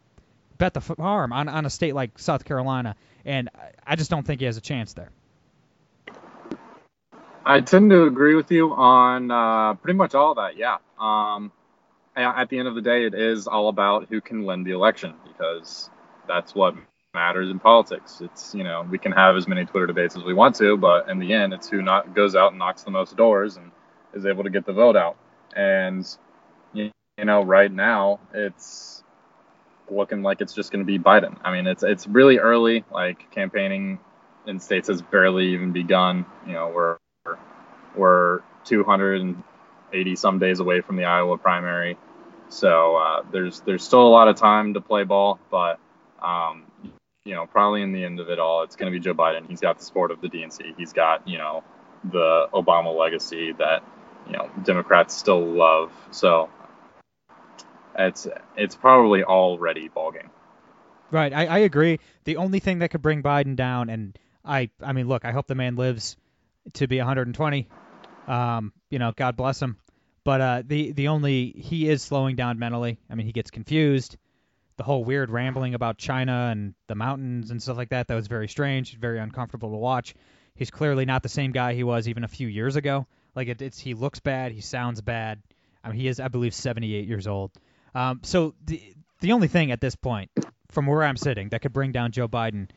bet 0.58 0.74
the 0.74 0.82
farm 0.82 1.32
on 1.32 1.47
on 1.47 1.65
a 1.65 1.69
state 1.69 1.95
like 1.95 2.19
South 2.19 2.43
Carolina, 2.43 2.95
and 3.24 3.50
I- 3.86 3.95
just 3.95 4.10
don't 4.10 4.26
think 4.26 4.41
he 4.41 4.45
has 4.45 4.58
a 4.58 4.62
chance 4.62 4.93
there. 4.93 5.12
I 7.45 7.62
tend 7.62 7.89
to 7.89 8.04
agree 8.04 8.36
with 8.36 8.52
you 8.52 8.74
on 8.74 9.32
uh, 9.32 9.74
pretty 9.76 9.97
much 9.97 10.13
all 10.13 10.36
that. 10.36 10.58
Yeah. 10.58 10.78
Um, 11.00 11.52
at 12.15 12.50
the 12.50 12.60
end 12.60 12.67
of 12.67 12.76
the 12.76 12.82
day, 12.82 13.06
it 13.06 13.13
is 13.13 13.47
all 13.47 13.67
about 13.69 14.08
who 14.10 14.21
can 14.21 14.43
win 14.43 14.63
the 14.63 14.71
election 14.71 15.15
because 15.28 15.89
that's 16.28 16.54
what 16.54 16.76
matters 17.13 17.50
in 17.50 17.60
politics. 17.60 18.21
It's 18.21 18.56
you 18.56 18.63
know 18.63 18.88
we 18.89 18.97
can 18.97 19.12
have 19.12 19.36
as 19.36 19.47
many 19.47 19.65
Twitter 19.65 19.88
debates 19.88 20.15
as 20.15 20.24
we 20.24 20.34
want 20.34 20.56
to, 20.56 20.78
but 20.78 21.10
in 21.10 21.19
the 21.19 21.34
end, 21.34 21.54
it's 21.54 21.67
who 21.69 21.82
not 21.82 22.15
goes 22.15 22.36
out 22.36 22.52
and 22.52 22.60
knocks 22.60 22.84
the 22.84 22.91
most 22.91 23.17
doors 23.17 23.58
and 23.58 23.71
is 24.13 24.26
able 24.26 24.43
to 24.43 24.50
get 24.50 24.65
the 24.65 24.74
vote 24.74 24.95
out. 24.95 25.17
And 25.56 26.06
you 26.74 26.91
know, 27.19 27.43
right 27.43 27.71
now 27.71 28.19
it's 28.34 29.04
looking 29.89 30.24
like 30.24 30.39
it's 30.39 30.54
just 30.54 30.71
going 30.71 30.86
to 30.86 30.86
be 30.86 30.97
Biden. 30.97 31.38
I 31.43 31.52
mean, 31.52 31.67
it's 31.67 31.84
it's 31.84 32.08
really 32.08 32.38
early. 32.38 32.86
Like 32.91 33.30
campaigning 33.32 34.00
in 34.47 34.60
states 34.60 34.88
has 34.88 35.02
barely 35.02 35.47
even 35.54 35.74
begun. 35.74 36.26
You 36.47 36.54
know, 36.54 36.71
we're 36.74 36.97
we're 37.95 38.39
280 38.63 40.15
some 40.15 40.39
days 40.39 40.62
away 40.62 40.80
from 40.80 40.95
the 40.95 41.04
Iowa 41.04 41.38
primary, 41.38 41.97
so 42.47 42.95
uh, 42.95 43.24
there's 43.34 43.60
there's 43.62 43.84
still 43.84 44.08
a 44.08 44.10
lot 44.10 44.30
of 44.30 44.38
time 44.38 44.76
to 44.76 44.82
play 44.82 45.04
ball. 45.04 45.39
But 45.52 45.78
um, 46.21 46.70
you 47.23 47.36
know, 47.36 47.45
probably 47.45 47.81
in 47.81 47.91
the 47.91 48.03
end 48.03 48.19
of 48.19 48.29
it 48.29 48.39
all, 48.39 48.63
it's 48.63 48.75
going 48.75 48.91
to 48.91 48.97
be 48.97 49.03
Joe 49.03 49.13
Biden. 49.13 49.47
He's 49.47 49.62
got 49.62 49.77
the 49.77 49.86
support 49.86 50.12
of 50.12 50.21
the 50.21 50.27
DNC. 50.27 50.77
He's 50.77 50.93
got 50.93 51.27
you 51.27 51.38
know 51.38 51.63
the 52.03 52.47
Obama 52.53 52.97
legacy 52.97 53.53
that 53.53 53.84
you 54.27 54.34
know 54.34 54.49
Democrats 54.63 55.15
still 55.15 55.43
love. 55.45 55.91
So 56.12 56.49
it's 57.97 58.27
it's 58.57 58.75
probably 58.75 59.23
already 59.23 59.89
ballgame. 59.89 60.29
Right, 61.12 61.34
I, 61.34 61.45
I 61.45 61.57
agree. 61.60 61.99
The 62.23 62.38
only 62.38 62.60
thing 62.60 62.79
that 62.79 62.89
could 62.89 63.01
bring 63.01 63.21
Biden 63.21 63.55
down, 63.55 63.89
and 63.89 64.17
I 64.43 64.69
I 64.81 64.93
mean, 64.93 65.07
look, 65.07 65.25
I 65.25 65.31
hope 65.31 65.47
the 65.47 65.55
man 65.55 65.75
lives 65.75 66.17
to 66.73 66.88
be 66.88 66.97
120. 66.97 67.67
Um, 68.27 68.71
you 68.89 68.99
know, 68.99 69.12
God 69.15 69.36
bless 69.36 69.62
him. 69.62 69.77
But 70.23 70.41
uh, 70.41 70.63
the 70.65 70.91
the 70.91 71.07
only 71.10 71.51
he 71.51 71.89
is 71.89 72.01
slowing 72.01 72.36
down 72.36 72.60
mentally. 72.60 72.99
I 73.10 73.15
mean, 73.15 73.25
he 73.25 73.31
gets 73.31 73.51
confused. 73.51 74.17
The 74.81 74.85
whole 74.85 75.03
weird 75.03 75.29
rambling 75.29 75.75
about 75.75 75.99
China 75.99 76.49
and 76.51 76.73
the 76.87 76.95
mountains 76.95 77.51
and 77.51 77.61
stuff 77.61 77.77
like 77.77 77.89
that 77.89 78.07
that 78.07 78.15
was 78.15 78.25
very 78.25 78.47
strange, 78.47 78.97
very 78.97 79.19
uncomfortable 79.19 79.69
to 79.69 79.77
watch. 79.77 80.15
He's 80.55 80.71
clearly 80.71 81.05
not 81.05 81.21
the 81.21 81.29
same 81.29 81.51
guy 81.51 81.75
he 81.75 81.83
was 81.83 82.07
even 82.07 82.23
a 82.23 82.27
few 82.27 82.47
years 82.47 82.75
ago. 82.75 83.05
Like 83.35 83.47
it, 83.47 83.61
it's 83.61 83.77
he 83.77 83.93
looks 83.93 84.21
bad, 84.21 84.51
he 84.51 84.61
sounds 84.61 84.99
bad. 84.99 85.43
I 85.83 85.89
mean, 85.89 85.99
he 85.99 86.07
is 86.07 86.19
I 86.19 86.29
believe 86.29 86.55
78 86.55 87.07
years 87.07 87.27
old. 87.27 87.51
Um, 87.93 88.21
so 88.23 88.55
the 88.65 88.81
the 89.19 89.33
only 89.33 89.47
thing 89.47 89.71
at 89.71 89.81
this 89.81 89.95
point, 89.95 90.31
from 90.71 90.87
where 90.87 91.03
I'm 91.03 91.15
sitting, 91.15 91.49
that 91.49 91.61
could 91.61 91.73
bring 91.73 91.91
down 91.91 92.11
Joe 92.11 92.27
Biden, 92.27 92.67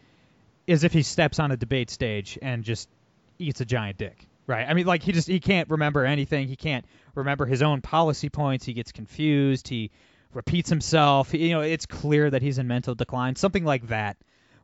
is 0.66 0.84
if 0.84 0.92
he 0.92 1.00
steps 1.00 1.38
on 1.38 1.52
a 1.52 1.56
debate 1.56 1.88
stage 1.88 2.38
and 2.42 2.64
just 2.64 2.86
eats 3.38 3.62
a 3.62 3.64
giant 3.64 3.96
dick. 3.96 4.26
Right. 4.46 4.68
I 4.68 4.74
mean, 4.74 4.84
like 4.84 5.02
he 5.02 5.12
just 5.12 5.26
he 5.26 5.40
can't 5.40 5.70
remember 5.70 6.04
anything. 6.04 6.48
He 6.48 6.56
can't 6.56 6.84
remember 7.14 7.46
his 7.46 7.62
own 7.62 7.80
policy 7.80 8.28
points. 8.28 8.66
He 8.66 8.74
gets 8.74 8.92
confused. 8.92 9.68
He 9.68 9.90
repeats 10.35 10.70
himself. 10.70 11.35
You 11.35 11.51
know, 11.51 11.61
it's 11.61 11.87
clear 11.87 12.31
that 12.31 12.42
he's 12.42 12.59
in 12.59 12.66
mental 12.66 12.94
decline. 12.94 13.37
Something 13.37 13.64
like 13.64 13.88
that 13.88 14.16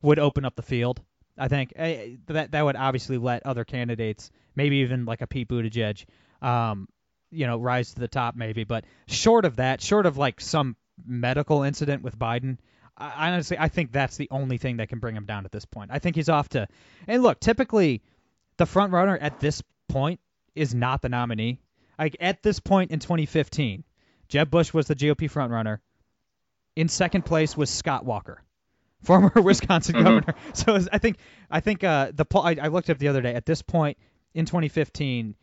would 0.02 0.18
open 0.18 0.44
up 0.44 0.56
the 0.56 0.62
field. 0.62 1.00
I 1.38 1.48
think 1.48 1.72
eh, 1.76 2.16
that 2.26 2.52
that 2.52 2.64
would 2.64 2.76
obviously 2.76 3.18
let 3.18 3.46
other 3.46 3.64
candidates, 3.64 4.30
maybe 4.54 4.76
even 4.76 5.04
like 5.04 5.22
a 5.22 5.26
Pete 5.26 5.48
Buttigieg, 5.48 6.04
um, 6.42 6.88
you 7.30 7.46
know, 7.46 7.58
rise 7.58 7.94
to 7.94 8.00
the 8.00 8.08
top 8.08 8.36
maybe. 8.36 8.64
But 8.64 8.84
short 9.06 9.44
of 9.44 9.56
that, 9.56 9.80
short 9.80 10.06
of 10.06 10.16
like 10.18 10.40
some 10.40 10.76
medical 11.06 11.62
incident 11.62 12.02
with 12.02 12.18
Biden, 12.18 12.58
I, 12.96 13.30
honestly 13.30 13.56
I 13.58 13.68
think 13.68 13.92
that's 13.92 14.16
the 14.16 14.28
only 14.30 14.58
thing 14.58 14.78
that 14.78 14.88
can 14.88 14.98
bring 14.98 15.16
him 15.16 15.24
down 15.24 15.44
at 15.44 15.52
this 15.52 15.64
point. 15.64 15.90
I 15.92 15.98
think 15.98 16.16
he's 16.16 16.28
off 16.28 16.50
to. 16.50 16.68
And 17.06 17.22
look, 17.22 17.40
typically, 17.40 18.02
the 18.58 18.66
front 18.66 18.92
runner 18.92 19.16
at 19.16 19.40
this 19.40 19.62
point 19.88 20.20
is 20.54 20.74
not 20.74 21.00
the 21.00 21.08
nominee. 21.08 21.60
Like 21.98 22.16
at 22.20 22.42
this 22.42 22.60
point 22.60 22.90
in 22.90 22.98
2015, 22.98 23.84
Jeb 24.30 24.50
Bush 24.50 24.72
was 24.72 24.86
the 24.86 24.94
GOP 24.96 25.28
front 25.28 25.52
runner. 25.52 25.80
In 26.76 26.88
second 26.88 27.26
place 27.26 27.56
was 27.56 27.68
Scott 27.68 28.04
Walker, 28.06 28.42
former 29.02 29.32
Wisconsin 29.42 29.96
Mhm. 29.96 30.04
governor. 30.04 30.34
So 30.54 30.72
was- 30.72 30.88
I 30.90 30.98
think 30.98 31.18
I 31.50 31.60
think 31.60 31.84
uh, 31.84 32.12
the 32.14 32.24
poll 32.24 32.42
I, 32.42 32.56
I 32.62 32.68
looked 32.68 32.88
up 32.90 32.98
the 32.98 33.08
other 33.08 33.20
day. 33.20 33.34
At 33.34 33.44
this 33.44 33.60
point 33.60 33.98
in 34.32 34.46
2015, 34.46 35.34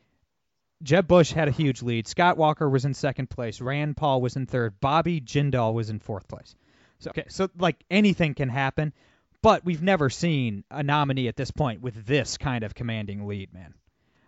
Jeb 0.84 1.08
Bush 1.08 1.32
had 1.32 1.48
a 1.48 1.52
huge 1.52 1.82
lead. 1.82 2.08
Scott 2.08 2.38
Walker 2.38 2.70
was 2.70 2.86
in 2.86 2.94
second 2.94 3.30
place. 3.30 3.60
Rand 3.62 3.98
Paul 3.98 4.22
was 4.22 4.36
in 4.36 4.46
third. 4.46 4.80
Bobby 4.80 5.20
Jindal 5.20 5.74
was 5.74 5.90
in 5.90 6.00
fourth 6.00 6.28
place. 6.28 6.56
So 7.00 7.10
okay, 7.12 7.26
so 7.30 7.50
like 7.60 7.76
anything 7.92 8.34
can 8.36 8.50
happen, 8.50 8.94
but 9.42 9.66
we've 9.66 9.84
never 9.84 10.10
seen 10.10 10.64
a 10.72 10.82
nominee 10.82 11.28
at 11.28 11.36
this 11.36 11.52
point 11.52 11.82
with 11.82 12.06
this 12.06 12.38
kind 12.38 12.64
of 12.64 12.74
commanding 12.74 13.28
lead, 13.28 13.54
man. 13.54 13.74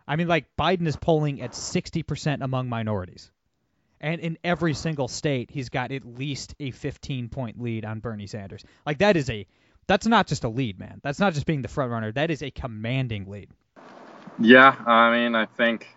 I 0.08 0.15
mean, 0.17 0.28
like 0.28 0.45
Biden 0.60 0.86
is 0.88 0.95
polling 0.95 1.41
at 1.41 1.52
60% 1.52 2.41
among 2.41 2.67
minorities. 2.67 3.32
And 4.02 4.22
in 4.22 4.38
every 4.44 4.74
single 4.74 5.08
state, 5.08 5.52
he's 5.52 5.70
got 5.70 5.92
at 5.92 6.06
least 6.06 6.56
a 6.60 6.72
15 6.72 7.30
point 7.30 7.62
lead 7.62 7.86
on 7.86 8.00
Bernie 8.00 8.28
Sanders. 8.28 8.64
Like 8.86 9.00
that 9.00 9.18
is 9.18 9.30
a 9.30 9.46
that's 9.88 10.06
not 10.06 10.28
just 10.28 10.44
a 10.44 10.50
lead, 10.50 10.80
man. 10.80 11.02
That's 11.04 11.20
not 11.20 11.34
just 11.34 11.46
being 11.46 11.64
the 11.64 11.68
front 11.68 11.92
runner. 11.92 12.12
That 12.12 12.30
is 12.30 12.44
a 12.44 12.52
commanding 12.52 13.30
lead. 13.30 13.50
Yeah, 14.40 14.76
I 14.86 15.12
mean, 15.12 15.36
I 15.36 15.46
think 15.46 15.88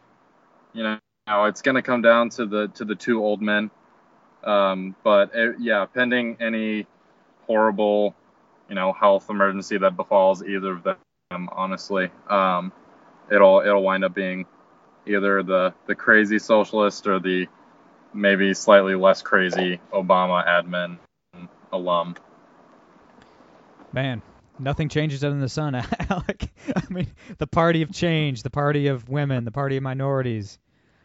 you 0.73 0.83
know 0.83 0.99
it's 1.29 1.63
going 1.63 1.75
to 1.77 1.83
come 1.83 2.03
down 2.03 2.31
to 2.31 2.47
the 2.47 2.69
to 2.69 2.85
the 2.85 2.95
two 2.95 3.23
old 3.23 3.43
men. 3.43 3.71
Um, 4.43 4.97
but 5.05 5.31
it, 5.35 5.57
yeah, 5.61 5.85
pending 5.87 6.39
any 6.41 6.87
horrible, 7.47 8.15
you 8.69 8.75
know, 8.75 8.93
health 8.93 9.31
emergency 9.31 9.79
that 9.79 9.97
befalls 9.97 10.43
either 10.43 10.73
of 10.73 10.83
them, 10.83 11.49
honestly, 11.53 12.11
um, 12.29 12.73
it'll 13.31 13.61
it'll 13.61 13.83
wind 13.83 14.05
up 14.05 14.15
being 14.15 14.47
either 15.07 15.43
the 15.43 15.75
the 15.87 15.95
crazy 15.95 16.39
socialist 16.39 17.07
or 17.07 17.21
the 17.21 17.47
maybe 18.15 18.55
slightly 18.55 18.95
less 18.95 19.23
crazy 19.23 19.81
Obama 19.93 20.47
admin 20.47 20.99
alum. 21.73 22.15
Man, 23.93 24.23
nothing 24.59 24.89
changes 24.89 25.23
under 25.25 25.41
the 25.41 25.49
sun, 25.49 25.75
Alec. 26.11 26.49
I 26.75 26.83
mean, 26.91 27.09
the 27.39 27.47
party 27.47 27.83
of 27.83 27.93
change, 27.93 28.43
the 28.43 28.51
party 28.51 28.87
of 28.87 29.09
women, 29.09 29.45
the 29.45 29.51
party 29.51 29.77
of 29.77 29.83
minorities. 29.83 30.59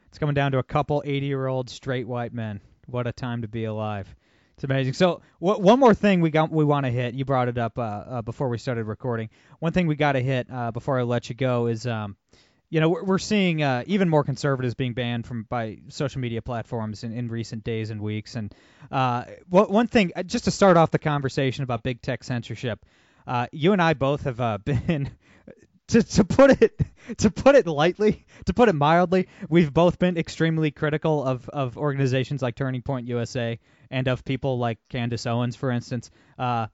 It's 0.08 0.18
coming 0.18 0.36
down 0.36 0.54
to 0.54 0.60
a 0.60 0.64
couple 0.64 1.04
80-year-old 1.06 1.70
straight 1.70 2.08
white 2.08 2.34
men. 2.34 2.62
What 2.86 3.08
a 3.08 3.12
time 3.12 3.42
to 3.42 3.48
be 3.48 3.66
alive. 3.66 4.14
It's 4.56 4.64
amazing. 4.64 4.94
So, 4.94 5.22
wh- 5.40 5.60
one 5.60 5.80
more 5.80 5.94
thing 5.94 6.22
we 6.22 6.32
got 6.32 6.50
we 6.50 6.64
want 6.64 6.86
to 6.86 6.92
hit. 6.92 7.14
You 7.14 7.26
brought 7.26 7.48
it 7.50 7.58
up 7.58 7.78
uh, 7.78 7.82
uh, 7.82 8.22
before 8.22 8.50
we 8.50 8.58
started 8.58 8.86
recording. 8.86 9.30
One 9.60 9.74
thing 9.74 9.86
we 9.86 9.96
got 9.96 10.14
to 10.14 10.22
hit 10.22 10.48
uh, 10.52 10.72
before 10.72 10.98
I 10.98 11.04
let 11.04 11.30
you 11.30 11.36
go 11.36 11.68
is, 11.68 11.86
um, 11.86 12.16
you 12.70 12.82
know, 12.82 12.90
we're, 12.90 13.18
seeing 13.18 13.64
uh, 13.64 13.84
even 13.88 14.10
more 14.10 14.24
conservatives 14.24 14.76
being 14.76 14.94
banned 14.94 15.26
from 15.26 15.44
by 15.44 15.80
social 15.88 16.20
media 16.20 16.42
platforms 16.42 17.04
in, 17.04 17.14
in 17.14 17.30
recent 17.30 17.64
days 17.64 17.92
and 17.92 18.02
weeks. 18.02 18.36
And 18.36 18.54
uh, 18.92 19.24
one 19.48 19.88
thing, 19.88 20.12
uh, 20.16 20.24
just 20.24 20.46
to 20.46 20.52
start 20.52 20.76
off 20.76 20.92
the 20.92 21.00
conversation 21.00 21.64
about 21.64 21.84
big 21.84 22.02
tech 22.02 22.24
censorship, 22.24 22.86
uh, 23.26 23.48
you 23.52 23.74
and 23.74 23.82
I 23.82 23.94
both 23.94 24.24
have 24.24 24.40
uh, 24.40 24.58
been. 24.66 25.12
To, 25.92 26.04
to 26.04 26.26
put 26.26 26.62
it 26.62 26.82
to 27.20 27.32
put 27.32 27.56
it 27.56 27.66
lightly, 27.66 28.26
to 28.48 28.54
put 28.54 28.68
it 28.68 28.74
mildly, 28.74 29.30
we've 29.48 29.74
both 29.74 30.00
been 30.00 30.18
extremely 30.18 30.70
critical 30.70 31.24
of, 31.24 31.48
of 31.48 31.78
organizations 31.78 32.42
like 32.42 32.56
Turning 32.56 32.82
Point 32.82 33.08
USA 33.08 33.58
and 33.90 34.10
of 34.10 34.26
people 34.26 34.58
like 34.58 34.80
Candace 34.90 35.26
Owens, 35.26 35.56
for 35.56 35.72
instance. 35.72 36.12
Uh, 36.38 36.68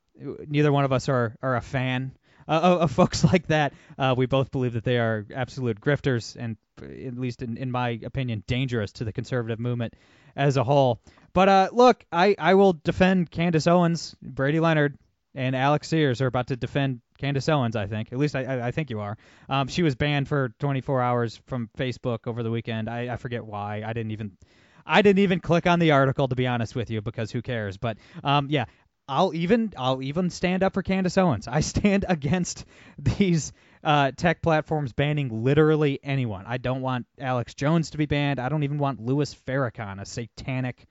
neither 0.47 0.71
one 0.71 0.83
of 0.83 0.91
us 0.91 1.09
are, 1.09 1.35
are 1.43 1.55
a 1.55 1.61
fan 1.61 2.13
uh, 2.47 2.51
of, 2.51 2.81
of 2.81 2.91
folks 2.91 3.23
like 3.31 3.47
that. 3.47 3.73
Uh, 3.97 4.13
we 4.17 4.25
both 4.25 4.51
believe 4.51 4.73
that 4.73 4.83
they 4.83 4.97
are 4.97 5.25
absolute 5.33 5.79
grifters 5.79 6.35
and, 6.37 6.57
at 6.81 7.17
least 7.17 7.41
in, 7.41 7.57
in 7.57 7.71
my 7.71 7.99
opinion, 8.03 8.43
dangerous 8.47 8.91
to 8.93 9.03
the 9.03 9.13
conservative 9.13 9.59
movement 9.59 9.93
as 10.35 10.57
a 10.57 10.63
whole. 10.63 10.99
But 11.33 11.49
uh, 11.49 11.69
look, 11.71 12.05
I, 12.11 12.35
I 12.37 12.53
will 12.53 12.73
defend 12.73 13.31
Candace 13.31 13.67
Owens, 13.67 14.15
Brady 14.21 14.59
Leonard, 14.59 14.97
and 15.35 15.55
Alec 15.55 15.83
Sears 15.83 16.21
are 16.21 16.27
about 16.27 16.47
to 16.47 16.55
defend 16.55 17.01
Candace 17.17 17.49
Owens, 17.49 17.75
I 17.75 17.87
think. 17.87 18.11
At 18.11 18.19
least 18.19 18.35
I, 18.35 18.43
I, 18.43 18.67
I 18.67 18.71
think 18.71 18.89
you 18.89 18.99
are. 18.99 19.17
Um, 19.49 19.67
she 19.67 19.81
was 19.81 19.95
banned 19.95 20.27
for 20.27 20.49
24 20.59 21.01
hours 21.01 21.41
from 21.47 21.69
Facebook 21.77 22.27
over 22.27 22.43
the 22.43 22.51
weekend. 22.51 22.89
I, 22.89 23.13
I 23.13 23.17
forget 23.17 23.45
why. 23.45 23.83
I 23.85 23.93
didn't 23.93 24.11
even 24.11 24.37
I 24.85 25.01
didn't 25.01 25.19
even 25.19 25.39
click 25.39 25.65
on 25.65 25.79
the 25.79 25.91
article 25.91 26.27
to 26.27 26.35
be 26.35 26.45
honest 26.45 26.75
with 26.75 26.89
you 26.89 27.01
because 27.01 27.31
who 27.31 27.41
cares? 27.41 27.77
But 27.77 27.97
um, 28.23 28.47
yeah, 28.49 28.65
I'll 29.07 29.33
even 29.33 29.73
I'll 29.77 30.01
even 30.01 30.29
stand 30.29 30.63
up 30.63 30.73
for 30.73 30.81
Candace 30.81 31.17
Owens. 31.17 31.47
I 31.47 31.59
stand 31.59 32.05
against 32.09 32.65
these 32.97 33.51
uh, 33.83 34.11
tech 34.15 34.41
platforms 34.41 34.93
banning 34.93 35.43
literally 35.43 35.99
anyone. 36.03 36.45
I 36.47 36.57
don't 36.57 36.81
want 36.81 37.05
Alex 37.19 37.53
Jones 37.53 37.91
to 37.91 37.97
be 37.97 38.05
banned. 38.05 38.39
I 38.39 38.49
don't 38.49 38.63
even 38.63 38.77
want 38.77 39.01
Louis 39.01 39.33
Farrakhan, 39.45 40.01
a 40.01 40.05
satanic 40.05 40.85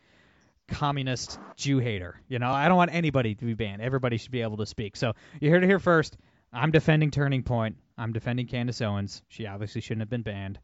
communist 0.69 1.39
Jew 1.57 1.79
hater. 1.79 2.21
You 2.29 2.39
know, 2.39 2.51
I 2.51 2.69
don't 2.69 2.77
want 2.77 2.95
anybody 2.95 3.35
to 3.35 3.45
be 3.45 3.55
banned. 3.55 3.81
Everybody 3.81 4.19
should 4.19 4.31
be 4.31 4.43
able 4.43 4.59
to 4.59 4.67
speak. 4.67 4.97
So 4.97 5.15
you 5.41 5.51
heard 5.51 5.65
it 5.65 5.67
here 5.67 5.79
first. 5.79 6.17
I'm 6.53 6.71
defending 6.71 7.11
Turning 7.11 7.43
Point. 7.43 7.77
I'm 7.97 8.13
defending 8.13 8.47
Candace 8.47 8.83
Owens. 8.83 9.23
She 9.29 9.47
obviously 9.47 9.81
shouldn't 9.81 10.03
have 10.03 10.11
been 10.11 10.23
banned. 10.23 10.59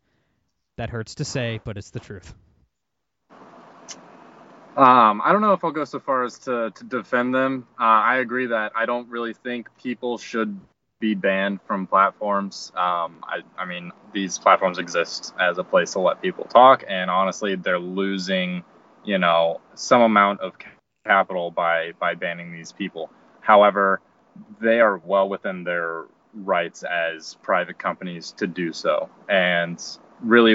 That 0.76 0.90
hurts 0.90 1.16
to 1.16 1.24
say, 1.24 1.60
but 1.64 1.78
it's 1.78 1.90
the 1.90 2.00
truth. 2.00 2.34
Um, 4.78 5.20
I 5.24 5.32
don't 5.32 5.40
know 5.40 5.54
if 5.54 5.64
I'll 5.64 5.72
go 5.72 5.84
so 5.84 5.98
far 5.98 6.22
as 6.24 6.38
to, 6.40 6.70
to 6.70 6.84
defend 6.84 7.34
them. 7.34 7.66
Uh, 7.80 7.82
I 7.82 8.18
agree 8.18 8.46
that 8.46 8.70
I 8.76 8.86
don't 8.86 9.08
really 9.08 9.34
think 9.34 9.68
people 9.82 10.18
should 10.18 10.60
be 11.00 11.14
banned 11.16 11.60
from 11.62 11.88
platforms. 11.88 12.70
Um, 12.76 13.24
I, 13.24 13.40
I 13.58 13.64
mean, 13.64 13.90
these 14.12 14.38
platforms 14.38 14.78
exist 14.78 15.34
as 15.40 15.58
a 15.58 15.64
place 15.64 15.94
to 15.94 15.98
let 15.98 16.22
people 16.22 16.44
talk, 16.44 16.84
and 16.88 17.10
honestly, 17.10 17.56
they're 17.56 17.80
losing, 17.80 18.62
you 19.04 19.18
know, 19.18 19.60
some 19.74 20.00
amount 20.02 20.42
of 20.42 20.54
capital 21.04 21.50
by 21.50 21.92
by 21.98 22.14
banning 22.14 22.52
these 22.52 22.70
people. 22.70 23.10
However, 23.40 24.00
they 24.60 24.80
are 24.80 24.98
well 24.98 25.28
within 25.28 25.64
their 25.64 26.04
rights 26.34 26.84
as 26.84 27.36
private 27.42 27.80
companies 27.80 28.30
to 28.38 28.46
do 28.46 28.72
so, 28.72 29.08
and 29.28 29.82
really, 30.22 30.54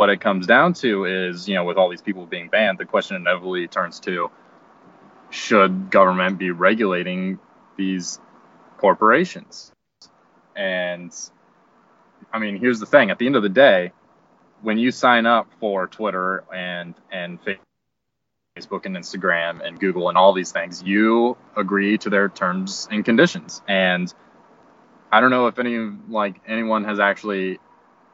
what 0.00 0.08
it 0.08 0.18
comes 0.18 0.46
down 0.46 0.72
to 0.72 1.04
is, 1.04 1.46
you 1.46 1.54
know, 1.54 1.62
with 1.62 1.76
all 1.76 1.90
these 1.90 2.00
people 2.00 2.24
being 2.24 2.48
banned, 2.48 2.78
the 2.78 2.86
question 2.86 3.16
inevitably 3.16 3.68
turns 3.68 4.00
to 4.00 4.30
should 5.28 5.90
government 5.90 6.38
be 6.38 6.50
regulating 6.52 7.38
these 7.76 8.18
corporations? 8.78 9.70
And 10.56 11.12
I 12.32 12.38
mean, 12.38 12.56
here's 12.56 12.80
the 12.80 12.86
thing: 12.86 13.10
at 13.10 13.18
the 13.18 13.26
end 13.26 13.36
of 13.36 13.42
the 13.42 13.50
day, 13.50 13.92
when 14.62 14.78
you 14.78 14.90
sign 14.90 15.26
up 15.26 15.48
for 15.60 15.86
Twitter 15.86 16.44
and 16.50 16.94
and 17.12 17.38
Facebook 18.56 18.86
and 18.86 18.96
Instagram 18.96 19.60
and 19.62 19.78
Google 19.78 20.08
and 20.08 20.16
all 20.16 20.32
these 20.32 20.50
things, 20.50 20.82
you 20.82 21.36
agree 21.54 21.98
to 21.98 22.08
their 22.08 22.30
terms 22.30 22.88
and 22.90 23.04
conditions. 23.04 23.60
And 23.68 24.10
I 25.12 25.20
don't 25.20 25.30
know 25.30 25.48
if 25.48 25.58
any 25.58 25.76
like 26.08 26.40
anyone 26.48 26.84
has 26.84 26.98
actually 26.98 27.58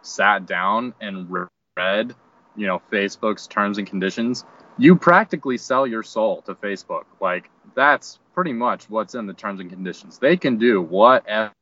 sat 0.03 0.47
down 0.47 0.93
and 1.01 1.31
read, 1.77 2.15
you 2.57 2.67
know, 2.67 2.81
Facebook's 2.91 3.47
terms 3.47 3.79
and 3.79 3.87
conditions. 3.87 4.45
You 4.79 4.97
practically 4.97 5.59
sell 5.59 5.87
your 5.87 6.03
soul 6.03 6.43
to 6.43 6.55
Facebook. 6.55 7.05
Like 7.21 7.51
that's 7.75 8.19
pretty 8.35 8.53
much 8.53 8.89
what's 8.91 9.15
in 9.15 9.27
the 9.27 9.35
terms 9.35 9.61
and 9.61 9.71
conditions. 9.71 10.19
They 10.19 10.37
can 10.37 10.59
do 10.59 10.83
whatever 10.83 11.53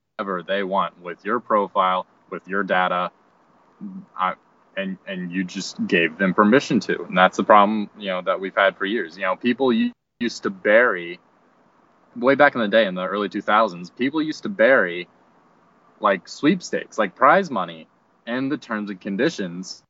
they 0.46 0.62
want 0.62 1.00
with 1.02 1.24
your 1.24 1.40
profile, 1.40 2.06
with 2.30 2.46
your 2.48 2.62
data, 2.62 3.10
I, 4.16 4.34
and 4.76 4.98
and 5.06 5.30
you 5.30 5.44
just 5.44 5.84
gave 5.86 6.18
them 6.18 6.34
permission 6.34 6.80
to. 6.80 7.04
And 7.04 7.16
that's 7.16 7.36
the 7.36 7.44
problem, 7.44 7.90
you 7.98 8.08
know, 8.08 8.22
that 8.22 8.40
we've 8.40 8.54
had 8.54 8.76
for 8.76 8.86
years. 8.86 9.16
You 9.16 9.22
know, 9.22 9.36
people 9.36 9.72
used 10.20 10.42
to 10.44 10.50
bury 10.50 11.20
way 12.16 12.36
back 12.36 12.54
in 12.54 12.60
the 12.60 12.68
day 12.68 12.86
in 12.86 12.94
the 12.94 13.04
early 13.04 13.28
2000s, 13.28 13.90
people 13.96 14.22
used 14.22 14.44
to 14.44 14.48
bury 14.48 15.08
like 16.00 16.28
sweepstakes, 16.28 16.98
like 16.98 17.16
prize 17.16 17.50
money 17.50 17.88
and 18.26 18.50
the 18.50 18.56
terms 18.56 18.90
and 18.90 19.00
conditions 19.00 19.83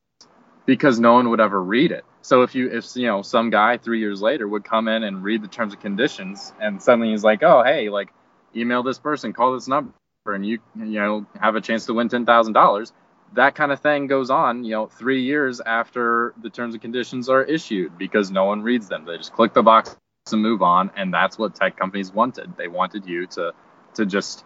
because 0.67 0.99
no 1.01 1.15
one 1.15 1.31
would 1.31 1.41
ever 1.41 1.63
read 1.63 1.93
it. 1.93 2.05
So 2.23 2.43
if 2.43 2.55
you 2.55 2.71
if 2.71 2.97
you 2.97 3.07
know 3.07 3.23
some 3.23 3.51
guy 3.51 3.77
3 3.77 3.99
years 4.01 4.23
later 4.23 4.49
would 4.49 4.65
come 4.65 4.89
in 4.89 5.03
and 5.03 5.23
read 5.23 5.43
the 5.43 5.49
terms 5.49 5.73
and 5.75 5.83
conditions 5.83 6.53
and 6.61 6.83
suddenly 6.83 7.11
he's 7.11 7.25
like, 7.25 7.43
"Oh, 7.43 7.63
hey, 7.63 7.91
like 7.91 8.13
email 8.57 8.83
this 8.83 8.99
person, 8.99 9.33
call 9.33 9.53
this 9.53 9.69
number 9.69 9.93
and 10.27 10.47
you 10.47 10.59
you 10.77 11.01
know 11.01 11.27
have 11.41 11.57
a 11.57 11.61
chance 11.61 11.87
to 11.87 11.95
win 11.95 12.09
$10,000." 12.09 12.93
That 13.35 13.55
kind 13.57 13.73
of 13.73 13.81
thing 13.81 14.07
goes 14.07 14.31
on, 14.31 14.65
you 14.65 14.73
know, 14.73 14.87
3 14.87 15.23
years 15.23 15.61
after 15.61 16.35
the 16.41 16.51
terms 16.51 16.75
and 16.75 16.81
conditions 16.83 17.29
are 17.29 17.43
issued 17.43 17.99
because 17.99 18.31
no 18.31 18.45
one 18.45 18.63
reads 18.63 18.89
them. 18.89 19.05
They 19.05 19.17
just 19.19 19.33
click 19.33 19.53
the 19.55 19.63
box 19.63 19.97
and 20.33 20.41
move 20.41 20.63
on 20.63 20.91
and 20.97 21.13
that's 21.13 21.39
what 21.39 21.55
tech 21.55 21.77
companies 21.77 22.13
wanted. 22.13 22.57
They 22.57 22.69
wanted 22.69 23.07
you 23.07 23.27
to 23.29 23.53
to 23.95 24.07
just 24.07 24.45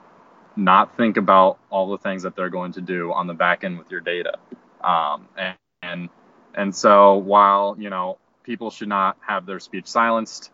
not 0.57 0.97
think 0.97 1.17
about 1.17 1.59
all 1.71 1.91
the 1.91 1.99
things 1.99 2.25
that 2.25 2.35
they're 2.35 2.51
going 2.51 2.73
to 2.73 2.81
do 2.81 3.13
on 3.13 3.27
the 3.29 3.35
back 3.35 3.65
end 3.65 3.79
with 3.79 3.91
your 3.91 4.01
data. 4.01 4.35
Um, 4.83 5.29
and, 5.37 5.57
and 5.93 6.09
and 6.55 6.75
so 6.75 7.15
while 7.15 7.77
you 7.79 7.91
know 7.91 8.19
people 8.43 8.71
should 8.71 8.89
not 8.89 9.17
have 9.21 9.47
their 9.47 9.61
speech 9.61 9.87
silenced, 9.87 10.51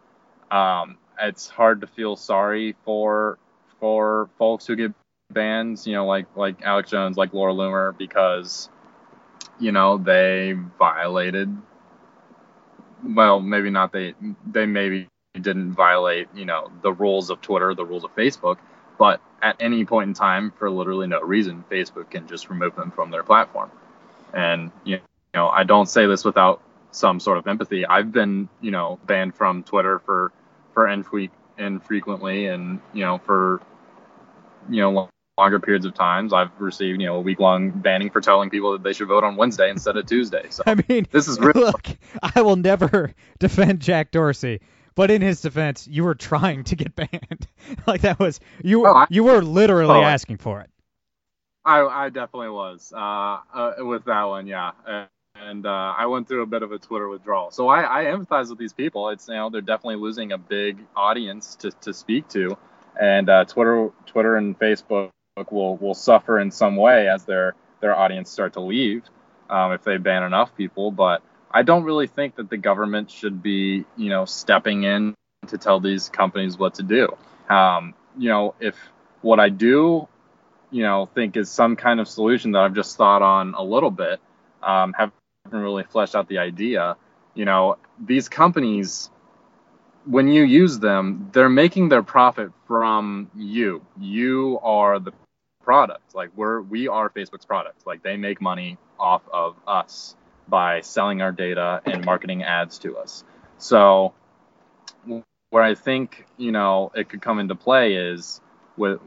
um, 0.50 0.98
it's 1.20 1.48
hard 1.48 1.80
to 1.80 1.86
feel 1.86 2.16
sorry 2.16 2.74
for 2.84 3.38
for 3.80 4.28
folks 4.38 4.66
who 4.66 4.76
get 4.76 4.92
banned. 5.30 5.84
You 5.86 5.94
know, 5.94 6.06
like 6.06 6.26
like 6.36 6.62
Alex 6.62 6.90
Jones, 6.90 7.16
like 7.16 7.32
Laura 7.32 7.52
Loomer, 7.52 7.96
because 7.96 8.68
you 9.58 9.72
know 9.72 9.98
they 9.98 10.54
violated. 10.78 11.56
Well, 13.04 13.40
maybe 13.40 13.70
not 13.70 13.92
they 13.92 14.14
they 14.50 14.66
maybe 14.66 15.08
didn't 15.40 15.72
violate 15.72 16.28
you 16.34 16.44
know 16.44 16.70
the 16.82 16.92
rules 16.92 17.30
of 17.30 17.40
Twitter, 17.40 17.74
the 17.74 17.84
rules 17.84 18.04
of 18.04 18.14
Facebook, 18.14 18.58
but 18.98 19.20
at 19.42 19.56
any 19.60 19.84
point 19.84 20.08
in 20.08 20.14
time, 20.14 20.52
for 20.58 20.70
literally 20.70 21.06
no 21.06 21.20
reason, 21.20 21.64
Facebook 21.70 22.10
can 22.10 22.26
just 22.26 22.48
remove 22.48 22.74
them 22.76 22.90
from 22.90 23.10
their 23.10 23.22
platform. 23.22 23.70
And 24.32 24.70
you 24.84 25.00
know, 25.34 25.48
I 25.48 25.64
don't 25.64 25.86
say 25.88 26.06
this 26.06 26.24
without 26.24 26.62
some 26.90 27.20
sort 27.20 27.38
of 27.38 27.46
empathy. 27.46 27.86
I've 27.86 28.12
been, 28.12 28.48
you 28.60 28.70
know, 28.70 28.98
banned 29.06 29.34
from 29.34 29.62
Twitter 29.64 29.98
for 30.00 30.32
for 30.72 30.86
infre- 30.86 31.30
infrequently, 31.58 32.46
and 32.46 32.80
you 32.92 33.04
know, 33.04 33.18
for 33.18 33.60
you 34.68 34.80
know 34.80 35.08
longer 35.38 35.58
periods 35.58 35.84
of 35.86 35.94
times. 35.94 36.32
I've 36.32 36.50
received, 36.60 37.00
you 37.00 37.06
know, 37.08 37.16
a 37.16 37.20
week 37.20 37.40
long 37.40 37.70
banning 37.70 38.10
for 38.10 38.20
telling 38.20 38.50
people 38.50 38.72
that 38.72 38.82
they 38.82 38.92
should 38.92 39.08
vote 39.08 39.24
on 39.24 39.36
Wednesday 39.36 39.70
instead 39.70 39.96
of 39.96 40.06
Tuesday. 40.06 40.46
So 40.50 40.62
I 40.66 40.76
mean, 40.88 41.06
this 41.10 41.28
is 41.28 41.38
real. 41.40 41.52
Look, 41.54 41.88
I 42.22 42.42
will 42.42 42.56
never 42.56 43.12
defend 43.38 43.80
Jack 43.80 44.10
Dorsey. 44.10 44.60
But 44.96 45.10
in 45.10 45.22
his 45.22 45.40
defense, 45.40 45.88
you 45.88 46.04
were 46.04 46.14
trying 46.14 46.62
to 46.64 46.76
get 46.76 46.94
banned. 46.96 47.48
like 47.86 48.02
that 48.02 48.20
was 48.20 48.38
you 48.62 48.80
were 48.80 48.88
Oh, 48.90 48.94
I- 48.94 49.06
you 49.10 49.24
were 49.24 49.42
literally 49.42 49.96
Oh, 49.98 50.02
asking 50.02 50.36
for 50.38 50.60
it. 50.60 50.70
I, 51.64 51.80
I 51.80 52.08
definitely 52.10 52.50
was 52.50 52.92
uh, 52.94 53.38
uh, 53.54 53.72
with 53.78 54.04
that 54.04 54.22
one, 54.24 54.46
yeah. 54.46 54.72
And, 54.86 55.08
and 55.44 55.66
uh, 55.66 55.94
I 55.96 56.06
went 56.06 56.28
through 56.28 56.42
a 56.42 56.46
bit 56.46 56.62
of 56.62 56.72
a 56.72 56.78
Twitter 56.78 57.08
withdrawal. 57.08 57.50
So 57.50 57.68
I, 57.68 58.02
I 58.02 58.04
empathize 58.06 58.48
with 58.48 58.58
these 58.58 58.72
people. 58.72 59.08
It's 59.10 59.28
you 59.28 59.34
know 59.34 59.50
they're 59.50 59.60
definitely 59.60 59.96
losing 59.96 60.32
a 60.32 60.38
big 60.38 60.78
audience 60.96 61.56
to, 61.56 61.70
to 61.82 61.92
speak 61.92 62.28
to, 62.28 62.56
and 63.00 63.28
uh, 63.28 63.44
Twitter 63.44 63.90
Twitter 64.06 64.36
and 64.36 64.58
Facebook 64.58 65.10
will 65.50 65.76
will 65.76 65.94
suffer 65.94 66.38
in 66.38 66.50
some 66.50 66.76
way 66.76 67.08
as 67.08 67.24
their 67.24 67.54
their 67.80 67.96
audience 67.96 68.30
start 68.30 68.54
to 68.54 68.60
leave 68.60 69.04
um, 69.50 69.72
if 69.72 69.84
they 69.84 69.96
ban 69.96 70.22
enough 70.22 70.56
people. 70.56 70.90
But 70.90 71.22
I 71.50 71.62
don't 71.62 71.84
really 71.84 72.06
think 72.06 72.36
that 72.36 72.50
the 72.50 72.56
government 72.56 73.10
should 73.10 73.42
be 73.42 73.84
you 73.96 74.08
know 74.08 74.24
stepping 74.24 74.84
in 74.84 75.14
to 75.48 75.58
tell 75.58 75.80
these 75.80 76.08
companies 76.08 76.58
what 76.58 76.74
to 76.74 76.82
do. 76.82 77.16
Um, 77.48 77.94
you 78.16 78.30
know 78.30 78.54
if 78.60 78.76
what 79.20 79.40
I 79.40 79.48
do 79.48 80.08
you 80.74 80.82
know, 80.82 81.06
think 81.06 81.36
is 81.36 81.48
some 81.48 81.76
kind 81.76 82.00
of 82.00 82.08
solution 82.08 82.50
that 82.50 82.62
I've 82.62 82.74
just 82.74 82.96
thought 82.96 83.22
on 83.22 83.54
a 83.54 83.62
little 83.62 83.92
bit. 83.92 84.20
Um, 84.60 84.92
really 85.62 85.84
fleshed 85.84 86.14
out 86.14 86.28
the 86.28 86.38
idea. 86.38 86.96
You 87.34 87.44
know, 87.44 87.78
these 88.04 88.28
companies, 88.28 89.10
when 90.04 90.28
you 90.28 90.42
use 90.42 90.78
them, 90.78 91.30
they're 91.32 91.48
making 91.48 91.88
their 91.88 92.02
profit 92.02 92.52
from 92.66 93.30
you. 93.34 93.84
You 93.98 94.58
are 94.62 94.98
the 94.98 95.12
product. 95.62 96.14
Like 96.14 96.30
we're 96.36 96.60
we 96.60 96.88
are 96.88 97.10
Facebook's 97.10 97.46
product. 97.46 97.86
Like 97.86 98.02
they 98.02 98.16
make 98.16 98.40
money 98.40 98.78
off 98.98 99.22
of 99.32 99.56
us 99.66 100.14
by 100.46 100.82
selling 100.82 101.22
our 101.22 101.32
data 101.32 101.80
and 101.86 102.04
marketing 102.04 102.42
ads 102.42 102.78
to 102.80 102.98
us. 102.98 103.24
So 103.58 104.12
where 105.50 105.62
I 105.62 105.74
think 105.74 106.26
you 106.36 106.52
know 106.52 106.92
it 106.94 107.08
could 107.08 107.22
come 107.22 107.38
into 107.38 107.54
play 107.54 107.94
is 107.94 108.40
with 108.76 109.00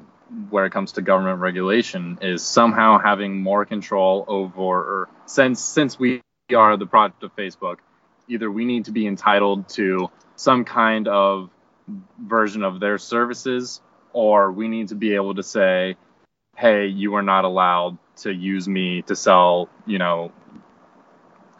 where 0.49 0.65
it 0.65 0.71
comes 0.71 0.93
to 0.93 1.01
government 1.01 1.39
regulation 1.39 2.17
is 2.21 2.43
somehow 2.43 2.99
having 2.99 3.41
more 3.41 3.65
control 3.65 4.25
over 4.27 4.59
or 4.59 5.09
since 5.25 5.59
since 5.61 5.97
we 5.97 6.21
are 6.55 6.77
the 6.77 6.85
product 6.85 7.23
of 7.23 7.35
Facebook, 7.35 7.77
either 8.27 8.49
we 8.49 8.65
need 8.65 8.85
to 8.85 8.91
be 8.91 9.05
entitled 9.07 9.67
to 9.69 10.09
some 10.35 10.63
kind 10.63 11.07
of 11.07 11.49
version 12.19 12.63
of 12.63 12.79
their 12.79 12.97
services 12.97 13.81
or 14.13 14.51
we 14.51 14.67
need 14.67 14.89
to 14.89 14.95
be 14.95 15.15
able 15.15 15.35
to 15.35 15.43
say, 15.43 15.95
hey, 16.55 16.87
you 16.87 17.15
are 17.15 17.21
not 17.21 17.45
allowed 17.45 17.97
to 18.17 18.33
use 18.33 18.67
me 18.67 19.01
to 19.03 19.15
sell, 19.15 19.69
you 19.85 19.97
know, 19.97 20.31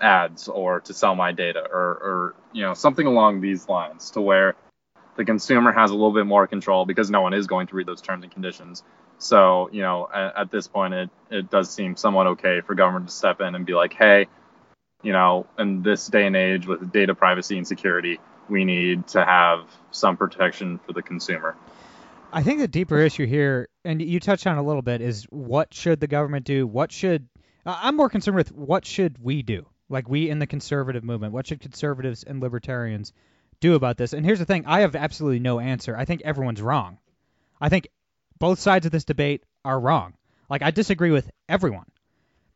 ads 0.02 0.48
or 0.48 0.80
to 0.82 0.94
sell 0.94 1.16
my 1.16 1.32
data 1.32 1.64
or, 1.72 1.80
or 1.80 2.36
you 2.54 2.64
know, 2.64 2.74
something 2.74 3.08
along 3.08 3.42
these 3.42 3.68
lines 3.68 4.12
to 4.12 4.22
where 4.22 4.56
the 5.18 5.26
consumer 5.26 5.72
has 5.72 5.92
a 5.92 5.94
little 5.94 6.14
bit 6.14 6.26
more 6.26 6.48
control 6.48 6.86
because 6.86 7.10
no 7.10 7.22
one 7.22 7.34
is 7.34 7.48
going 7.48 7.68
to 7.68 7.76
read 7.76 7.88
those 7.88 8.02
terms 8.02 8.24
and 8.24 8.32
conditions. 8.32 8.84
So, 9.18 9.70
you 9.72 9.82
know, 9.82 10.08
at, 10.14 10.38
at, 10.38 10.52
this 10.52 10.68
point, 10.68 10.94
it, 10.94 11.10
it 11.32 11.50
does 11.50 11.72
seem 11.72 11.96
somewhat 11.96 12.28
okay 12.28 12.62
for 12.62 12.76
government 12.76 13.08
to 13.08 13.14
step 13.14 13.42
in 13.42 13.56
and 13.56 13.66
be 13.66 13.74
like, 13.74 13.94
hey, 13.94 14.28
you 15.04 15.12
know, 15.12 15.48
in 15.58 15.84
this 15.84 16.08
day 16.08 16.26
and 16.26 16.36
age 16.36 16.68
with 16.68 16.92
data 16.92 17.16
privacy 17.16 17.58
and 17.58 17.68
security, 17.68 18.20
we 18.50 18.66
need 18.66 19.08
to 19.08 19.24
have 19.24 19.66
some 19.92 20.18
protection 20.18 20.80
for 20.80 20.94
the 20.94 21.02
consumer. 21.02 21.56
I 22.32 22.44
think 22.44 22.60
the 22.60 22.68
deeper 22.68 22.98
issue 22.98 23.26
here, 23.26 23.70
and 23.86 24.02
you 24.02 24.20
touched 24.20 24.48
on 24.48 24.58
a 24.58 24.64
little 24.64 24.82
bit, 24.82 25.02
is 25.02 25.24
what 25.26 25.74
should 25.74 26.00
the 26.00 26.08
government 26.08 26.46
do? 26.46 26.68
What 26.68 26.92
should 26.92 27.28
I'm 27.68 27.98
more 27.98 28.10
concerned 28.10 28.38
with 28.38 28.52
what 28.54 28.86
should 28.86 29.22
we 29.22 29.44
do? 29.44 29.68
Like 29.90 30.08
we 30.08 30.30
in 30.30 30.40
the 30.40 30.48
conservative 30.48 31.04
movement, 31.04 31.34
what 31.34 31.48
should 31.48 31.60
conservatives 31.60 32.24
and 32.24 32.42
libertarians 32.42 33.14
do 33.60 33.76
about 33.76 33.98
this? 33.98 34.14
And 34.14 34.26
here's 34.26 34.40
the 34.40 34.46
thing, 34.46 34.66
I 34.66 34.82
have 34.82 34.96
absolutely 34.96 35.40
no 35.40 35.60
answer. 35.60 35.96
I 35.96 36.06
think 36.06 36.22
everyone's 36.24 36.62
wrong. 36.62 36.98
I 37.60 37.70
think 37.70 37.88
both 38.40 38.60
sides 38.60 38.86
of 38.86 38.92
this 38.92 39.06
debate 39.06 39.44
are 39.66 39.80
wrong. 39.80 40.14
Like 40.50 40.62
I 40.62 40.72
disagree 40.72 41.12
with 41.12 41.30
everyone. 41.50 41.86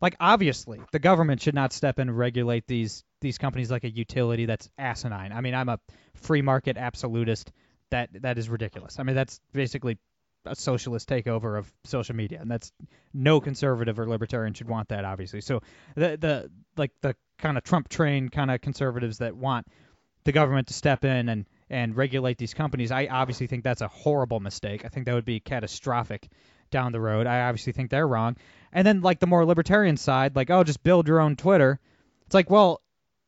Like 0.02 0.16
obviously, 0.20 0.82
the 0.92 1.00
government 1.00 1.42
should 1.42 1.56
not 1.56 1.74
step 1.74 2.00
in 2.00 2.10
and 2.10 2.18
regulate 2.18 2.66
these 2.68 3.04
these 3.22 3.38
companies 3.38 3.70
like 3.70 3.84
a 3.84 3.90
utility 3.90 4.46
that's 4.46 4.70
asinine. 4.78 5.32
I 5.32 5.42
mean, 5.42 5.54
I'm 5.54 5.70
a 5.70 5.80
free 6.16 6.42
market 6.42 6.78
absolutist. 6.78 7.52
That 7.92 8.10
that 8.22 8.38
is 8.38 8.50
ridiculous. 8.50 9.00
I 9.00 9.04
mean, 9.04 9.16
that's 9.16 9.40
basically 9.54 10.00
a 10.46 10.56
socialist 10.56 11.08
takeover 11.08 11.58
of 11.58 11.72
social 11.84 12.16
media, 12.16 12.40
and 12.42 12.50
that's 12.50 12.72
no 13.14 13.40
conservative 13.40 14.00
or 14.00 14.08
libertarian 14.08 14.54
should 14.54 14.70
want 14.70 14.90
that, 14.90 15.06
obviously. 15.06 15.42
So 15.42 15.62
the 15.96 16.18
the 16.18 16.52
like 16.78 16.92
the 17.02 17.16
kind 17.38 17.58
of 17.58 17.64
Trump 17.64 17.90
train 17.90 18.30
kind 18.30 18.50
of 18.50 18.62
conservatives 18.62 19.20
that 19.20 19.36
want 19.36 19.68
the 20.24 20.32
government 20.32 20.68
to 20.68 20.74
step 20.74 21.06
in 21.06 21.30
and 21.30 21.46
and 21.70 21.96
regulate 21.96 22.38
these 22.38 22.54
companies, 22.54 22.92
I 22.92 23.08
obviously 23.08 23.48
think 23.48 23.64
that's 23.64 23.82
a 23.82 23.88
horrible 23.88 24.40
mistake. 24.40 24.84
I 24.84 24.90
think 24.90 25.06
that 25.06 25.14
would 25.14 25.26
be 25.26 25.40
catastrophic 25.40 26.28
down 26.72 26.92
the 26.92 27.02
road. 27.02 27.28
I 27.28 27.42
obviously 27.42 27.74
think 27.74 27.92
they're 27.92 28.08
wrong. 28.08 28.36
And 28.74 28.86
then 28.86 29.02
like 29.02 29.20
the 29.20 29.28
more 29.28 29.46
libertarian 29.46 29.98
side, 29.98 30.36
like 30.36 30.50
oh, 30.50 30.64
just 30.64 30.84
build 30.84 31.08
your 31.08 31.20
own 31.20 31.36
Twitter. 31.36 31.80
It's 32.26 32.34
like, 32.34 32.50
well, 32.50 32.82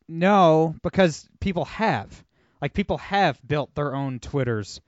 no, 0.08 0.76
because 0.84 1.28
people 1.40 1.66
have. 1.66 2.24
Like 2.62 2.74
people 2.74 2.98
have 3.00 3.40
built 3.46 3.76
their 3.76 3.94
own 3.94 4.20
Twitters, 4.20 4.80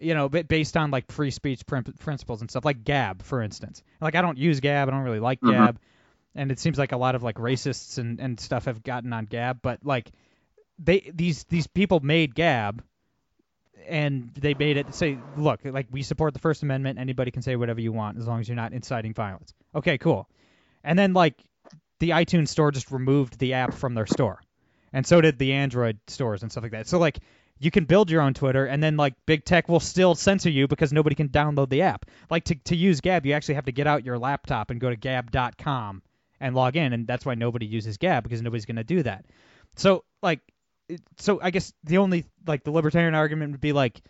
you 0.00 0.14
know, 0.14 0.28
based 0.28 0.76
on 0.76 0.90
like 0.90 1.12
free 1.12 1.30
speech 1.30 1.64
principles 1.64 2.40
and 2.40 2.50
stuff, 2.50 2.64
like 2.64 2.82
Gab, 2.82 3.22
for 3.22 3.40
instance. 3.40 3.84
Like 4.00 4.16
I 4.16 4.22
don't 4.22 4.38
use 4.38 4.58
Gab, 4.58 4.88
I 4.88 4.90
don't 4.90 5.04
really 5.04 5.20
like 5.20 5.40
mm-hmm. 5.40 5.52
Gab, 5.52 5.78
and 6.34 6.50
it 6.50 6.58
seems 6.58 6.76
like 6.76 6.90
a 6.90 6.96
lot 6.96 7.14
of 7.14 7.22
like 7.22 7.36
racists 7.36 7.98
and 7.98 8.18
and 8.18 8.40
stuff 8.40 8.64
have 8.64 8.82
gotten 8.82 9.12
on 9.12 9.26
Gab, 9.26 9.62
but 9.62 9.78
like 9.84 10.10
they 10.80 11.08
these 11.14 11.44
these 11.44 11.68
people 11.68 12.00
made 12.00 12.34
Gab 12.34 12.82
and 13.88 14.30
they 14.34 14.54
made 14.54 14.76
it 14.76 14.94
say, 14.94 15.18
look, 15.36 15.60
like 15.64 15.86
we 15.90 16.02
support 16.02 16.32
the 16.32 16.40
First 16.40 16.62
Amendment. 16.62 16.98
Anybody 16.98 17.30
can 17.30 17.42
say 17.42 17.56
whatever 17.56 17.80
you 17.80 17.92
want 17.92 18.18
as 18.18 18.26
long 18.26 18.40
as 18.40 18.48
you're 18.48 18.56
not 18.56 18.72
inciting 18.72 19.14
violence. 19.14 19.54
Okay, 19.74 19.98
cool. 19.98 20.28
And 20.84 20.98
then 20.98 21.12
like 21.12 21.34
the 21.98 22.10
iTunes 22.10 22.48
store 22.48 22.70
just 22.70 22.90
removed 22.90 23.38
the 23.38 23.54
app 23.54 23.74
from 23.74 23.94
their 23.94 24.06
store, 24.06 24.40
and 24.92 25.06
so 25.06 25.20
did 25.20 25.38
the 25.38 25.52
Android 25.52 25.98
stores 26.06 26.42
and 26.42 26.50
stuff 26.50 26.62
like 26.62 26.72
that. 26.72 26.88
So 26.88 26.98
like 26.98 27.18
you 27.58 27.70
can 27.70 27.84
build 27.84 28.10
your 28.10 28.22
own 28.22 28.34
Twitter, 28.34 28.64
and 28.66 28.82
then 28.82 28.96
like 28.96 29.14
big 29.26 29.44
tech 29.44 29.68
will 29.68 29.80
still 29.80 30.14
censor 30.14 30.50
you 30.50 30.66
because 30.66 30.92
nobody 30.92 31.14
can 31.14 31.28
download 31.28 31.68
the 31.68 31.82
app. 31.82 32.06
Like 32.30 32.44
to 32.44 32.54
to 32.54 32.76
use 32.76 33.00
Gab, 33.00 33.26
you 33.26 33.34
actually 33.34 33.56
have 33.56 33.66
to 33.66 33.72
get 33.72 33.86
out 33.86 34.04
your 34.04 34.18
laptop 34.18 34.70
and 34.70 34.80
go 34.80 34.90
to 34.90 34.96
Gab.com 34.96 36.02
and 36.40 36.54
log 36.54 36.76
in, 36.76 36.92
and 36.92 37.06
that's 37.06 37.26
why 37.26 37.34
nobody 37.34 37.66
uses 37.66 37.98
Gab 37.98 38.22
because 38.22 38.40
nobody's 38.40 38.64
to 38.66 38.84
do 38.84 39.02
that. 39.02 39.26
So 39.76 40.04
like 40.22 40.40
so 41.18 41.40
I 41.42 41.50
guess 41.50 41.72
the 41.84 41.98
only 41.98 42.26
like 42.46 42.64
the 42.64 42.70
libertarian 42.70 43.14
argument 43.14 43.52
would 43.52 43.60
be 43.60 43.72
like 43.72 44.02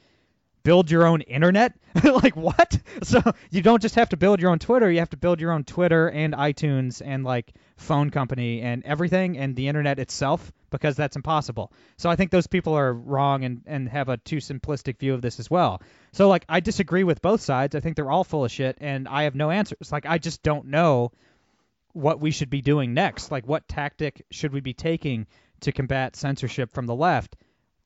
build 0.63 0.91
your 0.91 1.07
own 1.07 1.21
internet? 1.23 1.75
like 2.05 2.37
what? 2.37 2.79
So 3.03 3.23
you 3.51 3.63
don't 3.63 3.83
just 3.83 3.95
have 3.95 4.11
to 4.11 4.17
build 4.17 4.41
your 4.41 4.51
own 4.51 4.59
Twitter, 4.59 4.91
you 4.91 4.99
have 4.99 5.11
to 5.11 5.17
build 5.17 5.41
your 5.41 5.53
own 5.53 5.65
Twitter 5.65 6.09
and 6.09 6.35
iTunes 6.35 7.03
and 7.05 7.25
like 7.25 7.53
phone 7.77 8.11
company 8.11 8.61
and 8.61 8.85
everything 8.85 9.39
and 9.39 9.57
the 9.57 9.69
internet 9.69 9.99
itself 9.99 10.53
because 10.71 10.97
that's 10.97 11.17
impossible. 11.17 11.73
So 11.97 12.11
I 12.11 12.17
think 12.17 12.31
those 12.31 12.47
people 12.47 12.75
are 12.75 12.93
wrong 12.93 13.45
and 13.45 13.63
and 13.67 13.89
have 13.89 14.09
a 14.09 14.17
too 14.19 14.37
simplistic 14.37 14.99
view 14.99 15.15
of 15.15 15.23
this 15.23 15.41
as 15.41 15.51
well. 15.51 15.83
So 16.13 16.29
like 16.29 16.45
I 16.49 16.61
disagree 16.61 17.05
with 17.05 17.23
both 17.23 17.41
sides. 17.41 17.75
I 17.75 17.81
think 17.81 17.97
they're 17.97 18.11
all 18.11 18.25
full 18.25 18.45
of 18.45 18.53
shit 18.53 18.79
and 18.81 19.09
I 19.09 19.25
have 19.25 19.35
no 19.35 19.51
answers. 19.51 19.91
Like 19.91 20.07
I 20.07 20.19
just 20.19 20.43
don't 20.43 20.67
know 20.67 21.13
what 21.93 22.21
we 22.21 22.31
should 22.31 22.51
be 22.51 22.63
doing 22.63 22.95
next. 22.95 23.31
Like 23.31 23.47
what 23.47 23.67
tactic 23.67 24.25
should 24.31 24.53
we 24.53 24.61
be 24.61 24.75
taking 24.75 25.27
to 25.63 25.73
combat 25.73 26.17
censorship 26.17 26.73
from 26.73 26.87
the 26.87 26.95
left. 26.95 27.37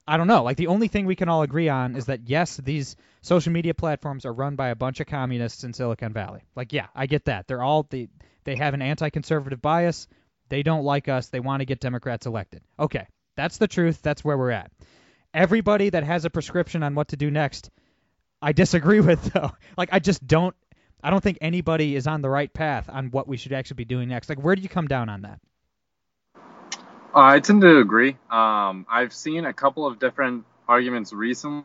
I 0.07 0.16
don't 0.18 0.27
know. 0.27 0.43
Like 0.43 0.59
the 0.59 0.66
only 0.66 0.89
thing 0.89 1.07
we 1.07 1.16
can 1.16 1.29
all 1.29 1.43
agree 1.43 1.68
on 1.68 1.97
is 1.97 2.07
that 2.07 2.29
yes, 2.29 2.59
these 2.59 2.97
social 3.22 3.53
media 3.53 3.72
platforms 3.72 4.27
are 4.27 4.33
run 4.33 4.55
by 4.55 4.68
a 4.68 4.77
bunch 4.77 5.01
of 5.01 5.07
communists 5.07 5.64
in 5.64 5.72
Silicon 5.72 6.12
Valley. 6.12 6.43
Like 6.55 6.72
yeah, 6.72 6.89
I 6.95 7.07
get 7.07 7.25
that. 7.25 7.47
They're 7.47 7.62
all 7.62 7.87
they 7.89 8.09
they 8.45 8.57
have 8.57 8.75
an 8.75 8.83
anti-conservative 8.83 9.62
bias. 9.62 10.07
They 10.51 10.62
don't 10.62 10.85
like 10.85 11.09
us. 11.09 11.29
They 11.29 11.41
want 11.41 11.61
to 11.61 11.64
get 11.64 11.81
Democrats 11.81 12.27
elected. 12.27 12.62
Okay, 12.79 13.07
that's 13.35 13.57
the 13.57 13.68
truth. 13.68 14.03
That's 14.03 14.22
where 14.22 14.37
we're 14.37 14.51
at. 14.51 14.70
Everybody 15.33 15.89
that 15.91 16.05
has 16.05 16.27
a 16.27 16.31
prescription 16.31 16.83
on 16.83 16.95
what 16.95 17.09
to 17.09 17.16
do 17.16 17.31
next, 17.31 17.70
I 18.43 18.53
disagree 18.53 19.01
with 19.09 19.33
though. 19.33 19.53
Like 19.79 19.89
I 19.93 20.01
just 20.01 20.27
don't 20.27 20.55
I 21.03 21.09
don't 21.09 21.22
think 21.22 21.39
anybody 21.41 21.97
is 21.97 22.07
on 22.07 22.20
the 22.20 22.31
right 22.31 22.53
path 22.53 22.91
on 22.91 23.11
what 23.11 23.27
we 23.27 23.39
should 23.39 23.55
actually 23.55 23.77
be 23.77 23.87
doing 23.87 24.11
next. 24.11 24.29
Like 24.29 24.43
where 24.43 24.55
do 24.55 24.61
you 24.61 24.68
come 24.68 24.87
down 24.87 25.09
on 25.09 25.22
that? 25.22 25.41
Uh, 27.15 27.21
I 27.21 27.39
tend 27.39 27.61
to 27.61 27.79
agree. 27.79 28.17
Um, 28.29 28.87
I've 28.91 29.12
seen 29.12 29.45
a 29.45 29.53
couple 29.53 29.87
of 29.87 30.01
different 30.01 30.45
arguments 30.67 31.12
recently 31.12 31.65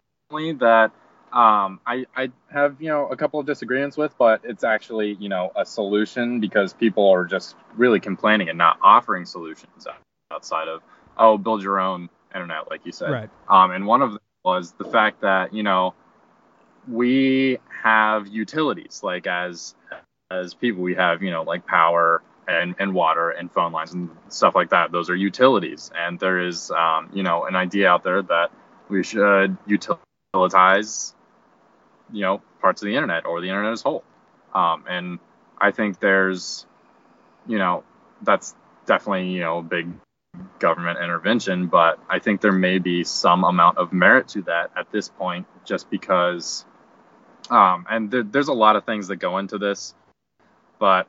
that 0.60 0.92
um, 1.34 1.80
I, 1.86 2.06
I 2.16 2.30
have, 2.52 2.80
you 2.80 2.90
know, 2.90 3.08
a 3.08 3.16
couple 3.16 3.40
of 3.40 3.48
disagreements 3.48 3.98
with, 3.98 4.16
but 4.20 4.42
it's 4.44 4.64
actually, 4.64 5.18
you 5.20 5.28
know, 5.28 5.52
a 5.56 5.66
solution 5.66 6.40
because 6.40 6.74
people 6.74 7.10
are 7.10 7.26
just 7.26 7.56
really 7.76 8.00
complaining 8.00 8.50
and 8.50 8.58
not 8.58 8.78
offering 8.84 9.26
solutions 9.26 9.88
outside 10.32 10.68
of, 10.68 10.82
oh, 11.18 11.38
build 11.38 11.64
your 11.64 11.80
own 11.80 12.10
internet, 12.34 12.70
like 12.70 12.86
you 12.86 12.92
said. 12.92 13.10
Right. 13.10 13.30
Um, 13.50 13.72
and 13.72 13.88
one 13.88 14.04
of 14.04 14.12
them 14.12 14.22
was 14.46 14.74
the 14.74 14.86
fact 14.86 15.22
that, 15.22 15.54
you 15.54 15.64
know, 15.64 15.96
we 16.88 17.58
have 17.84 18.28
utilities, 18.28 19.02
like 19.04 19.26
as 19.26 19.76
as 20.32 20.54
people, 20.54 20.84
we 20.84 20.94
have, 20.94 21.24
you 21.24 21.32
know, 21.32 21.42
like 21.42 21.66
power, 21.66 22.22
and, 22.50 22.76
and 22.80 22.94
water 22.94 23.30
and 23.30 23.52
phone 23.52 23.72
lines 23.72 23.94
and 23.94 24.10
stuff 24.30 24.56
like 24.56 24.72
that. 24.72 24.92
Those 24.92 25.10
are 25.10 25.16
utilities. 25.16 25.92
And 25.96 26.20
there 26.20 26.40
is, 26.40 26.72
um, 26.72 27.10
you 27.14 27.24
know, 27.24 27.46
an 27.46 27.56
idea 27.56 27.88
out 27.90 28.04
there 28.04 28.22
that 28.24 28.52
we 28.90 29.04
should 29.04 29.56
utilitize, 29.68 31.14
you 32.12 32.22
know, 32.22 32.42
parts 32.60 32.82
of 32.82 32.88
the 32.88 32.96
internet 32.96 33.26
or 33.26 33.40
the 33.40 33.48
internet 33.48 33.74
as 33.74 33.82
whole. 33.82 34.04
Um, 34.54 34.84
and 34.90 35.20
I 35.60 35.72
think 35.72 36.00
there's, 36.00 36.66
you 37.48 37.60
know, 37.60 37.84
that's 38.24 38.56
definitely, 38.86 39.30
you 39.30 39.42
know, 39.42 39.62
big 39.62 39.88
government 40.60 41.00
intervention, 41.04 41.68
but 41.68 42.00
I 42.10 42.20
think 42.20 42.42
there 42.42 42.52
may 42.52 42.80
be 42.80 43.04
some 43.04 43.44
amount 43.44 43.78
of 43.78 43.94
merit 43.94 44.28
to 44.30 44.42
that 44.44 44.72
at 44.76 44.92
this 44.92 45.10
point, 45.10 45.46
just 45.66 45.90
because, 45.90 46.66
um, 47.50 47.86
and 47.90 48.12
th- 48.12 48.26
there's 48.32 48.48
a 48.48 48.54
lot 48.54 48.76
of 48.76 48.86
things 48.86 49.08
that 49.08 49.18
go 49.18 49.38
into 49.38 49.58
this, 49.58 49.94
but 50.80 51.08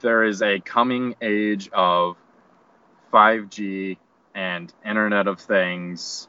there 0.00 0.24
is 0.24 0.42
a 0.42 0.60
coming 0.60 1.14
age 1.20 1.68
of 1.72 2.16
5G 3.12 3.98
and 4.34 4.72
Internet 4.84 5.26
of 5.26 5.40
Things 5.40 6.28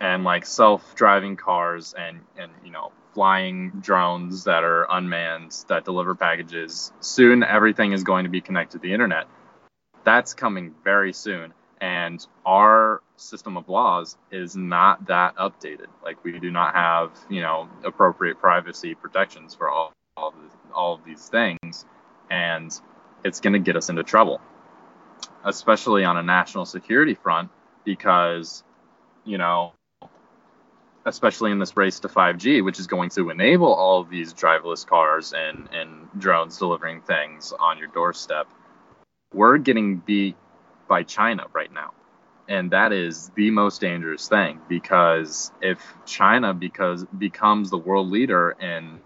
and 0.00 0.24
like 0.24 0.46
self-driving 0.46 1.36
cars 1.36 1.94
and 1.98 2.20
and 2.36 2.52
you 2.64 2.70
know 2.70 2.92
flying 3.14 3.70
drones 3.80 4.44
that 4.44 4.62
are 4.62 4.86
unmanned 4.90 5.64
that 5.68 5.84
deliver 5.84 6.14
packages. 6.14 6.92
Soon 7.00 7.42
everything 7.42 7.92
is 7.92 8.04
going 8.04 8.24
to 8.24 8.30
be 8.30 8.40
connected 8.40 8.78
to 8.78 8.82
the 8.82 8.92
internet. 8.92 9.26
That's 10.04 10.34
coming 10.34 10.74
very 10.84 11.12
soon 11.12 11.52
and 11.80 12.24
our 12.44 13.02
system 13.16 13.56
of 13.56 13.68
laws 13.68 14.16
is 14.30 14.56
not 14.56 15.06
that 15.06 15.36
updated. 15.36 15.86
Like 16.04 16.22
we 16.24 16.38
do 16.38 16.50
not 16.50 16.74
have, 16.74 17.12
you 17.28 17.40
know, 17.40 17.68
appropriate 17.84 18.38
privacy 18.38 18.94
protections 18.94 19.54
for 19.54 19.70
all 19.70 19.92
all, 20.16 20.34
all 20.74 20.94
of 20.94 21.04
these 21.04 21.28
things 21.28 21.86
and 22.30 22.72
it's 23.24 23.40
going 23.40 23.52
to 23.52 23.58
get 23.58 23.76
us 23.76 23.88
into 23.88 24.02
trouble, 24.02 24.40
especially 25.44 26.04
on 26.04 26.16
a 26.16 26.22
national 26.22 26.64
security 26.64 27.14
front, 27.14 27.50
because, 27.84 28.62
you 29.24 29.38
know, 29.38 29.72
especially 31.04 31.50
in 31.50 31.58
this 31.58 31.76
race 31.76 32.00
to 32.00 32.08
5G, 32.08 32.64
which 32.64 32.78
is 32.78 32.86
going 32.86 33.10
to 33.10 33.30
enable 33.30 33.72
all 33.72 34.00
of 34.00 34.10
these 34.10 34.34
driverless 34.34 34.86
cars 34.86 35.32
and, 35.32 35.68
and 35.72 36.08
drones 36.18 36.58
delivering 36.58 37.00
things 37.00 37.52
on 37.58 37.78
your 37.78 37.88
doorstep, 37.88 38.46
we're 39.32 39.58
getting 39.58 39.96
beat 39.96 40.36
by 40.88 41.02
China 41.02 41.46
right 41.52 41.72
now. 41.72 41.92
And 42.48 42.70
that 42.70 42.92
is 42.92 43.30
the 43.36 43.50
most 43.50 43.80
dangerous 43.80 44.26
thing 44.26 44.60
because 44.68 45.52
if 45.60 45.80
China 46.06 46.54
because 46.54 47.04
becomes 47.04 47.68
the 47.68 47.76
world 47.76 48.08
leader 48.08 48.56
in 48.58 49.00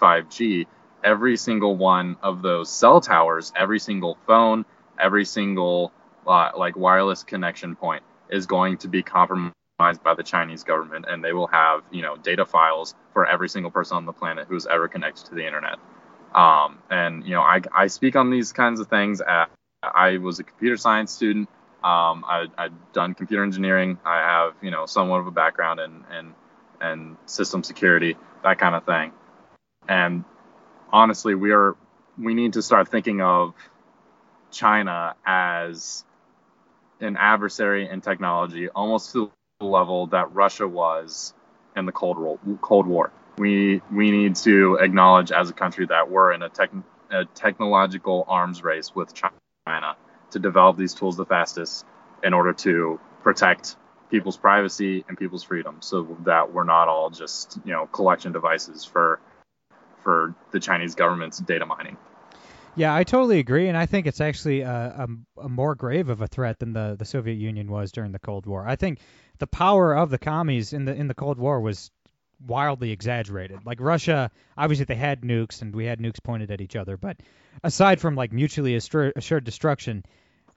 5G, 0.00 0.66
every 1.04 1.36
single 1.36 1.76
one 1.76 2.16
of 2.22 2.42
those 2.42 2.70
cell 2.70 3.00
towers, 3.00 3.52
every 3.56 3.78
single 3.78 4.16
phone, 4.26 4.64
every 4.98 5.24
single 5.24 5.92
uh, 6.26 6.50
like 6.56 6.76
wireless 6.76 7.24
connection 7.24 7.74
point 7.76 8.02
is 8.30 8.46
going 8.46 8.78
to 8.78 8.88
be 8.88 9.02
compromised 9.02 9.52
by 10.04 10.14
the 10.14 10.22
Chinese 10.22 10.62
government, 10.64 11.06
and 11.08 11.24
they 11.24 11.32
will 11.32 11.48
have 11.48 11.82
you 11.90 12.02
know 12.02 12.16
data 12.16 12.44
files 12.46 12.94
for 13.12 13.26
every 13.26 13.48
single 13.48 13.70
person 13.70 13.96
on 13.96 14.06
the 14.06 14.12
planet 14.12 14.46
who's 14.48 14.66
ever 14.66 14.88
connected 14.88 15.26
to 15.26 15.34
the 15.34 15.46
internet. 15.46 15.78
Um, 16.34 16.78
and 16.90 17.24
you 17.24 17.32
know, 17.32 17.42
I, 17.42 17.60
I 17.74 17.86
speak 17.88 18.16
on 18.16 18.30
these 18.30 18.52
kinds 18.52 18.80
of 18.80 18.88
things. 18.88 19.20
At, 19.20 19.50
I 19.82 20.18
was 20.18 20.38
a 20.38 20.44
computer 20.44 20.76
science 20.76 21.12
student. 21.12 21.48
Um, 21.84 22.24
I, 22.26 22.46
I've 22.56 22.92
done 22.92 23.14
computer 23.14 23.42
engineering. 23.42 23.98
I 24.04 24.18
have 24.18 24.54
you 24.62 24.70
know 24.70 24.86
somewhat 24.86 25.18
of 25.18 25.26
a 25.26 25.32
background 25.32 25.80
in 25.80 26.04
in, 26.16 26.34
in 26.88 27.16
system 27.26 27.62
security, 27.62 28.16
that 28.44 28.58
kind 28.58 28.74
of 28.74 28.84
thing. 28.84 29.12
And 29.88 30.24
honestly, 30.92 31.34
we 31.34 31.52
are 31.52 31.76
we 32.18 32.34
need 32.34 32.54
to 32.54 32.62
start 32.62 32.88
thinking 32.88 33.20
of 33.22 33.54
China 34.50 35.14
as 35.24 36.04
an 37.00 37.16
adversary 37.16 37.88
in 37.88 38.00
technology, 38.00 38.68
almost 38.68 39.12
to 39.12 39.30
the 39.60 39.66
level 39.66 40.08
that 40.08 40.34
Russia 40.34 40.68
was 40.68 41.34
in 41.76 41.86
the 41.86 41.92
Cold 41.92 42.18
War. 42.18 42.38
Cold 42.60 42.86
War. 42.86 43.12
We 43.38 43.80
we 43.90 44.10
need 44.10 44.36
to 44.36 44.76
acknowledge 44.76 45.32
as 45.32 45.50
a 45.50 45.54
country 45.54 45.86
that 45.86 46.10
we're 46.10 46.32
in 46.32 46.42
a, 46.42 46.48
tech, 46.50 46.70
a 47.10 47.24
technological 47.24 48.24
arms 48.28 48.62
race 48.62 48.94
with 48.94 49.14
China 49.14 49.96
to 50.32 50.38
develop 50.38 50.76
these 50.76 50.94
tools 50.94 51.16
the 51.16 51.24
fastest 51.24 51.86
in 52.22 52.34
order 52.34 52.52
to 52.52 53.00
protect 53.22 53.76
people's 54.10 54.36
privacy 54.36 55.04
and 55.08 55.16
people's 55.16 55.42
freedom, 55.42 55.78
so 55.80 56.18
that 56.24 56.52
we're 56.52 56.64
not 56.64 56.88
all 56.88 57.08
just 57.08 57.58
you 57.64 57.72
know 57.72 57.86
collection 57.86 58.32
devices 58.32 58.84
for 58.84 59.18
for 60.02 60.34
the 60.50 60.60
Chinese 60.60 60.94
government's 60.94 61.38
data 61.38 61.66
mining. 61.66 61.96
Yeah, 62.74 62.94
I 62.94 63.04
totally 63.04 63.38
agree, 63.38 63.68
and 63.68 63.76
I 63.76 63.84
think 63.84 64.06
it's 64.06 64.20
actually 64.20 64.62
a, 64.62 65.06
a, 65.38 65.42
a, 65.42 65.48
more 65.48 65.74
grave 65.74 66.08
of 66.08 66.22
a 66.22 66.26
threat 66.26 66.58
than 66.58 66.72
the, 66.72 66.96
the 66.98 67.04
Soviet 67.04 67.34
Union 67.34 67.70
was 67.70 67.92
during 67.92 68.12
the 68.12 68.18
Cold 68.18 68.46
War. 68.46 68.66
I 68.66 68.76
think 68.76 69.00
the 69.38 69.46
power 69.46 69.94
of 69.94 70.08
the 70.08 70.18
commies 70.18 70.72
in 70.72 70.86
the 70.86 70.94
in 70.94 71.06
the 71.06 71.14
Cold 71.14 71.38
War 71.38 71.60
was 71.60 71.90
wildly 72.46 72.90
exaggerated. 72.90 73.60
Like 73.66 73.80
Russia, 73.80 74.30
obviously 74.56 74.86
they 74.86 74.94
had 74.94 75.20
nukes 75.22 75.62
and 75.62 75.74
we 75.74 75.84
had 75.84 76.00
nukes 76.00 76.22
pointed 76.22 76.50
at 76.50 76.60
each 76.60 76.76
other, 76.76 76.96
but 76.96 77.18
aside 77.62 78.00
from 78.00 78.14
like 78.14 78.32
mutually 78.32 78.74
assured 78.74 79.44
destruction, 79.44 80.04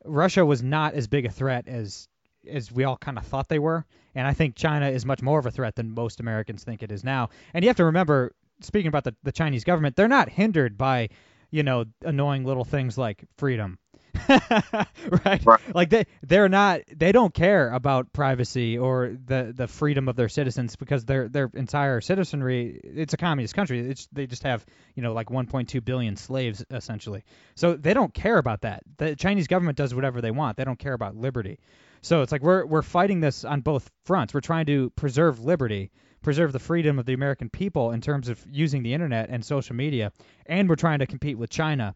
Russia 0.03 0.45
was 0.45 0.63
not 0.63 0.93
as 0.93 1.07
big 1.07 1.25
a 1.25 1.31
threat 1.31 1.67
as 1.67 2.07
as 2.49 2.71
we 2.71 2.83
all 2.83 2.97
kind 2.97 3.17
of 3.17 3.25
thought 3.25 3.49
they 3.49 3.59
were. 3.59 3.85
And 4.13 4.27
I 4.27 4.33
think 4.33 4.55
China 4.55 4.89
is 4.89 5.05
much 5.05 5.21
more 5.21 5.39
of 5.39 5.45
a 5.45 5.51
threat 5.51 5.75
than 5.75 5.93
most 5.93 6.19
Americans 6.19 6.63
think 6.63 6.83
it 6.83 6.91
is 6.91 7.03
now. 7.03 7.29
And 7.53 7.63
you 7.63 7.69
have 7.69 7.77
to 7.77 7.85
remember, 7.85 8.33
speaking 8.61 8.87
about 8.87 9.03
the, 9.03 9.15
the 9.23 9.31
Chinese 9.31 9.63
government, 9.63 9.95
they're 9.95 10.07
not 10.07 10.29
hindered 10.29 10.77
by, 10.77 11.09
you 11.51 11.63
know, 11.63 11.85
annoying 12.03 12.45
little 12.45 12.65
things 12.65 12.97
like 12.97 13.25
freedom 13.37 13.77
right? 14.29 15.45
right? 15.45 15.75
Like 15.75 15.89
they 15.89 16.05
they're 16.23 16.49
not 16.49 16.81
they 16.95 17.11
don't 17.11 17.33
care 17.33 17.69
about 17.71 18.11
privacy 18.13 18.77
or 18.77 19.15
the 19.25 19.53
the 19.55 19.67
freedom 19.67 20.07
of 20.07 20.15
their 20.15 20.29
citizens 20.29 20.75
because 20.75 21.05
their 21.05 21.27
their 21.27 21.49
entire 21.53 22.01
citizenry 22.01 22.79
it's 22.83 23.13
a 23.13 23.17
communist 23.17 23.55
country. 23.55 23.79
It's 23.79 24.07
they 24.11 24.27
just 24.27 24.43
have, 24.43 24.65
you 24.95 25.03
know, 25.03 25.13
like 25.13 25.27
1.2 25.27 25.83
billion 25.83 26.15
slaves 26.15 26.63
essentially. 26.69 27.23
So 27.55 27.75
they 27.75 27.93
don't 27.93 28.13
care 28.13 28.37
about 28.37 28.61
that. 28.61 28.83
The 28.97 29.15
Chinese 29.15 29.47
government 29.47 29.77
does 29.77 29.93
whatever 29.93 30.21
they 30.21 30.31
want. 30.31 30.57
They 30.57 30.65
don't 30.65 30.79
care 30.79 30.93
about 30.93 31.15
liberty. 31.15 31.59
So 32.01 32.21
it's 32.21 32.31
like 32.31 32.41
we're 32.41 32.65
we're 32.65 32.81
fighting 32.81 33.19
this 33.19 33.43
on 33.43 33.61
both 33.61 33.89
fronts. 34.05 34.33
We're 34.33 34.41
trying 34.41 34.67
to 34.67 34.89
preserve 34.91 35.43
liberty, 35.43 35.91
preserve 36.25 36.51
the 36.51 36.59
freedom 36.59 36.99
of 36.99 37.05
the 37.05 37.13
American 37.13 37.49
people 37.49 37.91
in 37.91 38.01
terms 38.01 38.27
of 38.27 38.45
using 38.51 38.83
the 38.83 38.93
internet 38.93 39.29
and 39.29 39.45
social 39.45 39.75
media, 39.75 40.11
and 40.45 40.67
we're 40.67 40.75
trying 40.75 40.99
to 40.99 41.07
compete 41.07 41.37
with 41.37 41.49
China 41.49 41.95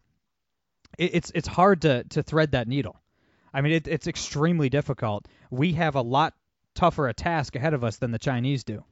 it, 0.98 1.14
it's 1.14 1.32
it's 1.34 1.48
hard 1.48 1.82
to 1.82 2.04
to 2.04 2.22
thread 2.22 2.52
that 2.52 2.68
needle. 2.68 2.96
I 3.52 3.60
mean, 3.60 3.72
it, 3.72 3.88
it's 3.88 4.06
extremely 4.06 4.68
difficult. 4.68 5.26
We 5.50 5.72
have 5.72 5.96
a 5.96 6.02
lot 6.02 6.34
tougher 6.74 7.08
a 7.08 7.12
task 7.12 7.56
ahead 7.56 7.74
of 7.74 7.82
us 7.82 7.96
than 7.96 8.12
the 8.12 8.18
Chinese 8.18 8.62
do. 8.62 8.84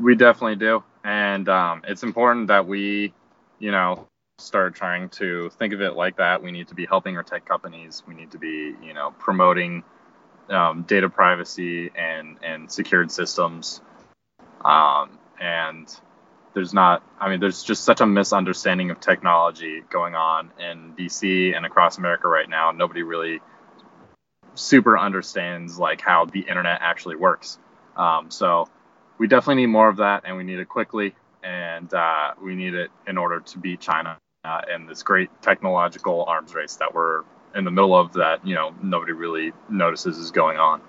We 0.00 0.14
definitely 0.14 0.56
do, 0.56 0.84
and 1.04 1.48
um, 1.48 1.82
it's 1.86 2.04
important 2.04 2.46
that 2.46 2.66
we, 2.66 3.12
you 3.58 3.72
know, 3.72 4.06
start 4.38 4.76
trying 4.76 5.08
to 5.10 5.50
think 5.50 5.74
of 5.74 5.80
it 5.80 5.96
like 5.96 6.16
that. 6.18 6.42
We 6.42 6.52
need 6.52 6.68
to 6.68 6.76
be 6.76 6.86
helping 6.86 7.16
our 7.16 7.24
tech 7.24 7.44
companies. 7.44 8.04
We 8.06 8.14
need 8.14 8.30
to 8.30 8.38
be, 8.38 8.74
you 8.82 8.94
know, 8.94 9.12
promoting 9.18 9.82
um, 10.48 10.82
data 10.82 11.08
privacy 11.08 11.90
and 11.96 12.36
and 12.42 12.70
secured 12.70 13.10
systems, 13.10 13.80
um, 14.64 15.18
and 15.40 15.88
there's 16.52 16.74
not 16.74 17.02
i 17.20 17.30
mean 17.30 17.38
there's 17.38 17.62
just 17.62 17.84
such 17.84 18.00
a 18.00 18.06
misunderstanding 18.06 18.90
of 18.90 18.98
technology 18.98 19.82
going 19.88 20.16
on 20.16 20.50
in 20.58 20.92
dc 20.98 21.56
and 21.56 21.64
across 21.64 21.98
america 21.98 22.28
right 22.28 22.48
now. 22.48 22.72
Nobody 22.72 23.02
really 23.02 23.40
super 24.54 24.98
understands 24.98 25.78
like 25.78 26.00
how 26.00 26.24
the 26.24 26.40
internet 26.40 26.80
actually 26.82 27.16
works. 27.16 27.58
Um, 27.96 28.30
so 28.30 28.68
we 29.18 29.28
definitely 29.28 29.62
need 29.62 29.72
more 29.72 29.88
of 29.88 29.98
that 29.98 30.22
and 30.24 30.36
we 30.36 30.44
need 30.44 30.58
it 30.58 30.68
quickly 30.68 31.14
and 31.42 31.92
uh, 31.94 32.32
we 32.42 32.54
need 32.54 32.74
it 32.74 32.90
in 33.06 33.18
order 33.18 33.40
to 33.40 33.58
beat 33.58 33.80
china 33.80 34.18
uh, 34.44 34.62
in 34.74 34.86
this 34.86 35.02
great 35.02 35.30
technological 35.42 36.24
arms 36.24 36.54
race 36.54 36.76
that 36.76 36.94
we're 36.94 37.22
in 37.54 37.64
the 37.64 37.70
middle 37.70 37.94
of 37.94 38.12
that 38.14 38.46
you 38.46 38.54
know 38.54 38.74
nobody 38.82 39.12
really 39.12 39.52
notices 39.68 40.16
is 40.18 40.30
going 40.30 40.58
on 40.58 40.80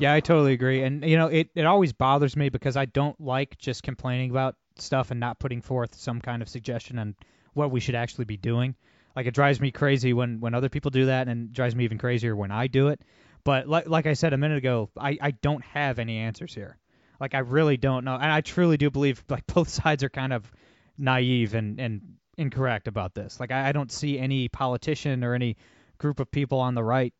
yeah, 0.00 0.14
I 0.14 0.20
totally 0.20 0.52
agree. 0.52 0.82
And 0.82 1.04
you 1.04 1.16
know, 1.16 1.26
it, 1.26 1.50
it 1.54 1.66
always 1.66 1.92
bothers 1.92 2.36
me 2.36 2.48
because 2.48 2.76
I 2.76 2.86
don't 2.86 3.18
like 3.20 3.58
just 3.58 3.82
complaining 3.82 4.30
about 4.30 4.56
stuff 4.76 5.10
and 5.10 5.20
not 5.20 5.38
putting 5.38 5.60
forth 5.60 5.94
some 5.94 6.20
kind 6.20 6.42
of 6.42 6.48
suggestion 6.48 6.98
on 6.98 7.14
what 7.52 7.70
we 7.70 7.80
should 7.80 7.94
actually 7.94 8.24
be 8.24 8.36
doing. 8.36 8.74
Like 9.14 9.26
it 9.26 9.34
drives 9.34 9.60
me 9.60 9.70
crazy 9.70 10.12
when 10.12 10.40
when 10.40 10.54
other 10.54 10.68
people 10.68 10.90
do 10.90 11.06
that, 11.06 11.28
and 11.28 11.52
drives 11.52 11.74
me 11.74 11.84
even 11.84 11.98
crazier 11.98 12.34
when 12.34 12.50
I 12.50 12.66
do 12.66 12.88
it. 12.88 13.00
But 13.44 13.68
like 13.68 13.88
like 13.88 14.06
I 14.06 14.14
said 14.14 14.32
a 14.32 14.38
minute 14.38 14.58
ago, 14.58 14.90
I 14.96 15.18
I 15.20 15.30
don't 15.32 15.64
have 15.64 15.98
any 15.98 16.18
answers 16.18 16.54
here. 16.54 16.78
Like 17.20 17.34
I 17.34 17.40
really 17.40 17.76
don't 17.76 18.04
know, 18.04 18.14
and 18.14 18.30
I 18.30 18.40
truly 18.40 18.76
do 18.76 18.90
believe 18.90 19.22
like 19.28 19.46
both 19.46 19.68
sides 19.68 20.02
are 20.04 20.10
kind 20.10 20.32
of 20.32 20.50
naive 20.96 21.54
and 21.54 21.80
and 21.80 22.00
incorrect 22.38 22.88
about 22.88 23.14
this. 23.14 23.38
Like 23.38 23.50
I, 23.50 23.68
I 23.68 23.72
don't 23.72 23.92
see 23.92 24.18
any 24.18 24.48
politician 24.48 25.24
or 25.24 25.34
any 25.34 25.56
group 25.98 26.20
of 26.20 26.30
people 26.30 26.60
on 26.60 26.74
the 26.74 26.82
right 26.82 27.12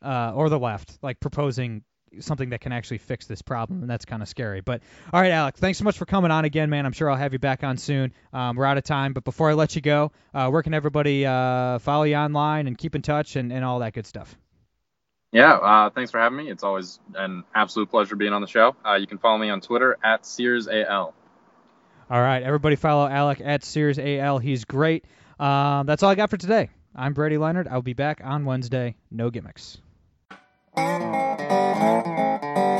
uh, 0.00 0.32
or 0.34 0.48
the 0.48 0.58
left 0.58 0.98
like 1.02 1.20
proposing 1.20 1.82
something 2.20 2.50
that 2.50 2.60
can 2.60 2.72
actually 2.72 2.98
fix 2.98 3.26
this 3.26 3.42
problem, 3.42 3.82
and 3.82 3.90
that's 3.90 4.04
kind 4.04 4.22
of 4.22 4.28
scary. 4.28 4.60
But 4.60 4.82
all 5.12 5.20
right, 5.20 5.30
Alec, 5.30 5.56
thanks 5.56 5.78
so 5.78 5.84
much 5.84 5.98
for 5.98 6.06
coming 6.06 6.30
on 6.30 6.44
again, 6.44 6.70
man. 6.70 6.86
I'm 6.86 6.92
sure 6.92 7.10
I'll 7.10 7.16
have 7.16 7.32
you 7.32 7.38
back 7.38 7.64
on 7.64 7.76
soon. 7.76 8.12
Um, 8.32 8.56
we're 8.56 8.64
out 8.64 8.78
of 8.78 8.84
time, 8.84 9.12
but 9.12 9.24
before 9.24 9.50
I 9.50 9.54
let 9.54 9.76
you 9.76 9.82
go, 9.82 10.12
uh, 10.32 10.48
where 10.48 10.62
can 10.62 10.74
everybody 10.74 11.26
uh, 11.26 11.78
follow 11.78 12.04
you 12.04 12.16
online 12.16 12.66
and 12.66 12.76
keep 12.76 12.94
in 12.94 13.02
touch 13.02 13.36
and, 13.36 13.52
and 13.52 13.64
all 13.64 13.80
that 13.80 13.92
good 13.92 14.06
stuff? 14.06 14.36
Yeah, 15.32 15.54
uh, 15.54 15.90
thanks 15.90 16.12
for 16.12 16.20
having 16.20 16.38
me. 16.38 16.48
It's 16.48 16.62
always 16.62 17.00
an 17.14 17.42
absolute 17.54 17.90
pleasure 17.90 18.14
being 18.14 18.32
on 18.32 18.40
the 18.40 18.46
show. 18.46 18.76
Uh, 18.86 18.94
you 18.94 19.08
can 19.08 19.18
follow 19.18 19.38
me 19.38 19.50
on 19.50 19.60
Twitter 19.60 19.96
at 20.02 20.22
SearsAL. 20.22 21.12
All 22.10 22.20
right, 22.20 22.42
everybody 22.42 22.76
follow 22.76 23.08
Alec 23.08 23.40
at 23.44 23.62
SearsAL. 23.62 24.40
He's 24.40 24.64
great. 24.64 25.04
Um, 25.40 25.86
that's 25.86 26.04
all 26.04 26.10
I 26.10 26.14
got 26.14 26.30
for 26.30 26.36
today. 26.36 26.70
I'm 26.94 27.14
Brady 27.14 27.38
Leonard. 27.38 27.66
I'll 27.66 27.82
be 27.82 27.94
back 27.94 28.20
on 28.22 28.44
Wednesday. 28.44 28.94
No 29.10 29.30
gimmicks. 29.30 29.78
Thank 30.76 32.68
you. 32.68 32.73